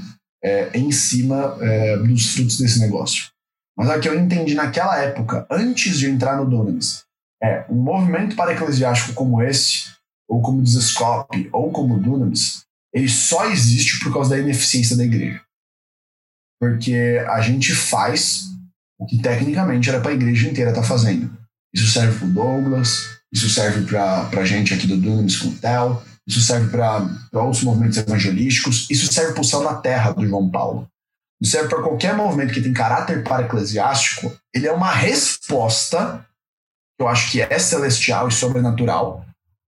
é, 0.43 0.77
em 0.77 0.91
cima 0.91 1.57
é, 1.61 1.97
dos 1.97 2.33
frutos 2.33 2.57
desse 2.57 2.79
negócio. 2.79 3.29
Mas 3.77 3.89
o 3.89 3.99
que 3.99 4.07
eu 4.07 4.19
entendi 4.19 4.53
naquela 4.53 4.97
época, 4.97 5.47
antes 5.49 5.97
de 5.97 6.09
entrar 6.09 6.37
no 6.37 6.49
Dunamis, 6.49 7.03
é 7.41 7.65
um 7.69 7.81
movimento 7.81 8.35
para 8.35 8.53
eclesiástico 8.53 9.13
como 9.13 9.41
esse, 9.41 9.85
ou 10.31 10.41
como 10.41 10.63
Desescope, 10.63 11.49
ou 11.51 11.71
como 11.71 11.99
Dunamis, 11.99 12.63
ele 12.93 13.09
só 13.09 13.51
existe 13.51 13.99
por 13.99 14.13
causa 14.13 14.31
da 14.31 14.39
ineficiência 14.39 14.95
da 14.95 15.03
igreja 15.03 15.41
porque 16.61 17.25
a 17.27 17.41
gente 17.41 17.73
faz 17.73 18.43
o 18.99 19.07
que 19.07 19.19
tecnicamente 19.19 19.89
era 19.89 19.99
para 19.99 20.11
a 20.11 20.13
igreja 20.13 20.47
inteira 20.47 20.69
estar 20.69 20.83
tá 20.83 20.87
fazendo. 20.87 21.35
Isso 21.73 21.87
serve 21.87 22.19
para 22.19 22.27
o 22.27 22.31
Douglas, 22.31 23.17
isso 23.33 23.49
serve 23.49 23.83
para 23.87 24.29
a 24.31 24.45
gente 24.45 24.71
aqui 24.71 24.85
do 24.85 24.95
Dunamis 24.95 25.37
com 25.37 25.47
o 25.47 25.57
Tel, 25.57 26.03
isso 26.27 26.39
serve 26.39 26.69
para 26.69 27.09
outros 27.33 27.63
movimentos 27.63 27.97
evangelísticos, 27.97 28.87
isso 28.91 29.11
serve 29.11 29.33
para 29.33 29.41
o 29.41 29.45
céu 29.45 29.63
na 29.63 29.73
terra 29.73 30.11
do 30.11 30.27
João 30.27 30.51
Paulo. 30.51 30.87
Isso 31.41 31.53
serve 31.53 31.67
para 31.67 31.81
qualquer 31.81 32.15
movimento 32.15 32.53
que 32.53 32.61
tem 32.61 32.71
caráter 32.71 33.23
para-eclesiástico, 33.23 34.31
ele 34.53 34.67
é 34.67 34.71
uma 34.71 34.91
resposta, 34.91 36.23
que 36.95 37.03
eu 37.03 37.07
acho 37.07 37.31
que 37.31 37.41
é 37.41 37.57
celestial 37.57 38.27
e 38.27 38.31
sobrenatural, 38.31 39.25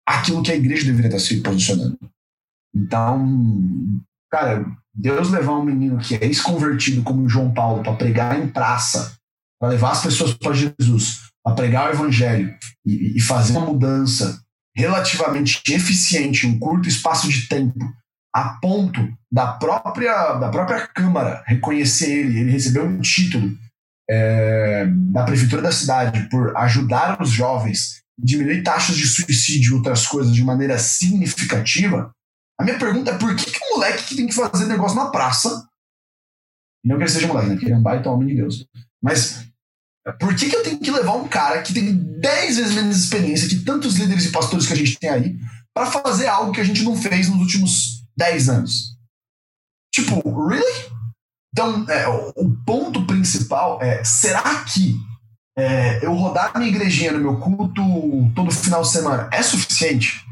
àquilo 0.07 0.43
que 0.43 0.51
a 0.51 0.55
igreja 0.55 0.85
deveria 0.85 1.07
estar 1.07 1.19
se 1.19 1.41
posicionando. 1.41 1.97
Então, 2.75 4.01
cara, 4.31 4.65
Deus 4.93 5.29
levar 5.29 5.53
um 5.53 5.63
menino 5.63 5.97
que 5.97 6.15
é 6.15 6.25
ex-convertido 6.25 7.03
como 7.03 7.29
João 7.29 7.53
Paulo 7.53 7.83
para 7.83 7.95
pregar 7.95 8.39
em 8.39 8.47
praça, 8.47 9.15
para 9.59 9.69
levar 9.69 9.91
as 9.91 10.03
pessoas 10.03 10.33
para 10.33 10.53
Jesus, 10.53 11.21
para 11.43 11.55
pregar 11.55 11.89
o 11.89 11.93
evangelho 11.93 12.55
e, 12.85 13.17
e, 13.17 13.21
fazer 13.21 13.57
uma 13.57 13.65
mudança 13.65 14.41
relativamente 14.75 15.61
eficiente 15.71 16.47
em 16.47 16.51
um 16.51 16.59
curto 16.59 16.87
espaço 16.87 17.29
de 17.29 17.47
tempo, 17.47 17.79
a 18.33 18.57
ponto 18.59 18.99
da 19.31 19.53
própria, 19.53 20.33
da 20.33 20.49
própria 20.49 20.87
Câmara 20.87 21.43
reconhecer 21.45 22.11
ele, 22.11 22.39
ele 22.39 22.51
recebeu 22.51 22.85
um 22.85 22.99
título 23.01 23.55
é, 24.09 24.85
da 24.87 25.23
prefeitura 25.23 25.61
da 25.61 25.71
cidade 25.71 26.27
por 26.29 26.55
ajudar 26.57 27.21
os 27.21 27.29
jovens, 27.29 28.02
diminuir 28.18 28.64
taxas 28.64 28.95
de 28.95 29.07
suicídio 29.07 29.72
e 29.72 29.76
outras 29.76 30.05
coisas 30.07 30.34
de 30.34 30.43
maneira 30.43 30.78
significativa, 30.78 32.14
a 32.59 32.64
minha 32.64 32.78
pergunta 32.78 33.11
é 33.11 33.18
por 33.18 33.36
que, 33.36 33.51
que 33.51 33.59
o 33.66 33.76
moleque 33.76 34.05
que 34.05 34.16
tem 34.16 34.28
que 34.28 34.34
fazer 34.34 34.66
negócio 34.66 34.95
na 34.95 35.09
praça. 35.09 35.68
Não 36.86 36.97
que 36.97 37.03
ele 37.03 37.11
seja 37.11 37.28
moleque, 37.28 37.47
né? 37.47 37.53
Porque 37.55 37.66
ele 37.66 37.74
é 37.74 37.78
um 37.78 37.84
baita 37.84 38.09
homem 38.09 38.28
de 38.28 38.36
Deus. 38.36 38.66
Mas 39.01 39.45
por 40.20 40.36
que, 40.36 40.49
que 40.49 40.55
eu 40.55 40.64
tenho 40.64 40.80
que 40.80 40.91
levar 40.91 41.14
um 41.14 41.28
cara 41.28 41.61
que 41.61 41.74
tem 41.74 41.95
10 41.95 42.57
vezes 42.57 42.76
menos 42.76 42.97
experiência 42.97 43.47
que 43.47 43.64
tantos 43.64 43.95
líderes 43.95 44.26
e 44.26 44.32
pastores 44.32 44.68
que 44.68 44.74
a 44.74 44.76
gente 44.76 44.99
tem 44.99 45.09
aí 45.09 45.38
para 45.74 45.88
fazer 45.88 46.28
algo 46.28 46.51
que 46.51 46.61
a 46.61 46.64
gente 46.64 46.84
não 46.84 46.95
fez 46.95 47.30
nos 47.30 47.39
últimos 47.39 48.05
10 48.18 48.49
anos? 48.49 48.97
Tipo, 49.93 50.22
really? 50.47 50.93
Então, 51.51 51.86
é, 51.89 52.07
o 52.07 52.55
ponto 52.66 53.05
principal 53.05 53.82
é: 53.82 54.03
será 54.03 54.64
que 54.66 54.95
é, 55.57 56.03
eu 56.05 56.13
rodar 56.13 56.57
minha 56.57 56.69
igrejinha 56.69 57.11
no 57.11 57.19
meu 57.19 57.37
culto 57.37 57.81
todo 58.35 58.51
final 58.51 58.81
de 58.81 58.89
semana 58.89 59.29
é 59.31 59.41
suficiente? 59.41 60.25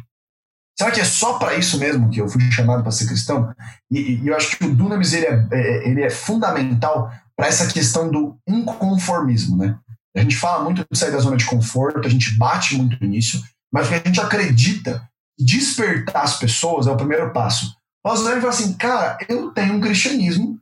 Será 0.78 0.92
que 0.92 1.00
é 1.00 1.06
só 1.06 1.38
para 1.38 1.56
isso 1.56 1.78
mesmo 1.78 2.10
que 2.10 2.20
eu 2.20 2.28
fui 2.28 2.42
chamado 2.52 2.82
para 2.82 2.92
ser 2.92 3.08
cristão? 3.08 3.54
E, 3.92 4.16
e, 4.16 4.28
eu 4.28 4.36
acho 4.36 4.58
que 4.58 4.66
o 4.66 4.76
Dunamis 4.76 5.14
ele 5.14 5.28
é, 5.28 5.48
é 5.52 5.88
ele 5.88 6.02
é 6.02 6.10
fundamental 6.10 7.12
para 7.36 7.48
essa 7.48 7.68
questão 7.68 8.10
do 8.10 8.38
inconformismo, 8.48 9.58
né? 9.58 9.78
A 10.16 10.22
gente 10.22 10.36
fala 10.36 10.64
muito 10.64 10.86
de 10.90 10.98
sair 10.98 11.12
da 11.12 11.20
zona 11.20 11.38
de 11.38 11.46
conforto, 11.46 12.06
a 12.06 12.10
gente 12.10 12.36
bate 12.38 12.76
muito 12.76 13.04
nisso, 13.06 13.44
mas 13.72 13.86
o 13.86 13.90
que 13.90 13.96
a 13.96 14.02
gente 14.04 14.20
acredita 14.20 15.08
despertar 15.40 16.24
as 16.24 16.38
pessoas 16.38 16.88
é 16.88 16.92
o 16.92 16.98
primeiro 16.98 17.32
passo. 17.32 17.76
Nós 18.04 18.20
devemos 18.20 18.42
falar 18.42 18.54
assim, 18.54 18.74
cara, 18.74 19.18
eu 19.30 19.52
tenho 19.52 19.76
um 19.76 19.80
cristianismo 19.80 20.60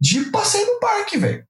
de 0.00 0.24
passeio 0.26 0.66
no 0.66 0.80
parque, 0.80 1.16
velho. 1.16 1.44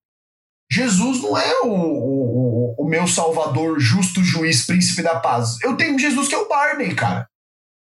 Jesus 0.73 1.21
não 1.21 1.37
é 1.37 1.61
o, 1.62 1.68
o, 1.68 2.75
o, 2.79 2.89
meu 2.89 3.07
salvador, 3.09 3.81
justo 3.81 4.23
juiz, 4.23 4.64
príncipe 4.64 5.03
da 5.03 5.18
paz. 5.18 5.61
Eu 5.62 5.77
tenho 5.77 5.99
Jesus 5.99 6.29
que 6.29 6.35
é 6.35 6.39
o 6.39 6.49
Barney, 6.49 6.95
cara. 6.95 7.29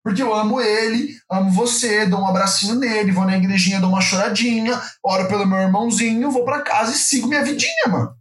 Porque 0.03 0.21
eu 0.21 0.33
amo 0.33 0.59
ele, 0.59 1.15
amo 1.29 1.51
você, 1.51 2.07
dou 2.07 2.21
um 2.21 2.27
abracinho 2.27 2.73
nele, 2.73 3.11
vou 3.11 3.23
na 3.23 3.37
igrejinha, 3.37 3.79
dou 3.79 3.89
uma 3.89 4.01
choradinha, 4.01 4.81
oro 5.03 5.27
pelo 5.27 5.45
meu 5.45 5.59
irmãozinho, 5.59 6.31
vou 6.31 6.43
para 6.43 6.63
casa 6.63 6.91
e 6.91 6.97
sigo 6.97 7.27
minha 7.27 7.43
vidinha, 7.43 7.87
mano. 7.87 8.15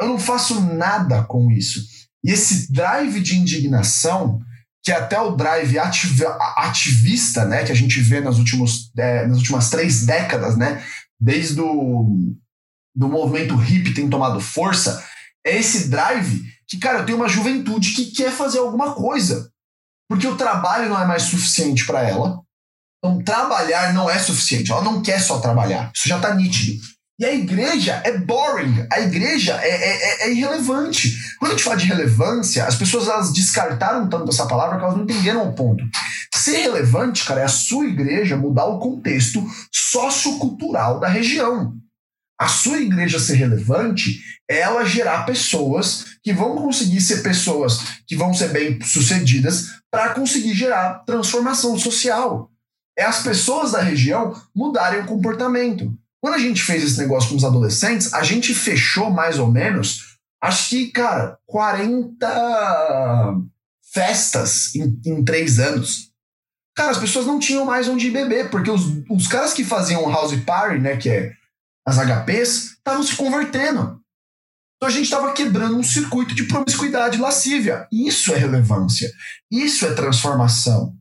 Eu 0.00 0.06
não 0.06 0.18
faço 0.18 0.60
nada 0.60 1.24
com 1.24 1.50
isso. 1.50 1.80
E 2.24 2.30
esse 2.30 2.72
drive 2.72 3.20
de 3.20 3.36
indignação, 3.36 4.40
que 4.82 4.92
é 4.92 4.94
até 4.94 5.20
o 5.20 5.34
drive 5.34 5.76
ativista, 6.56 7.44
né, 7.44 7.64
que 7.64 7.72
a 7.72 7.76
gente 7.76 8.00
vê 8.00 8.20
nas, 8.20 8.38
últimos, 8.38 8.92
é, 8.96 9.26
nas 9.26 9.38
últimas 9.38 9.70
três 9.70 10.06
décadas, 10.06 10.56
né, 10.56 10.84
desde 11.18 11.60
o 11.60 12.36
do 12.94 13.08
movimento 13.08 13.54
hippie 13.54 13.94
tem 13.94 14.08
tomado 14.08 14.40
força, 14.40 15.04
é 15.44 15.56
esse 15.56 15.88
drive 15.88 16.42
que, 16.68 16.78
cara, 16.78 17.00
eu 17.00 17.06
tenho 17.06 17.18
uma 17.18 17.28
juventude 17.28 17.92
que 17.92 18.06
quer 18.12 18.30
fazer 18.30 18.58
alguma 18.58 18.92
coisa 18.94 19.50
porque 20.10 20.26
o 20.26 20.34
trabalho 20.34 20.88
não 20.88 21.00
é 21.00 21.06
mais 21.06 21.22
suficiente 21.22 21.86
para 21.86 22.02
ela. 22.02 22.40
Então, 22.98 23.22
trabalhar 23.22 23.94
não 23.94 24.10
é 24.10 24.18
suficiente. 24.18 24.72
Ela 24.72 24.82
não 24.82 25.00
quer 25.00 25.20
só 25.20 25.38
trabalhar. 25.38 25.92
Isso 25.94 26.08
já 26.08 26.16
está 26.16 26.34
nítido. 26.34 26.82
E 27.16 27.24
a 27.24 27.32
igreja 27.32 28.02
é 28.04 28.18
boring. 28.18 28.88
A 28.92 28.98
igreja 28.98 29.54
é, 29.62 29.68
é, 29.68 30.24
é, 30.24 30.26
é, 30.26 30.32
irrelevante. 30.32 31.16
Quando 31.38 31.52
a 31.52 31.54
gente 31.54 31.62
fala 31.62 31.76
de 31.76 31.86
relevância, 31.86 32.64
as 32.64 32.74
pessoas 32.74 33.06
elas 33.06 33.32
descartaram 33.32 34.08
tanto 34.08 34.32
essa 34.32 34.46
palavra 34.46 34.78
que 34.78 34.84
elas 34.84 34.96
não 34.96 35.04
entenderam 35.04 35.48
o 35.48 35.52
ponto. 35.52 35.84
Ser 36.34 36.56
relevante, 36.56 37.24
cara, 37.24 37.42
é 37.42 37.44
a 37.44 37.48
sua 37.48 37.86
igreja 37.86 38.36
mudar 38.36 38.64
o 38.64 38.80
contexto 38.80 39.46
sociocultural 39.70 40.98
da 40.98 41.06
região. 41.06 41.72
A 42.40 42.48
sua 42.48 42.78
igreja 42.78 43.20
ser 43.20 43.34
relevante 43.34 44.22
é 44.50 44.60
ela 44.60 44.82
gerar 44.82 45.26
pessoas 45.26 46.16
que 46.22 46.32
vão 46.32 46.56
conseguir 46.56 47.02
ser 47.02 47.22
pessoas 47.22 47.80
que 48.06 48.16
vão 48.16 48.32
ser 48.32 48.48
bem 48.48 48.80
sucedidas 48.80 49.66
para 49.90 50.14
conseguir 50.14 50.54
gerar 50.54 51.00
transformação 51.04 51.78
social. 51.78 52.50
É 52.98 53.04
as 53.04 53.22
pessoas 53.22 53.72
da 53.72 53.82
região 53.82 54.34
mudarem 54.56 55.02
o 55.02 55.06
comportamento. 55.06 55.92
Quando 56.18 56.34
a 56.34 56.38
gente 56.38 56.62
fez 56.62 56.82
esse 56.82 56.98
negócio 56.98 57.28
com 57.28 57.36
os 57.36 57.44
adolescentes, 57.44 58.14
a 58.14 58.22
gente 58.22 58.54
fechou 58.54 59.10
mais 59.10 59.38
ou 59.38 59.52
menos, 59.52 60.16
acho 60.42 60.70
que, 60.70 60.86
cara, 60.92 61.38
40 61.46 63.36
festas 63.92 64.74
em, 64.74 64.98
em 65.04 65.22
três 65.22 65.58
anos. 65.58 66.10
Cara, 66.74 66.92
as 66.92 66.98
pessoas 66.98 67.26
não 67.26 67.38
tinham 67.38 67.66
mais 67.66 67.86
onde 67.86 68.10
beber, 68.10 68.48
porque 68.48 68.70
os, 68.70 68.82
os 69.10 69.28
caras 69.28 69.52
que 69.52 69.62
faziam 69.62 70.10
house 70.10 70.34
party, 70.46 70.78
né, 70.78 70.96
que 70.96 71.10
é 71.10 71.38
as 71.90 71.98
HPs, 71.98 72.72
estavam 72.72 73.02
se 73.02 73.14
convertendo. 73.16 74.00
Então 74.76 74.88
a 74.88 74.90
gente 74.90 75.04
estava 75.04 75.32
quebrando 75.32 75.76
um 75.76 75.82
circuito 75.82 76.34
de 76.34 76.44
promiscuidade 76.44 77.18
lascívia. 77.18 77.86
Isso 77.92 78.32
é 78.32 78.38
relevância. 78.38 79.10
Isso 79.50 79.84
é 79.84 79.92
transformação. 79.92 80.94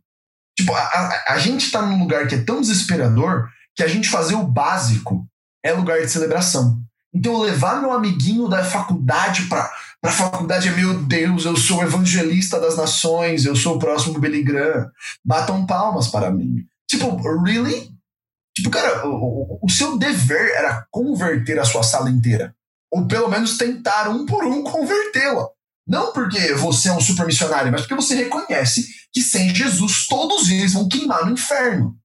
Tipo, 0.57 0.73
a, 0.73 0.79
a, 0.79 1.33
a 1.33 1.39
gente 1.39 1.65
está 1.65 1.81
num 1.81 1.99
lugar 1.99 2.27
que 2.27 2.35
é 2.35 2.43
tão 2.43 2.59
desesperador 2.59 3.47
que 3.73 3.83
a 3.83 3.87
gente 3.87 4.09
fazer 4.09 4.35
o 4.35 4.43
básico 4.43 5.25
é 5.63 5.71
lugar 5.71 6.01
de 6.01 6.09
celebração. 6.09 6.81
Então 7.13 7.39
levar 7.39 7.81
meu 7.81 7.93
amiguinho 7.93 8.47
da 8.47 8.63
faculdade 8.63 9.43
para 9.43 9.71
a 10.03 10.09
faculdade 10.09 10.69
é 10.69 10.71
meu 10.71 11.01
Deus, 11.03 11.45
eu 11.45 11.57
sou 11.57 11.83
evangelista 11.83 12.59
das 12.59 12.77
nações, 12.77 13.45
eu 13.45 13.55
sou 13.55 13.75
o 13.75 13.79
próximo 13.79 14.19
Billy 14.19 14.43
Graham. 14.43 14.89
Batam 15.23 15.65
palmas 15.65 16.07
para 16.07 16.31
mim. 16.31 16.65
Tipo, 16.89 17.15
really? 17.43 17.89
Tipo, 18.59 18.71
cara, 18.71 19.07
o, 19.07 19.57
o, 19.63 19.69
seu 19.69 19.97
dever 19.97 20.51
era 20.51 20.85
converter 20.91 21.57
a 21.59 21.63
sua 21.63 21.81
sala 21.81 22.09
inteira. 22.09 22.53
Ou 22.91 23.07
pelo 23.07 23.29
menos 23.29 23.57
tentar 23.57 24.09
um 24.09 24.25
por 24.25 24.43
um 24.43 24.63
convertê-la. 24.63 25.47
Não 25.87 26.11
porque 26.11 26.53
você 26.55 26.89
é 26.89 26.93
um 26.93 26.99
super 26.99 27.25
missionário, 27.25 27.71
mas 27.71 27.81
porque 27.81 27.95
você 27.95 28.15
reconhece 28.15 28.85
que 29.13 29.21
sem 29.21 29.55
Jesus 29.55 30.07
todos 30.07 30.49
eles 30.49 30.73
vão 30.73 30.89
queimar 30.89 31.25
no 31.25 31.31
inferno. 31.31 31.97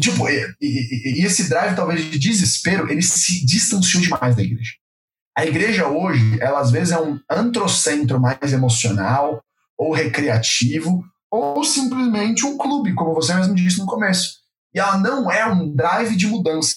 Tipo, 0.00 0.28
e, 0.30 0.40
e, 0.60 1.20
e, 1.20 1.26
esse 1.26 1.50
drive, 1.50 1.76
talvez, 1.76 2.10
de 2.10 2.18
desespero, 2.18 2.90
ele 2.90 3.02
se 3.02 3.44
distanciou 3.44 4.02
demais 4.02 4.34
da 4.34 4.42
igreja. 4.42 4.72
A 5.36 5.44
igreja 5.44 5.86
hoje, 5.86 6.38
ela 6.40 6.60
às 6.60 6.70
vezes 6.70 6.92
é 6.92 7.00
um 7.00 7.20
antrocentro 7.30 8.18
mais 8.18 8.52
emocional 8.52 9.44
ou 9.76 9.92
recreativo, 9.92 11.04
ou 11.30 11.62
simplesmente 11.62 12.46
um 12.46 12.56
clube, 12.56 12.94
como 12.94 13.14
você 13.14 13.34
mesmo 13.34 13.54
disse 13.54 13.78
no 13.78 13.86
começo. 13.86 14.41
E 14.74 14.80
ela 14.80 14.98
não 14.98 15.30
é 15.30 15.46
um 15.46 15.74
drive 15.74 16.16
de 16.16 16.26
mudança. 16.26 16.76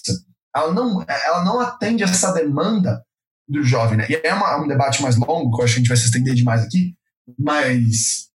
Ela 0.54 0.72
não, 0.72 1.04
ela 1.06 1.44
não 1.44 1.60
atende 1.60 2.02
essa 2.02 2.32
demanda 2.32 3.02
do 3.48 3.62
jovem, 3.62 3.98
né? 3.98 4.06
E 4.08 4.20
é 4.24 4.34
uma, 4.34 4.62
um 4.62 4.66
debate 4.66 5.02
mais 5.02 5.16
longo, 5.16 5.54
que 5.54 5.60
eu 5.60 5.64
acho 5.64 5.74
que 5.74 5.78
a 5.78 5.82
gente 5.82 5.88
vai 5.88 5.96
se 5.96 6.06
estender 6.06 6.34
demais 6.34 6.62
aqui, 6.64 6.94
mas, 7.38 8.28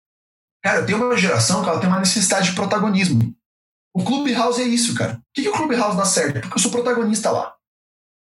cara, 0.64 0.84
tem 0.86 0.96
uma 0.96 1.16
geração 1.18 1.64
que 1.64 1.70
ela 1.70 1.80
tem 1.80 1.90
uma 1.90 2.00
necessidade 2.00 2.50
de 2.50 2.56
protagonismo. 2.56 3.34
O 3.94 4.04
Clubhouse 4.04 4.62
é 4.62 4.66
isso, 4.66 4.94
cara. 4.96 5.16
Por 5.16 5.24
que, 5.34 5.42
que 5.44 5.50
o 5.50 5.54
Clubhouse 5.54 5.98
dá 5.98 6.06
certo? 6.06 6.42
Porque 6.42 6.56
eu 6.56 6.62
sou 6.62 6.72
protagonista 6.72 7.32
lá. 7.32 7.54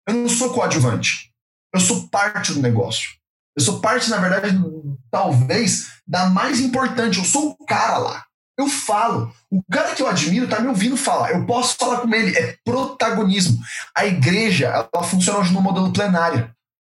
Eu 0.07 0.15
não 0.15 0.29
sou 0.29 0.53
coadjuvante. 0.53 1.31
Eu 1.73 1.79
sou 1.79 2.07
parte 2.09 2.53
do 2.53 2.61
negócio. 2.61 3.11
Eu 3.55 3.63
sou 3.63 3.79
parte, 3.79 4.09
na 4.09 4.17
verdade, 4.17 4.57
talvez, 5.11 5.87
da 6.07 6.29
mais 6.29 6.59
importante. 6.59 7.19
Eu 7.19 7.25
sou 7.25 7.51
o 7.51 7.65
cara 7.65 7.97
lá. 7.97 8.25
Eu 8.59 8.67
falo. 8.67 9.33
O 9.49 9.63
cara 9.71 9.95
que 9.95 10.01
eu 10.01 10.07
admiro 10.07 10.45
tá 10.45 10.59
me 10.59 10.67
ouvindo 10.67 10.97
falar. 10.97 11.31
Eu 11.31 11.45
posso 11.45 11.77
falar 11.77 12.01
com 12.01 12.13
ele. 12.13 12.37
É 12.37 12.57
protagonismo. 12.65 13.57
A 13.95 14.05
igreja, 14.05 14.67
ela 14.67 15.03
funciona 15.03 15.39
hoje 15.39 15.53
no 15.53 15.61
modelo 15.61 15.93
plenário. 15.93 16.53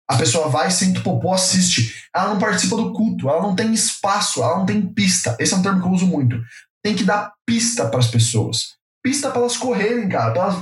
A 0.09 0.15
pessoa 0.15 0.47
vai, 0.47 0.71
senta 0.71 1.01
o 1.01 1.03
popô, 1.03 1.33
assiste. 1.33 2.07
Ela 2.15 2.29
não 2.29 2.39
participa 2.39 2.77
do 2.77 2.93
culto, 2.93 3.29
ela 3.29 3.41
não 3.41 3.55
tem 3.55 3.73
espaço, 3.73 4.41
ela 4.41 4.57
não 4.57 4.65
tem 4.65 4.81
pista. 4.81 5.35
Esse 5.37 5.53
é 5.53 5.57
um 5.57 5.61
termo 5.61 5.81
que 5.81 5.87
eu 5.87 5.91
uso 5.91 6.07
muito. 6.07 6.41
Tem 6.81 6.95
que 6.95 7.03
dar 7.03 7.33
pista 7.45 7.89
para 7.89 7.99
as 7.99 8.07
pessoas. 8.07 8.78
Pista 9.01 9.29
para 9.29 9.39
elas 9.39 9.55
correrem, 9.55 10.09
cara, 10.09 10.31
para 10.31 10.43
elas, 10.43 10.61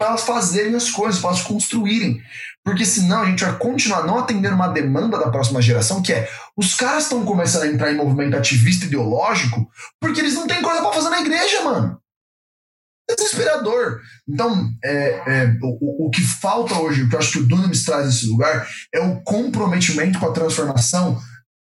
elas 0.00 0.22
fazerem 0.22 0.74
as 0.74 0.90
coisas, 0.90 1.20
para 1.20 1.30
elas 1.30 1.42
construírem. 1.42 2.22
Porque 2.64 2.84
senão 2.84 3.22
a 3.22 3.26
gente 3.26 3.44
vai 3.44 3.56
continuar 3.58 4.04
não 4.04 4.18
atendendo 4.18 4.54
uma 4.54 4.68
demanda 4.68 5.18
da 5.18 5.30
próxima 5.30 5.60
geração, 5.62 6.02
que 6.02 6.12
é 6.12 6.28
os 6.56 6.74
caras 6.74 7.04
estão 7.04 7.24
começando 7.24 7.64
a 7.64 7.68
entrar 7.68 7.92
em 7.92 7.96
movimento 7.96 8.36
ativista 8.36 8.86
ideológico 8.86 9.70
porque 10.00 10.20
eles 10.20 10.34
não 10.34 10.46
têm 10.46 10.62
coisa 10.62 10.80
para 10.80 10.92
fazer 10.92 11.10
na 11.10 11.20
igreja, 11.20 11.62
mano. 11.62 12.00
Desesperador. 13.08 14.00
Então, 14.28 14.68
é, 14.82 15.08
é, 15.26 15.58
o, 15.62 16.06
o 16.06 16.10
que 16.10 16.22
falta 16.22 16.74
hoje, 16.74 17.02
o 17.02 17.08
que 17.08 17.14
eu 17.14 17.18
acho 17.20 17.32
que 17.32 17.38
o 17.38 17.46
Dunamis 17.46 17.84
traz 17.84 18.06
nesse 18.06 18.26
lugar, 18.26 18.66
é 18.92 19.00
o 19.00 19.22
comprometimento 19.22 20.18
com 20.18 20.26
a 20.26 20.32
transformação 20.32 21.20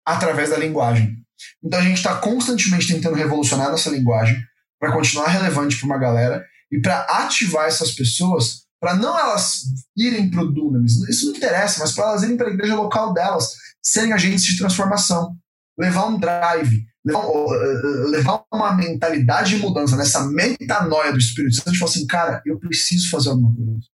através 0.07 0.51
da 0.51 0.59
linguagem. 0.59 1.17
Então, 1.65 1.81
a 1.81 1.83
gente 1.83 1.97
está 1.97 2.17
constantemente 2.17 2.89
tentando 2.89 3.17
revolucionar 3.17 3.71
nossa 3.71 3.89
linguagem 3.89 4.37
para 4.81 4.93
continuar 4.93 5.29
relevante 5.29 5.77
para 5.77 5.87
uma 5.87 5.99
galera 5.99 6.45
e 6.73 6.81
para 6.81 7.01
ativar 7.03 7.67
essas 7.67 7.93
pessoas 7.93 8.65
para 8.81 8.95
não 8.95 9.17
elas 9.19 9.65
irem 9.95 10.31
para 10.31 10.43
o 10.43 10.51
Dunamis, 10.51 10.97
isso 11.09 11.27
não 11.27 11.37
interessa, 11.37 11.81
mas 11.81 11.93
para 11.93 12.09
elas 12.09 12.23
irem 12.23 12.37
para 12.37 12.49
a 12.49 12.53
igreja 12.53 12.75
local 12.75 13.13
delas, 13.13 13.53
serem 13.83 14.15
agentes 14.15 14.43
de 14.45 14.57
transformação, 14.57 15.37
levar 15.79 16.07
um 16.07 16.19
drive, 16.19 16.87
levar, 17.05 17.23
levar 18.09 18.43
uma 18.51 18.75
mentalidade 18.75 19.57
de 19.57 19.63
mudança, 19.63 19.97
nessa 19.97 20.27
metanoia 20.27 21.13
do 21.13 21.19
Espírito 21.19 21.57
Santo, 21.57 21.79
falar 21.79 21.91
assim, 21.91 22.07
cara, 22.07 22.43
eu 22.47 22.59
preciso 22.59 23.11
fazer 23.11 23.29
alguma 23.29 23.55
coisa. 23.55 23.87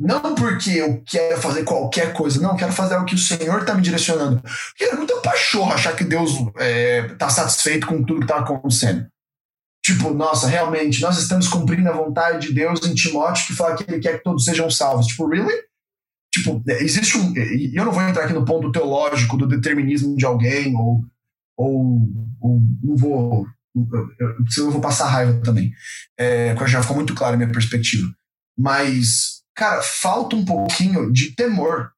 Não 0.00 0.34
porque 0.34 0.70
eu 0.70 1.02
quero 1.06 1.40
fazer 1.40 1.62
qualquer 1.62 2.12
coisa, 2.14 2.40
não, 2.40 2.56
quero 2.56 2.72
fazer 2.72 2.96
o 2.96 3.04
que 3.04 3.14
o 3.14 3.18
Senhor 3.18 3.60
está 3.60 3.74
me 3.74 3.82
direcionando. 3.82 4.42
Porque 4.42 4.84
é 4.84 4.96
muito 4.96 5.20
pachorro 5.20 5.72
achar 5.72 5.94
que 5.94 6.02
Deus 6.02 6.32
está 6.32 6.52
é, 6.64 7.08
tá 7.14 7.28
satisfeito 7.28 7.86
com 7.86 8.02
tudo 8.02 8.20
que 8.20 8.24
está 8.24 8.38
acontecendo. 8.38 9.06
Tipo, 9.84 10.14
nossa, 10.14 10.46
realmente, 10.46 11.02
nós 11.02 11.18
estamos 11.18 11.46
cumprindo 11.46 11.86
a 11.90 11.92
vontade 11.92 12.48
de 12.48 12.54
Deus 12.54 12.80
em 12.86 12.94
Timóteo 12.94 13.46
que 13.46 13.52
fala 13.52 13.76
que 13.76 13.82
ele 13.82 14.00
quer 14.00 14.16
que 14.16 14.24
todos 14.24 14.44
sejam 14.44 14.70
salvos. 14.70 15.06
Tipo, 15.08 15.28
really? 15.28 15.52
Tipo, 16.32 16.62
existe 16.66 17.18
um. 17.18 17.34
Eu 17.36 17.84
não 17.84 17.92
vou 17.92 18.02
entrar 18.02 18.24
aqui 18.24 18.32
no 18.32 18.46
ponto 18.46 18.72
teológico 18.72 19.36
do 19.36 19.46
determinismo 19.46 20.16
de 20.16 20.24
alguém, 20.24 20.74
ou, 20.74 21.04
ou, 21.54 22.00
ou 22.40 22.60
não 22.82 22.96
vou. 22.96 23.46
Eu, 24.18 24.36
eu 24.56 24.70
vou 24.70 24.80
passar 24.80 25.06
raiva 25.06 25.38
também. 25.42 25.70
É, 26.18 26.56
já 26.66 26.80
ficou 26.80 26.96
muito 26.96 27.14
claro 27.14 27.34
a 27.34 27.36
minha 27.36 27.52
perspectiva. 27.52 28.10
Mas, 28.58 29.42
cara, 29.54 29.82
falta 29.82 30.34
um 30.34 30.46
pouquinho 30.46 31.12
de 31.12 31.32
temor. 31.32 31.92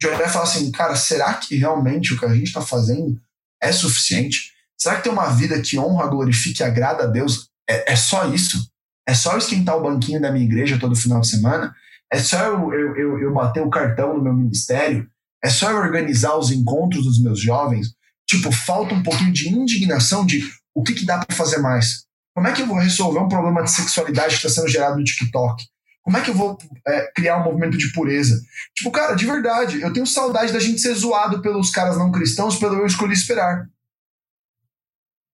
De 0.00 0.08
olhar 0.08 0.26
e 0.26 0.32
falar 0.32 0.44
assim, 0.44 0.72
cara, 0.72 0.96
será 0.96 1.34
que 1.34 1.54
realmente 1.56 2.12
o 2.12 2.18
que 2.18 2.24
a 2.24 2.34
gente 2.34 2.48
está 2.48 2.60
fazendo 2.60 3.20
é 3.62 3.70
suficiente? 3.70 4.50
Será 4.80 4.96
que 4.96 5.02
ter 5.02 5.10
uma 5.10 5.28
vida 5.28 5.60
que 5.60 5.78
honra, 5.78 6.06
glorifique 6.06 6.62
e 6.62 6.64
agrada 6.64 7.04
a 7.04 7.06
Deus 7.06 7.48
é, 7.68 7.92
é 7.92 7.96
só 7.96 8.26
isso? 8.32 8.70
É 9.06 9.12
só 9.12 9.36
esquentar 9.36 9.76
o 9.76 9.82
banquinho 9.82 10.20
da 10.20 10.32
minha 10.32 10.44
igreja 10.44 10.78
todo 10.78 10.96
final 10.96 11.20
de 11.20 11.28
semana? 11.28 11.74
É 12.10 12.18
só 12.18 12.38
eu, 12.46 12.72
eu, 12.72 12.96
eu, 12.96 13.18
eu 13.20 13.34
bater 13.34 13.62
o 13.62 13.68
cartão 13.68 14.16
no 14.16 14.22
meu 14.22 14.32
ministério? 14.32 15.06
É 15.44 15.50
só 15.50 15.70
eu 15.70 15.76
organizar 15.76 16.36
os 16.36 16.50
encontros 16.50 17.04
dos 17.04 17.22
meus 17.22 17.40
jovens? 17.40 17.88
Tipo, 18.26 18.50
falta 18.50 18.94
um 18.94 19.02
pouquinho 19.02 19.32
de 19.32 19.48
indignação 19.48 20.24
de 20.24 20.48
o 20.74 20.82
que, 20.82 20.94
que 20.94 21.04
dá 21.04 21.18
para 21.18 21.36
fazer 21.36 21.58
mais? 21.58 22.04
Como 22.34 22.46
é 22.46 22.52
que 22.52 22.62
eu 22.62 22.66
vou 22.66 22.78
resolver 22.78 23.18
um 23.18 23.28
problema 23.28 23.62
de 23.62 23.70
sexualidade 23.70 24.38
que 24.38 24.46
está 24.46 24.48
sendo 24.48 24.70
gerado 24.70 24.96
no 24.96 25.04
TikTok? 25.04 25.64
Como 26.02 26.16
é 26.16 26.22
que 26.22 26.30
eu 26.30 26.34
vou 26.34 26.56
é, 26.86 27.12
criar 27.14 27.38
um 27.38 27.44
movimento 27.44 27.76
de 27.76 27.92
pureza? 27.92 28.40
Tipo, 28.74 28.90
cara, 28.90 29.14
de 29.14 29.26
verdade, 29.26 29.82
eu 29.82 29.92
tenho 29.92 30.06
saudade 30.06 30.52
da 30.52 30.60
gente 30.60 30.80
ser 30.80 30.94
zoado 30.94 31.42
pelos 31.42 31.70
caras 31.70 31.98
não 31.98 32.10
cristãos 32.10 32.56
pelo 32.56 32.76
eu 32.76 32.86
escolhi 32.86 33.12
esperar. 33.12 33.66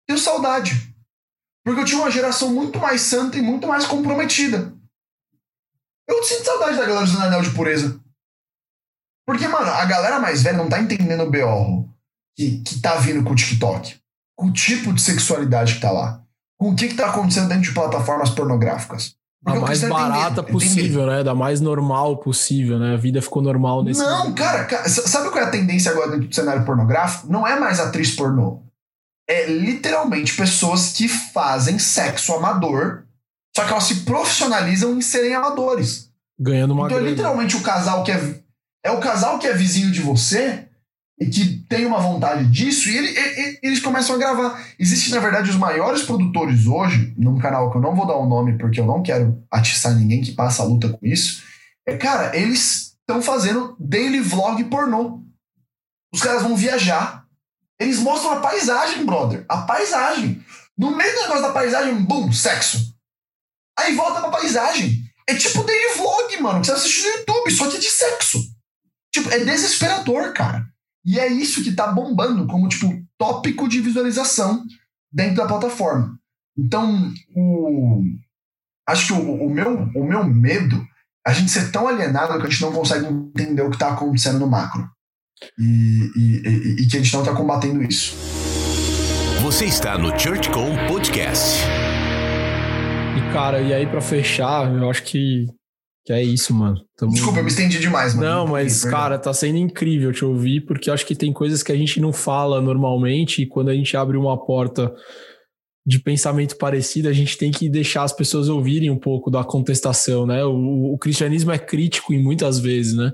Tenho 0.07 0.19
saudade. 0.19 0.93
Porque 1.65 1.81
eu 1.81 1.85
tinha 1.85 1.99
uma 1.99 2.11
geração 2.11 2.53
muito 2.53 2.79
mais 2.79 3.01
santa 3.01 3.37
e 3.37 3.41
muito 3.41 3.67
mais 3.67 3.85
comprometida. 3.85 4.71
Eu 6.07 6.23
sinto 6.23 6.45
saudade 6.45 6.77
da 6.77 6.85
galera 6.85 7.07
do 7.07 7.19
anel 7.19 7.41
de 7.41 7.49
pureza. 7.49 7.99
Porque, 9.25 9.47
mano, 9.47 9.71
a 9.71 9.83
galera 9.85 10.19
mais 10.19 10.43
velha 10.43 10.57
não 10.57 10.69
tá 10.69 10.79
entendendo 10.79 11.23
o 11.23 11.31
BO 11.31 11.89
que, 12.37 12.59
que 12.59 12.79
tá 12.79 12.95
vindo 12.97 13.23
com 13.23 13.31
o 13.31 13.35
TikTok. 13.35 13.97
Com 14.37 14.47
o 14.47 14.53
tipo 14.53 14.93
de 14.93 15.01
sexualidade 15.01 15.75
que 15.75 15.81
tá 15.81 15.91
lá. 15.91 16.21
Com 16.59 16.69
o 16.69 16.75
que, 16.75 16.89
que 16.89 16.95
tá 16.95 17.09
acontecendo 17.09 17.47
dentro 17.47 17.63
de 17.63 17.73
plataformas 17.73 18.29
pornográficas. 18.29 19.15
Porque 19.43 19.59
da 19.59 19.65
mais 19.65 19.81
barata 19.81 20.41
entender, 20.41 20.51
possível, 20.51 21.01
entender. 21.01 21.17
né? 21.17 21.23
Da 21.23 21.33
mais 21.33 21.61
normal 21.61 22.17
possível, 22.17 22.77
né? 22.77 22.93
A 22.93 22.97
vida 22.97 23.21
ficou 23.21 23.41
normal 23.41 23.83
nesse 23.83 23.99
Não, 23.99 24.33
cara, 24.33 24.65
cara, 24.65 24.87
sabe 24.87 25.29
qual 25.29 25.43
é 25.43 25.47
a 25.47 25.51
tendência 25.51 25.91
agora 25.91 26.11
dentro 26.11 26.27
do 26.27 26.35
cenário 26.35 26.65
pornográfico? 26.65 27.31
Não 27.31 27.47
é 27.47 27.59
mais 27.59 27.79
atriz 27.79 28.15
pornô 28.15 28.63
é 29.27 29.47
literalmente 29.47 30.35
pessoas 30.35 30.93
que 30.93 31.07
fazem 31.07 31.79
sexo 31.79 32.33
amador, 32.33 33.03
só 33.55 33.65
que 33.65 33.71
elas 33.71 33.85
se 33.85 34.01
profissionalizam 34.01 34.95
em 34.95 35.01
serem 35.01 35.33
amadores. 35.33 36.11
Ganhando 36.39 36.73
uma 36.73 36.85
Então 36.85 36.99
é 36.99 37.01
literalmente 37.01 37.55
o 37.55 37.61
casal 37.61 38.03
que 38.03 38.11
é. 38.11 38.39
É 38.83 38.91
o 38.91 38.99
casal 38.99 39.39
que 39.39 39.47
é 39.47 39.53
vizinho 39.53 39.91
de 39.91 39.99
você 39.99 40.67
e 41.19 41.25
que 41.25 41.65
tem 41.67 41.85
uma 41.85 41.99
vontade 41.99 42.45
disso, 42.51 42.89
e, 42.89 42.97
ele, 42.97 43.07
e, 43.07 43.59
eles 43.63 43.79
começam 43.79 44.15
a 44.15 44.19
gravar. 44.19 44.63
Existem, 44.77 45.13
na 45.13 45.19
verdade, 45.19 45.49
os 45.49 45.55
maiores 45.55 46.03
produtores 46.03 46.67
hoje, 46.67 47.13
num 47.17 47.39
canal 47.39 47.71
que 47.71 47.77
eu 47.77 47.81
não 47.81 47.95
vou 47.95 48.05
dar 48.05 48.15
o 48.15 48.25
um 48.25 48.29
nome 48.29 48.57
porque 48.57 48.79
eu 48.79 48.85
não 48.85 49.01
quero 49.01 49.41
atiçar 49.49 49.95
ninguém 49.95 50.21
que 50.21 50.33
passa 50.33 50.61
a 50.61 50.65
luta 50.65 50.89
com 50.89 50.99
isso. 51.05 51.41
É, 51.87 51.97
cara, 51.97 52.35
eles 52.37 52.95
estão 52.99 53.21
fazendo 53.21 53.75
daily 53.79 54.19
vlog 54.19 54.63
pornô. 54.65 55.23
Os 56.13 56.21
caras 56.21 56.43
vão 56.43 56.55
viajar 56.55 57.24
eles 57.79 57.99
mostram 57.99 58.33
a 58.33 58.39
paisagem, 58.39 59.05
brother. 59.05 59.45
A 59.49 59.61
paisagem. 59.63 60.43
No 60.77 60.95
meio 60.95 61.13
do 61.13 61.21
negócio 61.21 61.41
da 61.41 61.53
paisagem, 61.53 61.95
bum, 62.03 62.31
sexo. 62.31 62.95
Aí 63.77 63.95
volta 63.95 64.21
pra 64.21 64.29
paisagem. 64.29 65.03
É 65.27 65.35
tipo 65.35 65.63
daily 65.63 65.97
vlog, 65.97 66.37
mano, 66.41 66.61
que 66.61 66.67
você 66.67 66.73
assiste 66.73 67.03
no 67.03 67.17
YouTube, 67.17 67.51
só 67.51 67.69
que 67.69 67.77
é 67.77 67.79
de 67.79 67.89
sexo. 67.89 68.39
Tipo, 69.13 69.29
é 69.31 69.39
desesperador, 69.39 70.33
cara. 70.33 70.65
E 71.03 71.19
é 71.19 71.27
isso 71.27 71.63
que 71.63 71.75
tá 71.75 71.87
bombando 71.87 72.47
como, 72.47 72.67
tipo, 72.67 72.87
tópico 73.17 73.67
de 73.67 73.81
visualização 73.81 74.63
dentro 75.11 75.35
da 75.35 75.47
plataforma. 75.47 76.17
Então, 76.57 77.13
o... 77.35 78.01
acho 78.87 79.07
que 79.07 79.13
o, 79.13 79.45
o, 79.45 79.49
meu, 79.49 79.89
o 79.95 80.03
meu 80.03 80.23
medo 80.23 80.75
é 81.25 81.31
a 81.31 81.33
gente 81.33 81.51
ser 81.51 81.71
tão 81.71 81.87
alienado 81.87 82.39
que 82.39 82.47
a 82.47 82.49
gente 82.49 82.61
não 82.61 82.71
consegue 82.71 83.05
entender 83.05 83.61
o 83.61 83.69
que 83.69 83.77
tá 83.77 83.93
acontecendo 83.93 84.39
no 84.39 84.47
macro 84.47 84.89
e, 85.57 86.11
e, 86.15 86.81
e 86.83 86.87
que 86.87 86.97
a 86.97 87.01
gente 87.01 87.13
não 87.13 87.21
está 87.21 87.33
combatendo 87.33 87.81
isso. 87.83 88.15
Você 89.41 89.65
está 89.65 89.97
no 89.97 90.17
ChurchCom 90.19 90.75
Podcast. 90.87 91.63
E 93.17 93.33
cara, 93.33 93.61
e 93.61 93.73
aí 93.73 93.85
para 93.85 94.01
fechar, 94.01 94.73
eu 94.73 94.89
acho 94.89 95.03
que, 95.03 95.45
que 96.05 96.11
é 96.11 96.23
isso, 96.23 96.53
mano. 96.53 96.77
Tamo... 96.97 97.13
Desculpa, 97.13 97.39
eu 97.39 97.43
me 97.43 97.49
estendi 97.49 97.79
demais, 97.79 98.15
mano. 98.15 98.27
Não, 98.27 98.47
mas, 98.47 98.83
cara, 98.83 99.19
tá 99.19 99.33
sendo 99.33 99.57
incrível 99.57 100.11
te 100.11 100.25
ouvir, 100.25 100.61
porque 100.61 100.89
eu 100.89 100.93
acho 100.93 101.05
que 101.05 101.15
tem 101.15 101.31
coisas 101.31 101.61
que 101.61 101.71
a 101.71 101.75
gente 101.75 101.99
não 101.99 102.11
fala 102.11 102.59
normalmente, 102.61 103.43
e 103.43 103.47
quando 103.47 103.69
a 103.69 103.73
gente 103.75 103.95
abre 103.95 104.17
uma 104.17 104.37
porta 104.43 104.91
de 105.85 105.99
pensamento 105.99 106.57
parecido, 106.57 107.07
a 107.07 107.13
gente 107.13 107.37
tem 107.37 107.51
que 107.51 107.69
deixar 107.69 108.03
as 108.03 108.11
pessoas 108.11 108.49
ouvirem 108.49 108.89
um 108.89 108.97
pouco 108.97 109.29
da 109.29 109.43
contestação, 109.43 110.25
né? 110.25 110.43
O, 110.43 110.93
o 110.93 110.97
cristianismo 110.97 111.51
é 111.51 111.59
crítico 111.59 112.13
em 112.13 112.23
muitas 112.23 112.57
vezes, 112.57 112.95
né? 112.95 113.11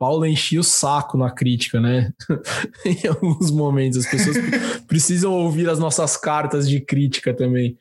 Paulo 0.00 0.24
enchia 0.24 0.58
o 0.58 0.64
saco 0.64 1.18
na 1.18 1.30
crítica, 1.30 1.78
né? 1.78 2.10
em 2.86 3.06
alguns 3.06 3.50
momentos 3.50 3.98
as 3.98 4.10
pessoas 4.10 4.36
precisam 4.88 5.30
ouvir 5.30 5.68
as 5.68 5.78
nossas 5.78 6.16
cartas 6.16 6.66
de 6.66 6.80
crítica 6.80 7.34
também. 7.34 7.76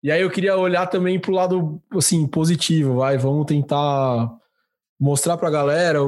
E 0.00 0.12
aí 0.12 0.22
eu 0.22 0.30
queria 0.30 0.56
olhar 0.56 0.86
também 0.86 1.18
para 1.18 1.32
o 1.32 1.34
lado 1.34 1.82
assim 1.92 2.24
positivo, 2.24 2.98
vai, 2.98 3.18
vamos 3.18 3.46
tentar 3.46 4.30
mostrar 4.98 5.36
para 5.36 5.48
a 5.48 5.50
galera 5.50 5.98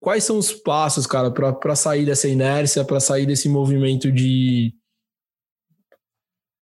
quais 0.00 0.24
são 0.24 0.36
os 0.36 0.50
passos, 0.50 1.06
cara, 1.06 1.30
para 1.30 1.76
sair 1.76 2.04
dessa 2.04 2.26
inércia, 2.26 2.84
para 2.84 2.98
sair 2.98 3.24
desse 3.24 3.48
movimento 3.48 4.10
de 4.10 4.74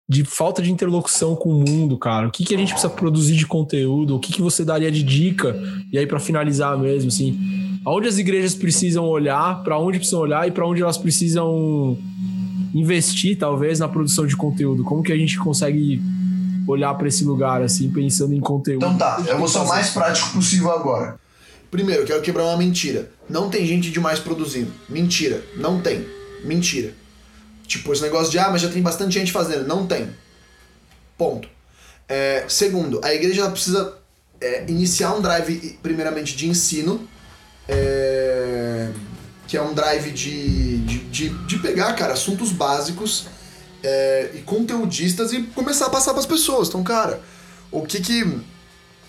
de 0.07 0.23
falta 0.23 0.61
de 0.61 0.71
interlocução 0.71 1.35
com 1.35 1.49
o 1.49 1.67
mundo, 1.67 1.97
cara. 1.97 2.27
O 2.27 2.31
que, 2.31 2.45
que 2.45 2.53
a 2.53 2.57
gente 2.57 2.73
precisa 2.73 2.93
produzir 2.93 3.35
de 3.35 3.47
conteúdo? 3.47 4.15
O 4.15 4.19
que, 4.19 4.31
que 4.31 4.41
você 4.41 4.63
daria 4.63 4.91
de 4.91 5.01
dica? 5.01 5.59
E 5.91 5.97
aí, 5.97 6.05
para 6.05 6.19
finalizar 6.19 6.77
mesmo, 6.77 7.07
assim, 7.07 7.79
aonde 7.83 8.07
as 8.07 8.17
igrejas 8.19 8.53
precisam 8.53 9.05
olhar, 9.05 9.63
para 9.63 9.79
onde 9.79 9.97
precisam 9.97 10.19
olhar 10.19 10.47
e 10.47 10.51
para 10.51 10.67
onde 10.67 10.81
elas 10.81 10.97
precisam 10.97 11.97
investir, 12.73 13.37
talvez, 13.37 13.79
na 13.79 13.87
produção 13.87 14.27
de 14.27 14.35
conteúdo? 14.35 14.83
Como 14.83 15.01
que 15.01 15.11
a 15.11 15.17
gente 15.17 15.39
consegue 15.39 15.99
olhar 16.67 16.93
para 16.93 17.07
esse 17.07 17.23
lugar, 17.23 17.63
assim, 17.63 17.89
pensando 17.89 18.33
em 18.33 18.39
conteúdo? 18.39 18.85
Então 18.85 18.97
tá, 18.97 19.23
eu 19.27 19.39
vou 19.39 19.47
ser 19.47 19.59
o 19.59 19.67
mais 19.67 19.89
prático 19.89 20.33
possível 20.33 20.71
agora. 20.71 21.19
Primeiro, 21.71 22.05
quero 22.05 22.21
quebrar 22.21 22.45
uma 22.45 22.57
mentira. 22.57 23.11
Não 23.27 23.49
tem 23.49 23.65
gente 23.65 23.89
demais 23.89 24.19
produzindo. 24.19 24.71
Mentira. 24.87 25.43
Não 25.57 25.81
tem. 25.81 26.05
Mentira. 26.43 26.93
Tipo, 27.67 27.93
esse 27.93 28.01
negócio 28.01 28.31
de, 28.31 28.39
ah, 28.39 28.49
mas 28.49 28.61
já 28.61 28.69
tem 28.69 28.81
bastante 28.81 29.13
gente 29.13 29.31
fazendo. 29.31 29.67
Não 29.67 29.85
tem. 29.85 30.09
Ponto. 31.17 31.47
É, 32.07 32.45
segundo, 32.47 33.01
a 33.03 33.13
igreja 33.13 33.49
precisa 33.49 33.97
é, 34.39 34.65
iniciar 34.67 35.13
um 35.13 35.21
drive, 35.21 35.79
primeiramente, 35.81 36.35
de 36.35 36.47
ensino, 36.47 37.07
é, 37.67 38.89
que 39.47 39.57
é 39.57 39.61
um 39.61 39.73
drive 39.73 40.11
de, 40.11 40.77
de, 40.79 40.99
de, 40.99 41.29
de, 41.29 41.57
pegar, 41.59 41.93
cara, 41.93 42.13
assuntos 42.13 42.51
básicos 42.51 43.25
é, 43.83 44.31
e 44.35 44.39
conteudistas 44.39 45.33
e 45.33 45.43
começar 45.43 45.87
a 45.87 45.89
passar 45.89 46.11
para 46.11 46.19
as 46.19 46.25
pessoas. 46.25 46.67
Então, 46.67 46.83
cara, 46.83 47.21
o 47.71 47.81
que 47.81 47.99
que, 47.99 48.23
o 48.23 48.43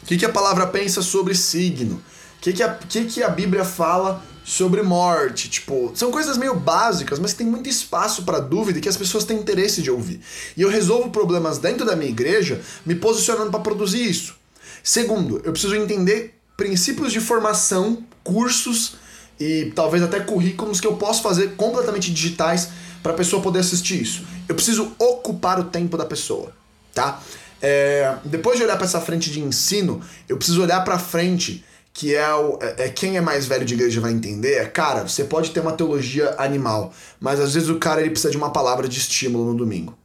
que 0.07 0.17
que 0.17 0.25
a 0.25 0.33
palavra 0.33 0.67
pensa 0.67 1.03
sobre 1.03 1.35
signo? 1.35 2.03
Que 2.47 2.53
que 2.53 2.63
a, 2.63 2.75
que 2.75 3.05
que 3.07 3.23
a 3.25 3.29
Bíblia 3.29 3.65
fala 3.65 4.23
sobre 4.45 4.81
morte, 4.81 5.51
tipo, 5.51 5.91
são 5.97 6.13
coisas 6.13 6.39
meio 6.39 6.55
básicas, 6.55 7.19
mas 7.19 7.33
tem 7.33 7.45
muito 7.45 7.69
espaço 7.69 8.23
para 8.23 8.39
dúvida 8.39 8.79
e 8.79 8.81
que 8.81 8.89
as 8.89 8.97
pessoas 8.97 9.25
têm 9.25 9.37
interesse 9.37 9.83
de 9.83 9.91
ouvir. 9.91 10.21
E 10.57 10.63
eu 10.63 10.69
resolvo 10.69 11.11
problemas 11.11 11.59
dentro 11.59 11.85
da 11.85 11.97
minha 11.97 12.09
igreja 12.09 12.61
me 12.85 12.95
posicionando 12.95 13.51
para 13.51 13.59
produzir 13.59 14.09
isso. 14.09 14.37
Segundo, 14.81 15.43
eu 15.43 15.51
preciso 15.51 15.75
entender 15.75 16.39
princípios 16.57 17.13
de 17.13 17.19
formação, 17.19 18.05
cursos 18.23 18.95
e 19.41 19.73
talvez 19.75 20.05
até 20.05 20.21
currículos 20.21 20.81
que 20.81 20.87
eu 20.87 20.95
posso 20.95 21.23
fazer 21.23 21.57
completamente 21.57 22.13
digitais 22.13 22.69
para 23.03 23.11
a 23.11 23.17
pessoa 23.17 23.43
poder 23.43 23.59
assistir 23.59 24.01
isso. 24.01 24.25
Eu 24.49 24.55
preciso 24.55 24.93
ocupar 25.01 25.59
o 25.59 25.65
tempo 25.65 25.97
da 25.97 26.07
pessoa, 26.07 26.53
tá? 26.95 27.21
É, 27.61 28.15
depois 28.25 28.57
de 28.57 28.63
olhar 28.63 28.77
para 28.77 28.87
essa 28.87 29.01
frente 29.01 29.33
de 29.33 29.41
ensino, 29.41 30.01
eu 30.29 30.37
preciso 30.37 30.63
olhar 30.63 30.85
para 30.85 30.97
frente 30.97 31.65
que 31.97 32.15
é, 32.15 32.35
o, 32.35 32.59
é, 32.61 32.85
é, 32.85 32.89
quem 32.91 33.17
é 33.17 33.23
mais 33.23 33.47
velho 33.47 33.65
de 33.65 33.73
igreja 33.73 34.03
vai 34.03 34.13
entender, 34.13 34.57
é, 34.57 34.67
cara, 34.67 35.09
você 35.09 35.25
pode 35.25 35.51
ter 35.51 35.61
uma 35.61 35.73
teologia 35.73 36.35
animal, 36.37 36.93
mas 37.19 37.41
às 37.41 37.55
vezes 37.55 37.71
o 37.71 37.79
cara 37.79 38.03
ele 38.03 38.11
precisa 38.11 38.31
de 38.31 38.37
uma 38.37 38.51
palavra 38.51 38.87
de 38.87 38.99
estímulo 38.99 39.47
no 39.47 39.55
domingo. 39.55 39.97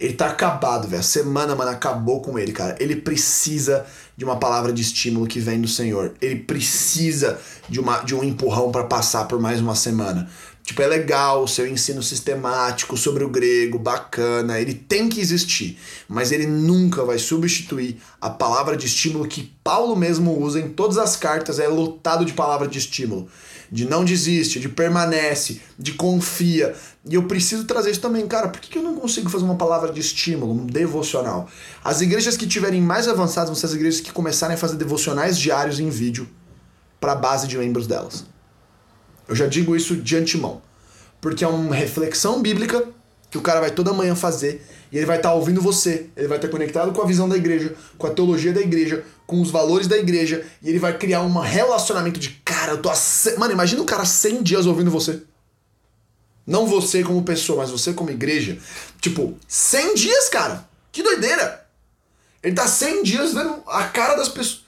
Ele 0.00 0.14
tá 0.14 0.28
acabado, 0.28 0.88
velho. 0.88 1.00
A 1.00 1.02
semana, 1.02 1.54
mano, 1.54 1.70
acabou 1.70 2.22
com 2.22 2.38
ele, 2.38 2.50
cara. 2.50 2.76
Ele 2.80 2.96
precisa 2.96 3.84
de 4.16 4.24
uma 4.24 4.36
palavra 4.38 4.72
de 4.72 4.80
estímulo 4.80 5.26
que 5.26 5.38
vem 5.38 5.60
do 5.60 5.68
Senhor. 5.68 6.14
Ele 6.18 6.36
precisa 6.36 7.38
de, 7.68 7.78
uma, 7.78 7.98
de 7.98 8.14
um 8.14 8.24
empurrão 8.24 8.72
para 8.72 8.84
passar 8.84 9.26
por 9.28 9.38
mais 9.38 9.60
uma 9.60 9.74
semana. 9.74 10.30
Tipo, 10.62 10.80
é 10.80 10.86
legal 10.86 11.42
o 11.42 11.48
seu 11.48 11.66
ensino 11.66 12.02
sistemático 12.02 12.96
sobre 12.96 13.24
o 13.24 13.28
grego, 13.28 13.80
bacana, 13.80 14.60
ele 14.60 14.74
tem 14.74 15.08
que 15.08 15.20
existir, 15.20 15.76
mas 16.08 16.30
ele 16.30 16.46
nunca 16.46 17.04
vai 17.04 17.18
substituir 17.18 18.00
a 18.20 18.30
palavra 18.30 18.76
de 18.76 18.86
estímulo 18.86 19.26
que 19.26 19.52
Paulo 19.64 19.96
mesmo 19.96 20.40
usa 20.40 20.60
em 20.60 20.68
todas 20.68 20.98
as 20.98 21.16
cartas, 21.16 21.58
é 21.58 21.66
lotado 21.66 22.24
de 22.24 22.32
palavra 22.32 22.68
de 22.68 22.78
estímulo, 22.78 23.28
de 23.72 23.84
não 23.88 24.04
desiste, 24.04 24.60
de 24.60 24.68
permanece, 24.68 25.60
de 25.76 25.94
confia. 25.94 26.76
E 27.04 27.16
eu 27.16 27.24
preciso 27.24 27.64
trazer 27.64 27.90
isso 27.90 28.00
também, 28.00 28.24
cara, 28.28 28.46
por 28.46 28.60
que 28.60 28.78
eu 28.78 28.82
não 28.82 28.94
consigo 28.94 29.28
fazer 29.28 29.44
uma 29.44 29.56
palavra 29.56 29.92
de 29.92 30.00
estímulo, 30.00 30.52
um 30.52 30.64
devocional? 30.64 31.48
As 31.82 32.00
igrejas 32.00 32.36
que 32.36 32.46
tiverem 32.46 32.80
mais 32.80 33.08
avançadas 33.08 33.50
vão 33.50 33.56
ser 33.56 33.66
as 33.66 33.74
igrejas 33.74 34.00
que 34.00 34.12
começarem 34.12 34.54
a 34.54 34.58
fazer 34.58 34.76
devocionais 34.76 35.36
diários 35.36 35.80
em 35.80 35.90
vídeo 35.90 36.28
para 37.00 37.12
a 37.12 37.16
base 37.16 37.48
de 37.48 37.58
membros 37.58 37.88
delas. 37.88 38.30
Eu 39.28 39.34
já 39.34 39.46
digo 39.46 39.76
isso 39.76 39.96
de 39.96 40.16
antemão. 40.16 40.62
Porque 41.20 41.44
é 41.44 41.48
uma 41.48 41.74
reflexão 41.74 42.40
bíblica 42.42 42.84
que 43.30 43.38
o 43.38 43.40
cara 43.40 43.60
vai 43.60 43.70
toda 43.70 43.92
manhã 43.92 44.14
fazer 44.14 44.66
e 44.90 44.96
ele 44.98 45.06
vai 45.06 45.16
estar 45.16 45.30
tá 45.30 45.34
ouvindo 45.34 45.60
você, 45.60 46.06
ele 46.14 46.28
vai 46.28 46.36
estar 46.36 46.48
tá 46.48 46.52
conectado 46.52 46.92
com 46.92 47.00
a 47.00 47.06
visão 47.06 47.26
da 47.26 47.36
igreja, 47.36 47.74
com 47.96 48.06
a 48.06 48.10
teologia 48.10 48.52
da 48.52 48.60
igreja, 48.60 49.04
com 49.26 49.40
os 49.40 49.50
valores 49.50 49.86
da 49.86 49.96
igreja 49.96 50.44
e 50.62 50.68
ele 50.68 50.78
vai 50.78 50.96
criar 50.98 51.22
um 51.22 51.38
relacionamento 51.38 52.20
de 52.20 52.30
cara, 52.44 52.72
eu 52.72 52.82
tô. 52.82 52.90
Mano, 53.38 53.52
imagina 53.52 53.80
o 53.80 53.86
cara 53.86 54.04
100 54.04 54.42
dias 54.42 54.66
ouvindo 54.66 54.90
você. 54.90 55.22
Não 56.46 56.66
você 56.66 57.02
como 57.02 57.22
pessoa, 57.22 57.62
mas 57.62 57.70
você 57.70 57.92
como 57.92 58.10
igreja. 58.10 58.58
Tipo, 59.00 59.38
100 59.46 59.94
dias, 59.94 60.28
cara. 60.28 60.68
Que 60.90 61.02
doideira. 61.02 61.66
Ele 62.42 62.54
tá 62.54 62.66
100 62.66 63.02
dias 63.04 63.32
vendo 63.32 63.62
a 63.66 63.84
cara 63.84 64.16
das 64.16 64.28
pessoas. 64.28 64.62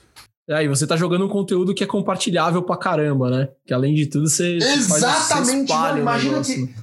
É, 0.47 0.63
e 0.63 0.67
você 0.67 0.85
tá 0.85 0.95
jogando 0.95 1.25
um 1.25 1.29
conteúdo 1.29 1.73
que 1.73 1.83
é 1.83 1.87
compartilhável 1.87 2.61
pra 2.61 2.77
caramba, 2.77 3.29
né? 3.29 3.49
Que 3.65 3.73
além 3.73 3.95
de 3.95 4.05
tudo 4.05 4.29
você. 4.29 4.57
Exatamente, 4.57 5.71
você 5.71 5.99
imagina 5.99 6.41
que. 6.41 6.75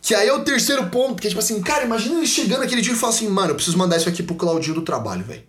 Que 0.00 0.14
aí 0.14 0.28
é 0.28 0.32
o 0.34 0.44
terceiro 0.44 0.90
ponto, 0.90 1.20
que 1.20 1.26
é 1.26 1.30
tipo 1.30 1.40
assim, 1.40 1.62
cara, 1.62 1.82
imagina 1.82 2.16
ele 2.16 2.26
chegando 2.26 2.62
aquele 2.62 2.82
dia 2.82 2.92
e 2.92 2.96
falar 2.96 3.14
assim, 3.14 3.26
mano, 3.26 3.52
eu 3.52 3.54
preciso 3.54 3.78
mandar 3.78 3.96
isso 3.96 4.08
aqui 4.08 4.22
pro 4.22 4.34
Claudinho 4.34 4.74
do 4.74 4.82
trabalho, 4.82 5.24
velho. 5.24 5.42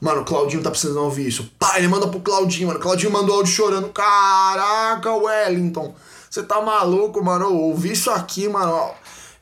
Mano, 0.00 0.22
o 0.22 0.24
Claudinho 0.24 0.62
tá 0.62 0.70
precisando 0.70 1.02
ouvir 1.02 1.28
isso. 1.28 1.52
Pá, 1.58 1.76
ele 1.76 1.86
manda 1.86 2.08
pro 2.08 2.20
Claudinho, 2.20 2.68
mano. 2.68 2.78
O 2.78 2.82
Claudinho 2.82 3.12
mandou 3.12 3.36
áudio 3.36 3.52
chorando. 3.52 3.90
Caraca, 3.90 5.12
Wellington. 5.12 5.94
Você 6.30 6.42
tá 6.42 6.62
maluco, 6.62 7.22
mano? 7.22 7.46
Eu 7.46 7.56
ouvi 7.56 7.92
isso 7.92 8.10
aqui, 8.10 8.48
mano. 8.48 8.90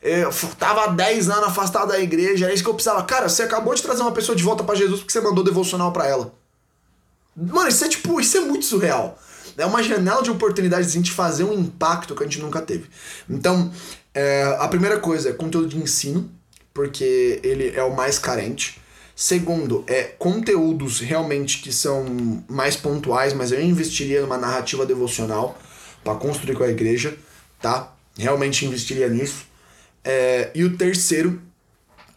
Eu 0.01 0.29
tava 0.57 0.87
10 0.87 1.29
anos 1.29 1.47
afastado 1.47 1.89
da 1.89 1.99
igreja, 1.99 2.49
é 2.49 2.53
isso 2.53 2.63
que 2.63 2.69
eu 2.69 2.73
precisava. 2.73 3.03
Cara, 3.03 3.29
você 3.29 3.43
acabou 3.43 3.73
de 3.73 3.81
trazer 3.81 4.01
uma 4.01 4.11
pessoa 4.11 4.35
de 4.35 4.43
volta 4.43 4.63
para 4.63 4.75
Jesus 4.75 4.99
porque 4.99 5.11
você 5.11 5.21
mandou 5.21 5.43
devocional 5.43 5.91
para 5.91 6.07
ela. 6.07 6.33
Mano, 7.37 7.69
isso 7.69 7.85
é 7.85 7.87
tipo, 7.87 8.19
isso 8.19 8.35
é 8.35 8.41
muito 8.41 8.65
surreal. 8.65 9.21
É 9.55 9.65
uma 9.65 9.83
janela 9.83 10.23
de 10.23 10.31
oportunidades 10.31 10.91
de 10.91 10.97
a 10.97 11.01
gente 11.01 11.11
fazer 11.11 11.43
um 11.43 11.53
impacto 11.53 12.15
que 12.15 12.23
a 12.23 12.25
gente 12.25 12.39
nunca 12.39 12.61
teve. 12.61 12.89
Então, 13.29 13.71
é, 14.13 14.57
a 14.59 14.67
primeira 14.67 14.99
coisa 14.99 15.29
é 15.29 15.33
conteúdo 15.33 15.67
de 15.67 15.77
ensino, 15.77 16.29
porque 16.73 17.39
ele 17.43 17.75
é 17.75 17.83
o 17.83 17.95
mais 17.95 18.17
carente. 18.17 18.81
Segundo, 19.15 19.83
é 19.87 20.03
conteúdos 20.03 20.99
realmente 20.99 21.59
que 21.59 21.71
são 21.71 22.43
mais 22.47 22.75
pontuais, 22.75 23.33
mas 23.33 23.51
eu 23.51 23.61
investiria 23.61 24.21
numa 24.21 24.37
narrativa 24.37 24.85
devocional 24.85 25.59
para 26.03 26.15
construir 26.15 26.55
com 26.55 26.63
a 26.63 26.69
igreja, 26.69 27.17
tá? 27.59 27.95
Realmente 28.17 28.65
investiria 28.65 29.07
nisso. 29.09 29.45
É, 30.03 30.51
e 30.53 30.63
o 30.63 30.77
terceiro, 30.77 31.41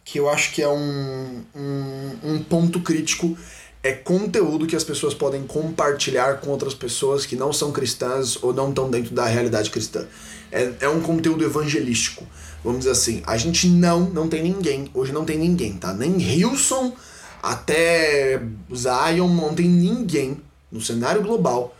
que 0.05 0.19
eu 0.19 0.29
acho 0.29 0.51
que 0.53 0.61
é 0.61 0.69
um, 0.69 1.43
um, 1.55 2.17
um 2.23 2.43
ponto 2.43 2.81
crítico, 2.81 3.35
é 3.83 3.91
conteúdo 3.93 4.67
que 4.67 4.75
as 4.75 4.83
pessoas 4.83 5.13
podem 5.13 5.43
compartilhar 5.43 6.39
com 6.39 6.51
outras 6.51 6.73
pessoas 6.73 7.25
que 7.25 7.35
não 7.35 7.51
são 7.51 7.71
cristãs 7.71 8.37
ou 8.41 8.53
não 8.53 8.69
estão 8.69 8.89
dentro 8.89 9.13
da 9.13 9.25
realidade 9.25 9.69
cristã. 9.71 10.05
É, 10.51 10.73
é 10.81 10.89
um 10.89 11.01
conteúdo 11.01 11.43
evangelístico. 11.43 12.27
Vamos 12.63 12.79
dizer 12.79 12.91
assim, 12.91 13.23
a 13.25 13.37
gente 13.37 13.67
não, 13.67 14.01
não 14.01 14.27
tem 14.27 14.43
ninguém, 14.43 14.91
hoje 14.93 15.11
não 15.11 15.25
tem 15.25 15.37
ninguém, 15.37 15.73
tá? 15.73 15.93
Nem 15.93 16.21
Hilson 16.21 16.95
até 17.41 18.39
Zion, 18.73 19.27
não 19.29 19.55
tem 19.55 19.67
ninguém 19.67 20.39
no 20.71 20.79
cenário 20.79 21.23
global 21.23 21.75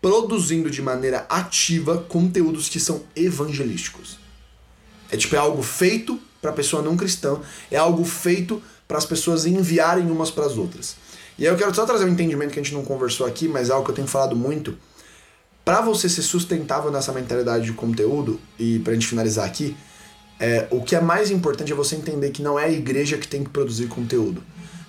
produzindo 0.00 0.68
de 0.68 0.82
maneira 0.82 1.26
ativa 1.28 1.98
conteúdos 2.08 2.68
que 2.68 2.80
são 2.80 3.02
evangelísticos. 3.14 4.18
É 5.10 5.16
tipo, 5.16 5.36
é 5.36 5.38
algo 5.38 5.62
feito 5.62 6.18
para 6.40 6.50
pessoa 6.50 6.82
não 6.82 6.96
cristã, 6.96 7.38
é 7.70 7.76
algo 7.76 8.04
feito 8.04 8.60
para 8.88 8.98
as 8.98 9.04
pessoas 9.04 9.46
enviarem 9.46 10.10
umas 10.10 10.30
para 10.30 10.46
as 10.46 10.56
outras. 10.56 10.96
E 11.38 11.46
aí 11.46 11.52
eu 11.52 11.56
quero 11.56 11.74
só 11.74 11.84
trazer 11.84 12.04
um 12.04 12.08
entendimento 12.08 12.52
que 12.52 12.60
a 12.60 12.62
gente 12.62 12.74
não 12.74 12.84
conversou 12.84 13.26
aqui, 13.26 13.48
mas 13.48 13.70
é 13.70 13.72
algo 13.72 13.84
que 13.84 13.90
eu 13.90 13.94
tenho 13.94 14.08
falado 14.08 14.36
muito. 14.36 14.76
Para 15.64 15.80
você 15.80 16.08
ser 16.08 16.22
sustentável 16.22 16.90
nessa 16.90 17.12
mentalidade 17.12 17.64
de 17.64 17.72
conteúdo, 17.72 18.40
e 18.58 18.80
pra 18.80 18.92
gente 18.94 19.06
finalizar 19.06 19.46
aqui, 19.46 19.76
é, 20.38 20.66
o 20.70 20.82
que 20.82 20.96
é 20.96 21.00
mais 21.00 21.30
importante 21.30 21.72
é 21.72 21.74
você 21.74 21.94
entender 21.94 22.30
que 22.30 22.42
não 22.42 22.58
é 22.58 22.64
a 22.64 22.70
igreja 22.70 23.16
que 23.16 23.28
tem 23.28 23.44
que 23.44 23.50
produzir 23.50 23.86
conteúdo, 23.86 24.42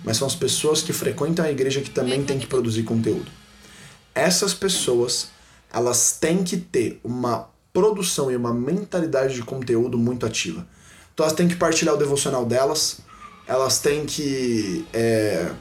mas 0.03 0.17
são 0.17 0.27
as 0.27 0.35
pessoas 0.35 0.81
que 0.81 0.91
frequentam 0.91 1.45
a 1.45 1.51
igreja 1.51 1.79
que 1.79 1.91
também 1.91 2.23
tem 2.23 2.39
que 2.39 2.47
produzir 2.47 2.83
conteúdo. 2.83 3.31
Essas 4.15 4.53
pessoas, 4.53 5.29
elas 5.71 6.17
têm 6.19 6.43
que 6.43 6.57
ter 6.57 6.99
uma 7.03 7.49
produção 7.71 8.31
e 8.31 8.35
uma 8.35 8.53
mentalidade 8.53 9.35
de 9.35 9.43
conteúdo 9.43 9.97
muito 9.97 10.25
ativa. 10.25 10.65
Então 11.13 11.23
elas 11.23 11.35
têm 11.35 11.47
que 11.47 11.55
partilhar 11.55 11.93
o 11.93 11.97
devocional 11.97 12.45
delas, 12.45 12.99
elas 13.47 13.79
têm 13.79 14.05
que 14.05 14.85
é, 14.91 15.51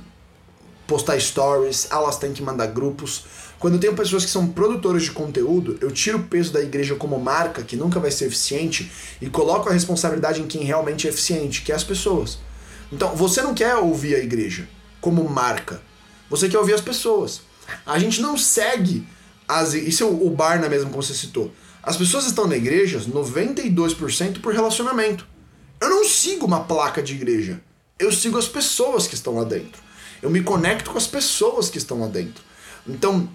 postar 0.93 1.18
stories, 1.18 1.88
elas 1.90 2.18
têm 2.18 2.34
que 2.34 2.43
mandar 2.43 2.66
grupos. 2.66 3.24
Quando 3.59 3.74
eu 3.74 3.80
tenho 3.80 3.95
pessoas 3.95 4.26
que 4.26 4.30
são 4.30 4.49
produtoras 4.49 5.05
de 5.05 5.11
conteúdo, 5.11 5.78
eu 5.80 5.90
tiro 5.90 6.18
o 6.18 6.24
peso 6.24 6.53
da 6.53 6.61
igreja 6.61 6.95
como 6.97 7.18
marca, 7.18 7.62
que 7.62 7.76
nunca 7.76 7.99
vai 7.99 8.11
ser 8.11 8.26
eficiente, 8.26 8.93
e 9.18 9.30
coloco 9.30 9.70
a 9.70 9.72
responsabilidade 9.72 10.43
em 10.43 10.47
quem 10.47 10.64
realmente 10.64 11.07
é 11.07 11.11
eficiente, 11.11 11.62
que 11.62 11.72
é 11.72 11.74
as 11.74 11.82
pessoas. 11.82 12.40
Então, 12.93 13.16
você 13.16 13.40
não 13.40 13.55
quer 13.55 13.74
ouvir 13.76 14.16
a 14.16 14.18
igreja 14.18 14.68
como 15.01 15.26
marca, 15.26 15.80
você 16.28 16.47
quer 16.47 16.59
ouvir 16.59 16.74
as 16.74 16.82
pessoas. 16.82 17.40
A 17.86 17.99
gente 17.99 18.20
não 18.20 18.36
segue 18.36 19.07
as. 19.49 19.72
Isso 19.72 20.03
é 20.03 20.07
o 20.07 20.28
Barna 20.28 20.68
mesmo, 20.68 20.90
como 20.90 21.03
você 21.03 21.14
citou. 21.14 21.51
As 21.82 21.97
pessoas 21.97 22.26
estão 22.26 22.47
na 22.47 22.57
igreja 22.57 23.01
92% 23.01 24.43
por 24.43 24.53
relacionamento. 24.53 25.26
Eu 25.80 25.88
não 25.88 26.05
sigo 26.05 26.45
uma 26.45 26.61
placa 26.64 27.03
de 27.03 27.14
igreja. 27.14 27.62
Eu 27.99 28.12
sigo 28.12 28.36
as 28.36 28.47
pessoas 28.47 29.07
que 29.07 29.14
estão 29.14 29.36
lá 29.36 29.45
dentro. 29.45 29.80
Eu 30.22 30.30
me 30.30 30.42
conecto 30.42 30.90
com 30.90 30.98
as 30.98 31.06
pessoas 31.06 31.68
que 31.68 31.78
estão 31.78 32.00
lá 32.00 32.06
dentro. 32.06 32.42
Então, 32.86 33.28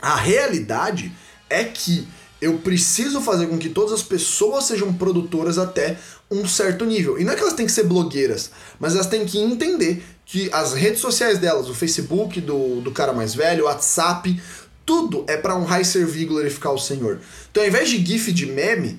a 0.00 0.16
realidade 0.16 1.12
é 1.48 1.62
que 1.62 2.08
eu 2.40 2.58
preciso 2.58 3.20
fazer 3.20 3.46
com 3.46 3.56
que 3.56 3.68
todas 3.68 3.92
as 3.92 4.02
pessoas 4.02 4.64
sejam 4.64 4.92
produtoras 4.92 5.58
até 5.58 5.96
um 6.28 6.44
certo 6.48 6.84
nível. 6.84 7.16
E 7.18 7.24
não 7.24 7.32
é 7.32 7.36
que 7.36 7.42
elas 7.42 7.54
têm 7.54 7.66
que 7.66 7.72
ser 7.72 7.84
blogueiras, 7.84 8.50
mas 8.80 8.94
elas 8.94 9.06
têm 9.06 9.24
que 9.24 9.38
entender 9.38 10.02
que 10.26 10.50
as 10.52 10.72
redes 10.72 11.00
sociais 11.00 11.38
delas, 11.38 11.68
o 11.68 11.74
Facebook 11.74 12.40
do, 12.40 12.80
do 12.80 12.90
cara 12.90 13.12
mais 13.12 13.34
velho, 13.34 13.64
o 13.64 13.66
WhatsApp, 13.66 14.42
tudo 14.84 15.24
é 15.28 15.36
para 15.36 15.54
honrar 15.56 15.82
e 15.82 15.84
servir 15.84 16.24
glorificar 16.24 16.72
o 16.72 16.78
Senhor. 16.78 17.20
Então, 17.50 17.62
ao 17.62 17.68
invés 17.68 17.88
de 17.88 18.04
GIF 18.04 18.32
de 18.32 18.46
meme, 18.46 18.98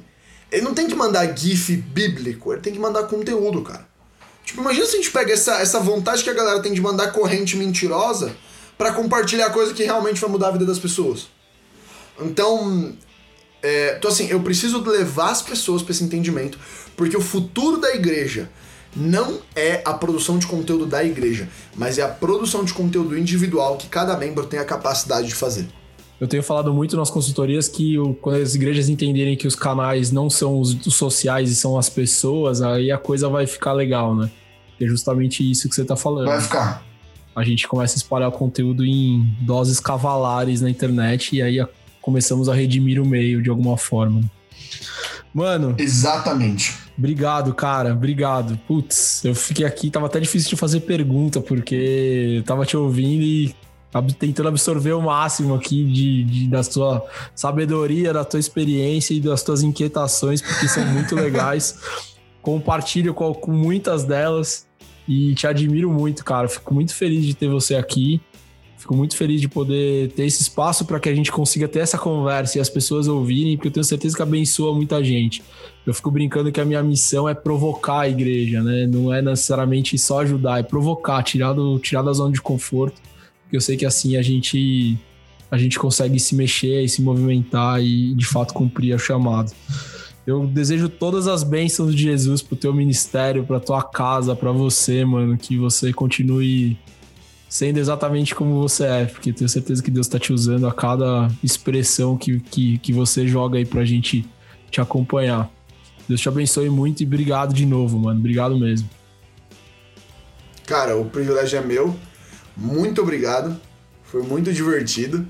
ele 0.49 0.61
não 0.61 0.73
tem 0.73 0.88
que 0.88 0.95
mandar 0.95 1.36
GIF 1.36 1.75
bíblico, 1.75 2.53
ele 2.53 2.61
tem 2.61 2.71
que 2.71 2.79
mandar 2.79 3.03
conteúdo, 3.03 3.61
cara. 3.61 3.86
Tipo, 4.43 4.61
imagina 4.61 4.85
se 4.85 4.93
a 4.93 4.97
gente 4.97 5.11
pega 5.11 5.33
essa, 5.33 5.61
essa 5.61 5.79
vontade 5.79 6.23
que 6.23 6.29
a 6.29 6.33
galera 6.33 6.61
tem 6.61 6.73
de 6.73 6.81
mandar 6.81 7.11
corrente 7.11 7.55
mentirosa 7.55 8.35
para 8.77 8.91
compartilhar 8.91 9.49
coisa 9.51 9.73
que 9.73 9.83
realmente 9.83 10.19
vai 10.19 10.29
mudar 10.29 10.49
a 10.49 10.51
vida 10.51 10.65
das 10.65 10.79
pessoas. 10.79 11.27
Então, 12.19 12.93
é, 13.61 13.95
então 13.97 14.11
assim, 14.11 14.27
eu 14.29 14.41
preciso 14.41 14.81
levar 14.81 15.31
as 15.31 15.41
pessoas 15.41 15.81
para 15.81 15.91
esse 15.91 16.03
entendimento, 16.03 16.59
porque 16.97 17.15
o 17.15 17.21
futuro 17.21 17.77
da 17.77 17.95
igreja 17.95 18.49
não 18.95 19.41
é 19.55 19.81
a 19.85 19.93
produção 19.93 20.37
de 20.37 20.45
conteúdo 20.45 20.85
da 20.85 21.03
igreja, 21.03 21.49
mas 21.75 21.97
é 21.97 22.03
a 22.03 22.07
produção 22.07 22.63
de 22.63 22.73
conteúdo 22.73 23.17
individual 23.17 23.77
que 23.77 23.87
cada 23.87 24.15
membro 24.17 24.45
tem 24.45 24.59
a 24.59 24.65
capacidade 24.65 25.27
de 25.27 25.35
fazer. 25.35 25.67
Eu 26.20 26.28
tenho 26.28 26.43
falado 26.43 26.74
muito 26.74 26.95
nas 26.95 27.09
consultorias 27.09 27.68
que 27.68 27.97
o, 27.97 28.14
quando 28.14 28.41
as 28.41 28.55
igrejas 28.55 28.88
entenderem 28.88 29.36
que 29.36 29.47
os 29.47 29.55
canais 29.55 30.11
não 30.11 30.30
são 30.30 30.59
os, 30.59 30.74
os, 30.86 30.95
sociais 30.95 31.49
e 31.49 31.55
são 31.55 31.78
as 31.78 31.89
pessoas, 31.89 32.61
aí 32.61 32.91
a 32.91 32.97
coisa 32.97 33.28
vai 33.28 33.45
ficar 33.45 33.74
legal, 33.74 34.16
né? 34.16 34.32
é 34.80 34.88
justamente 34.88 35.49
isso 35.49 35.70
que 35.70 35.76
você 35.76 35.86
tá 35.86 35.95
falando. 35.95 36.28
Vai 36.28 36.41
ficar. 36.41 36.84
A 37.36 37.43
gente 37.43 37.68
começa 37.68 37.95
a 37.95 37.97
espalhar 37.97 38.30
o 38.30 38.32
conteúdo 38.32 38.86
em 38.86 39.36
doses 39.41 39.80
cavalares 39.80 40.61
na 40.61 40.70
internet 40.70 41.36
e 41.36 41.41
aí 41.41 41.59
a, 41.59 41.68
começamos 42.01 42.47
a 42.47 42.53
redimir 42.53 43.01
o 43.01 43.05
meio 43.05 43.41
de 43.41 43.49
alguma 43.49 43.78
forma. 43.78 44.22
Mano. 45.34 45.76
Exatamente. 45.80 46.78
Obrigado, 46.95 47.53
cara. 47.55 47.93
Obrigado. 47.93 48.59
Putz, 48.68 49.26
eu 49.26 49.34
fiquei 49.34 49.66
aqui, 49.66 49.89
tava 49.89 50.05
até 50.05 50.20
difícil 50.20 50.49
de 50.49 50.55
fazer 50.55 50.82
pergunta, 50.82 51.41
porque 51.41 52.36
eu 52.38 52.43
tava 52.43 52.66
te 52.66 52.78
ouvindo 52.78 53.24
e 53.24 53.55
tentando 54.17 54.49
absorver 54.49 54.93
o 54.93 55.01
máximo 55.01 55.53
aqui 55.53 55.83
de, 55.85 56.23
de, 56.23 56.47
da 56.47 56.63
sua 56.63 57.05
sabedoria, 57.35 58.13
da 58.13 58.25
tua 58.25 58.39
experiência 58.39 59.13
e 59.13 59.19
das 59.19 59.43
tuas 59.43 59.61
inquietações, 59.61 60.41
porque 60.41 60.67
são 60.67 60.85
muito 60.87 61.15
legais. 61.15 61.79
Compartilho 62.41 63.13
com, 63.13 63.33
com 63.33 63.51
muitas 63.51 64.03
delas 64.03 64.67
e 65.07 65.33
te 65.35 65.47
admiro 65.47 65.91
muito, 65.91 66.23
cara. 66.23 66.47
Fico 66.47 66.73
muito 66.73 66.93
feliz 66.95 67.25
de 67.25 67.33
ter 67.33 67.47
você 67.47 67.75
aqui. 67.75 68.21
Fico 68.83 68.97
muito 68.97 69.15
feliz 69.15 69.39
de 69.39 69.47
poder 69.47 70.11
ter 70.11 70.25
esse 70.25 70.41
espaço 70.41 70.83
para 70.83 70.99
que 70.99 71.07
a 71.07 71.15
gente 71.15 71.31
consiga 71.31 71.69
ter 71.69 71.79
essa 71.79 71.97
conversa 71.97 72.57
e 72.57 72.61
as 72.61 72.69
pessoas 72.69 73.07
ouvirem, 73.07 73.55
porque 73.55 73.69
eu 73.69 73.71
tenho 73.71 73.83
certeza 73.85 74.13
que 74.13 74.21
abençoa 74.21 74.75
muita 74.75 75.01
gente. 75.01 75.41
Eu 75.87 75.93
fico 75.93 76.11
brincando 76.11 76.51
que 76.51 76.59
a 76.59 76.65
minha 76.65 76.83
missão 76.83 77.29
é 77.29 77.33
provocar 77.33 78.01
a 78.01 78.09
igreja, 78.09 78.61
né? 78.61 78.85
Não 78.85 79.13
é 79.13 79.21
necessariamente 79.21 79.97
só 79.97 80.19
ajudar, 80.19 80.59
é 80.59 80.63
provocar, 80.63 81.23
tirar, 81.23 81.53
do, 81.53 81.79
tirar 81.79 82.01
da 82.01 82.11
zona 82.11 82.33
de 82.33 82.41
conforto, 82.41 83.01
porque 83.43 83.57
eu 83.57 83.61
sei 83.61 83.77
que 83.77 83.85
assim 83.85 84.17
a 84.17 84.21
gente 84.21 84.97
a 85.51 85.57
gente 85.57 85.77
consegue 85.77 86.19
se 86.19 86.35
mexer 86.35 86.81
e 86.81 86.89
se 86.89 87.01
movimentar 87.01 87.79
e 87.79 88.15
de 88.15 88.25
fato 88.25 88.55
cumprir 88.55 88.95
o 88.95 88.99
chamado. 88.99 89.51
Eu 90.25 90.47
desejo 90.47 90.89
todas 90.89 91.27
as 91.27 91.43
bênçãos 91.43 91.93
de 91.93 92.03
Jesus 92.03 92.41
pro 92.41 92.55
teu 92.55 92.73
ministério, 92.73 93.43
pra 93.43 93.59
tua 93.59 93.83
casa, 93.83 94.35
para 94.35 94.51
você, 94.51 95.05
mano, 95.05 95.37
que 95.37 95.57
você 95.57 95.93
continue 95.93 96.75
sendo 97.47 97.77
exatamente 97.77 98.33
como 98.33 98.59
você 98.59 98.85
é, 98.85 99.05
porque 99.05 99.31
tenho 99.31 99.47
certeza 99.47 99.83
que 99.83 99.91
Deus 99.91 100.07
está 100.07 100.17
te 100.17 100.33
usando 100.33 100.65
a 100.65 100.73
cada 100.73 101.29
expressão 101.43 102.17
que, 102.17 102.39
que, 102.39 102.79
que 102.79 102.91
você 102.91 103.27
joga 103.27 103.59
aí 103.59 103.65
pra 103.65 103.85
gente 103.85 104.25
te 104.71 104.81
acompanhar. 104.81 105.51
Deus 106.07 106.19
te 106.19 106.27
abençoe 106.27 106.67
muito 106.69 107.03
e 107.03 107.05
obrigado 107.05 107.53
de 107.53 107.65
novo, 107.65 107.99
mano. 107.99 108.19
Obrigado 108.19 108.57
mesmo. 108.57 108.89
Cara, 110.65 110.97
o 110.97 111.05
privilégio 111.05 111.59
é 111.59 111.61
meu. 111.61 111.95
Muito 112.56 113.01
obrigado. 113.01 113.60
Foi 114.04 114.22
muito 114.22 114.54
divertido. 114.54 115.26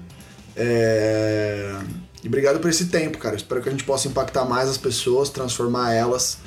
É... 0.56 1.76
E 2.24 2.28
obrigado 2.28 2.60
por 2.60 2.70
esse 2.70 2.86
tempo, 2.86 3.18
cara. 3.18 3.36
Espero 3.36 3.62
que 3.62 3.70
a 3.70 3.72
gente 3.72 3.84
possa 3.84 4.08
impactar 4.08 4.46
mais 4.46 4.70
as 4.70 4.78
pessoas, 4.78 5.30
transformar 5.30 5.94
elas 5.94 6.38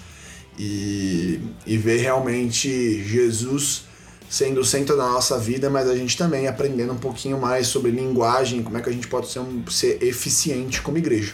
e, 0.58 1.40
e 1.66 1.76
ver 1.76 1.98
realmente 1.98 3.04
Jesus 3.04 3.84
sendo 4.28 4.60
o 4.60 4.64
centro 4.64 4.96
da 4.96 5.06
nossa 5.08 5.38
vida, 5.38 5.70
mas 5.70 5.88
a 5.88 5.94
gente 5.94 6.16
também 6.16 6.48
aprendendo 6.48 6.92
um 6.92 6.98
pouquinho 6.98 7.40
mais 7.40 7.68
sobre 7.68 7.90
linguagem, 7.90 8.62
como 8.62 8.76
é 8.76 8.80
que 8.80 8.88
a 8.88 8.92
gente 8.92 9.06
pode 9.06 9.28
ser, 9.28 9.38
um, 9.38 9.64
ser 9.68 10.02
eficiente 10.02 10.82
como 10.82 10.98
igreja. 10.98 11.32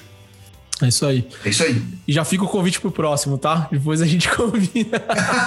É 0.80 0.88
isso 0.88 1.06
aí. 1.06 1.28
É 1.44 1.48
isso 1.48 1.62
aí. 1.62 1.80
E 2.06 2.12
já 2.12 2.24
fica 2.24 2.44
o 2.44 2.48
convite 2.48 2.80
pro 2.80 2.90
próximo, 2.90 3.38
tá? 3.38 3.68
Depois 3.70 4.02
a 4.02 4.06
gente 4.06 4.28
convida. 4.34 5.02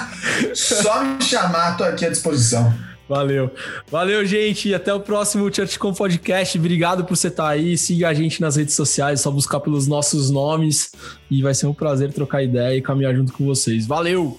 Só 0.56 1.04
me 1.04 1.22
chamar, 1.22 1.76
tô 1.78 1.84
aqui 1.84 2.06
à 2.06 2.10
disposição. 2.10 2.74
Valeu. 3.08 3.52
Valeu, 3.90 4.26
gente. 4.26 4.74
Até 4.74 4.94
o 4.94 5.00
próximo 5.00 5.54
ChurchCom 5.54 5.94
Podcast. 5.94 6.58
Obrigado 6.58 7.06
por 7.06 7.16
você 7.16 7.28
estar 7.28 7.50
aí. 7.50 7.78
Siga 7.78 8.10
a 8.10 8.14
gente 8.14 8.42
nas 8.42 8.56
redes 8.56 8.74
sociais, 8.74 9.20
é 9.20 9.24
só 9.24 9.32
buscar 9.32 9.60
pelos 9.60 9.88
nossos 9.88 10.30
nomes. 10.30 10.92
E 11.30 11.42
vai 11.42 11.54
ser 11.54 11.68
um 11.68 11.74
prazer 11.74 12.12
trocar 12.12 12.44
ideia 12.44 12.78
e 12.78 12.82
caminhar 12.82 13.16
junto 13.16 13.32
com 13.34 13.46
vocês. 13.46 13.86
Valeu! 13.86 14.38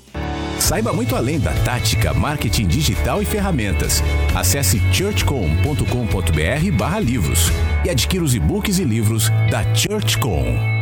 Saiba 0.58 0.92
muito 0.92 1.14
além 1.14 1.38
da 1.38 1.52
tática, 1.64 2.12
marketing 2.12 2.66
digital 2.66 3.22
e 3.22 3.24
ferramentas. 3.24 4.02
Acesse 4.34 4.80
churchcom.com.br 4.92 6.76
barra 6.76 6.98
livros 6.98 7.50
e 7.84 7.90
adquira 7.90 8.24
os 8.24 8.34
e-books 8.34 8.78
e 8.78 8.84
livros 8.84 9.28
da 9.50 9.62
ChurchCom. 9.74 10.75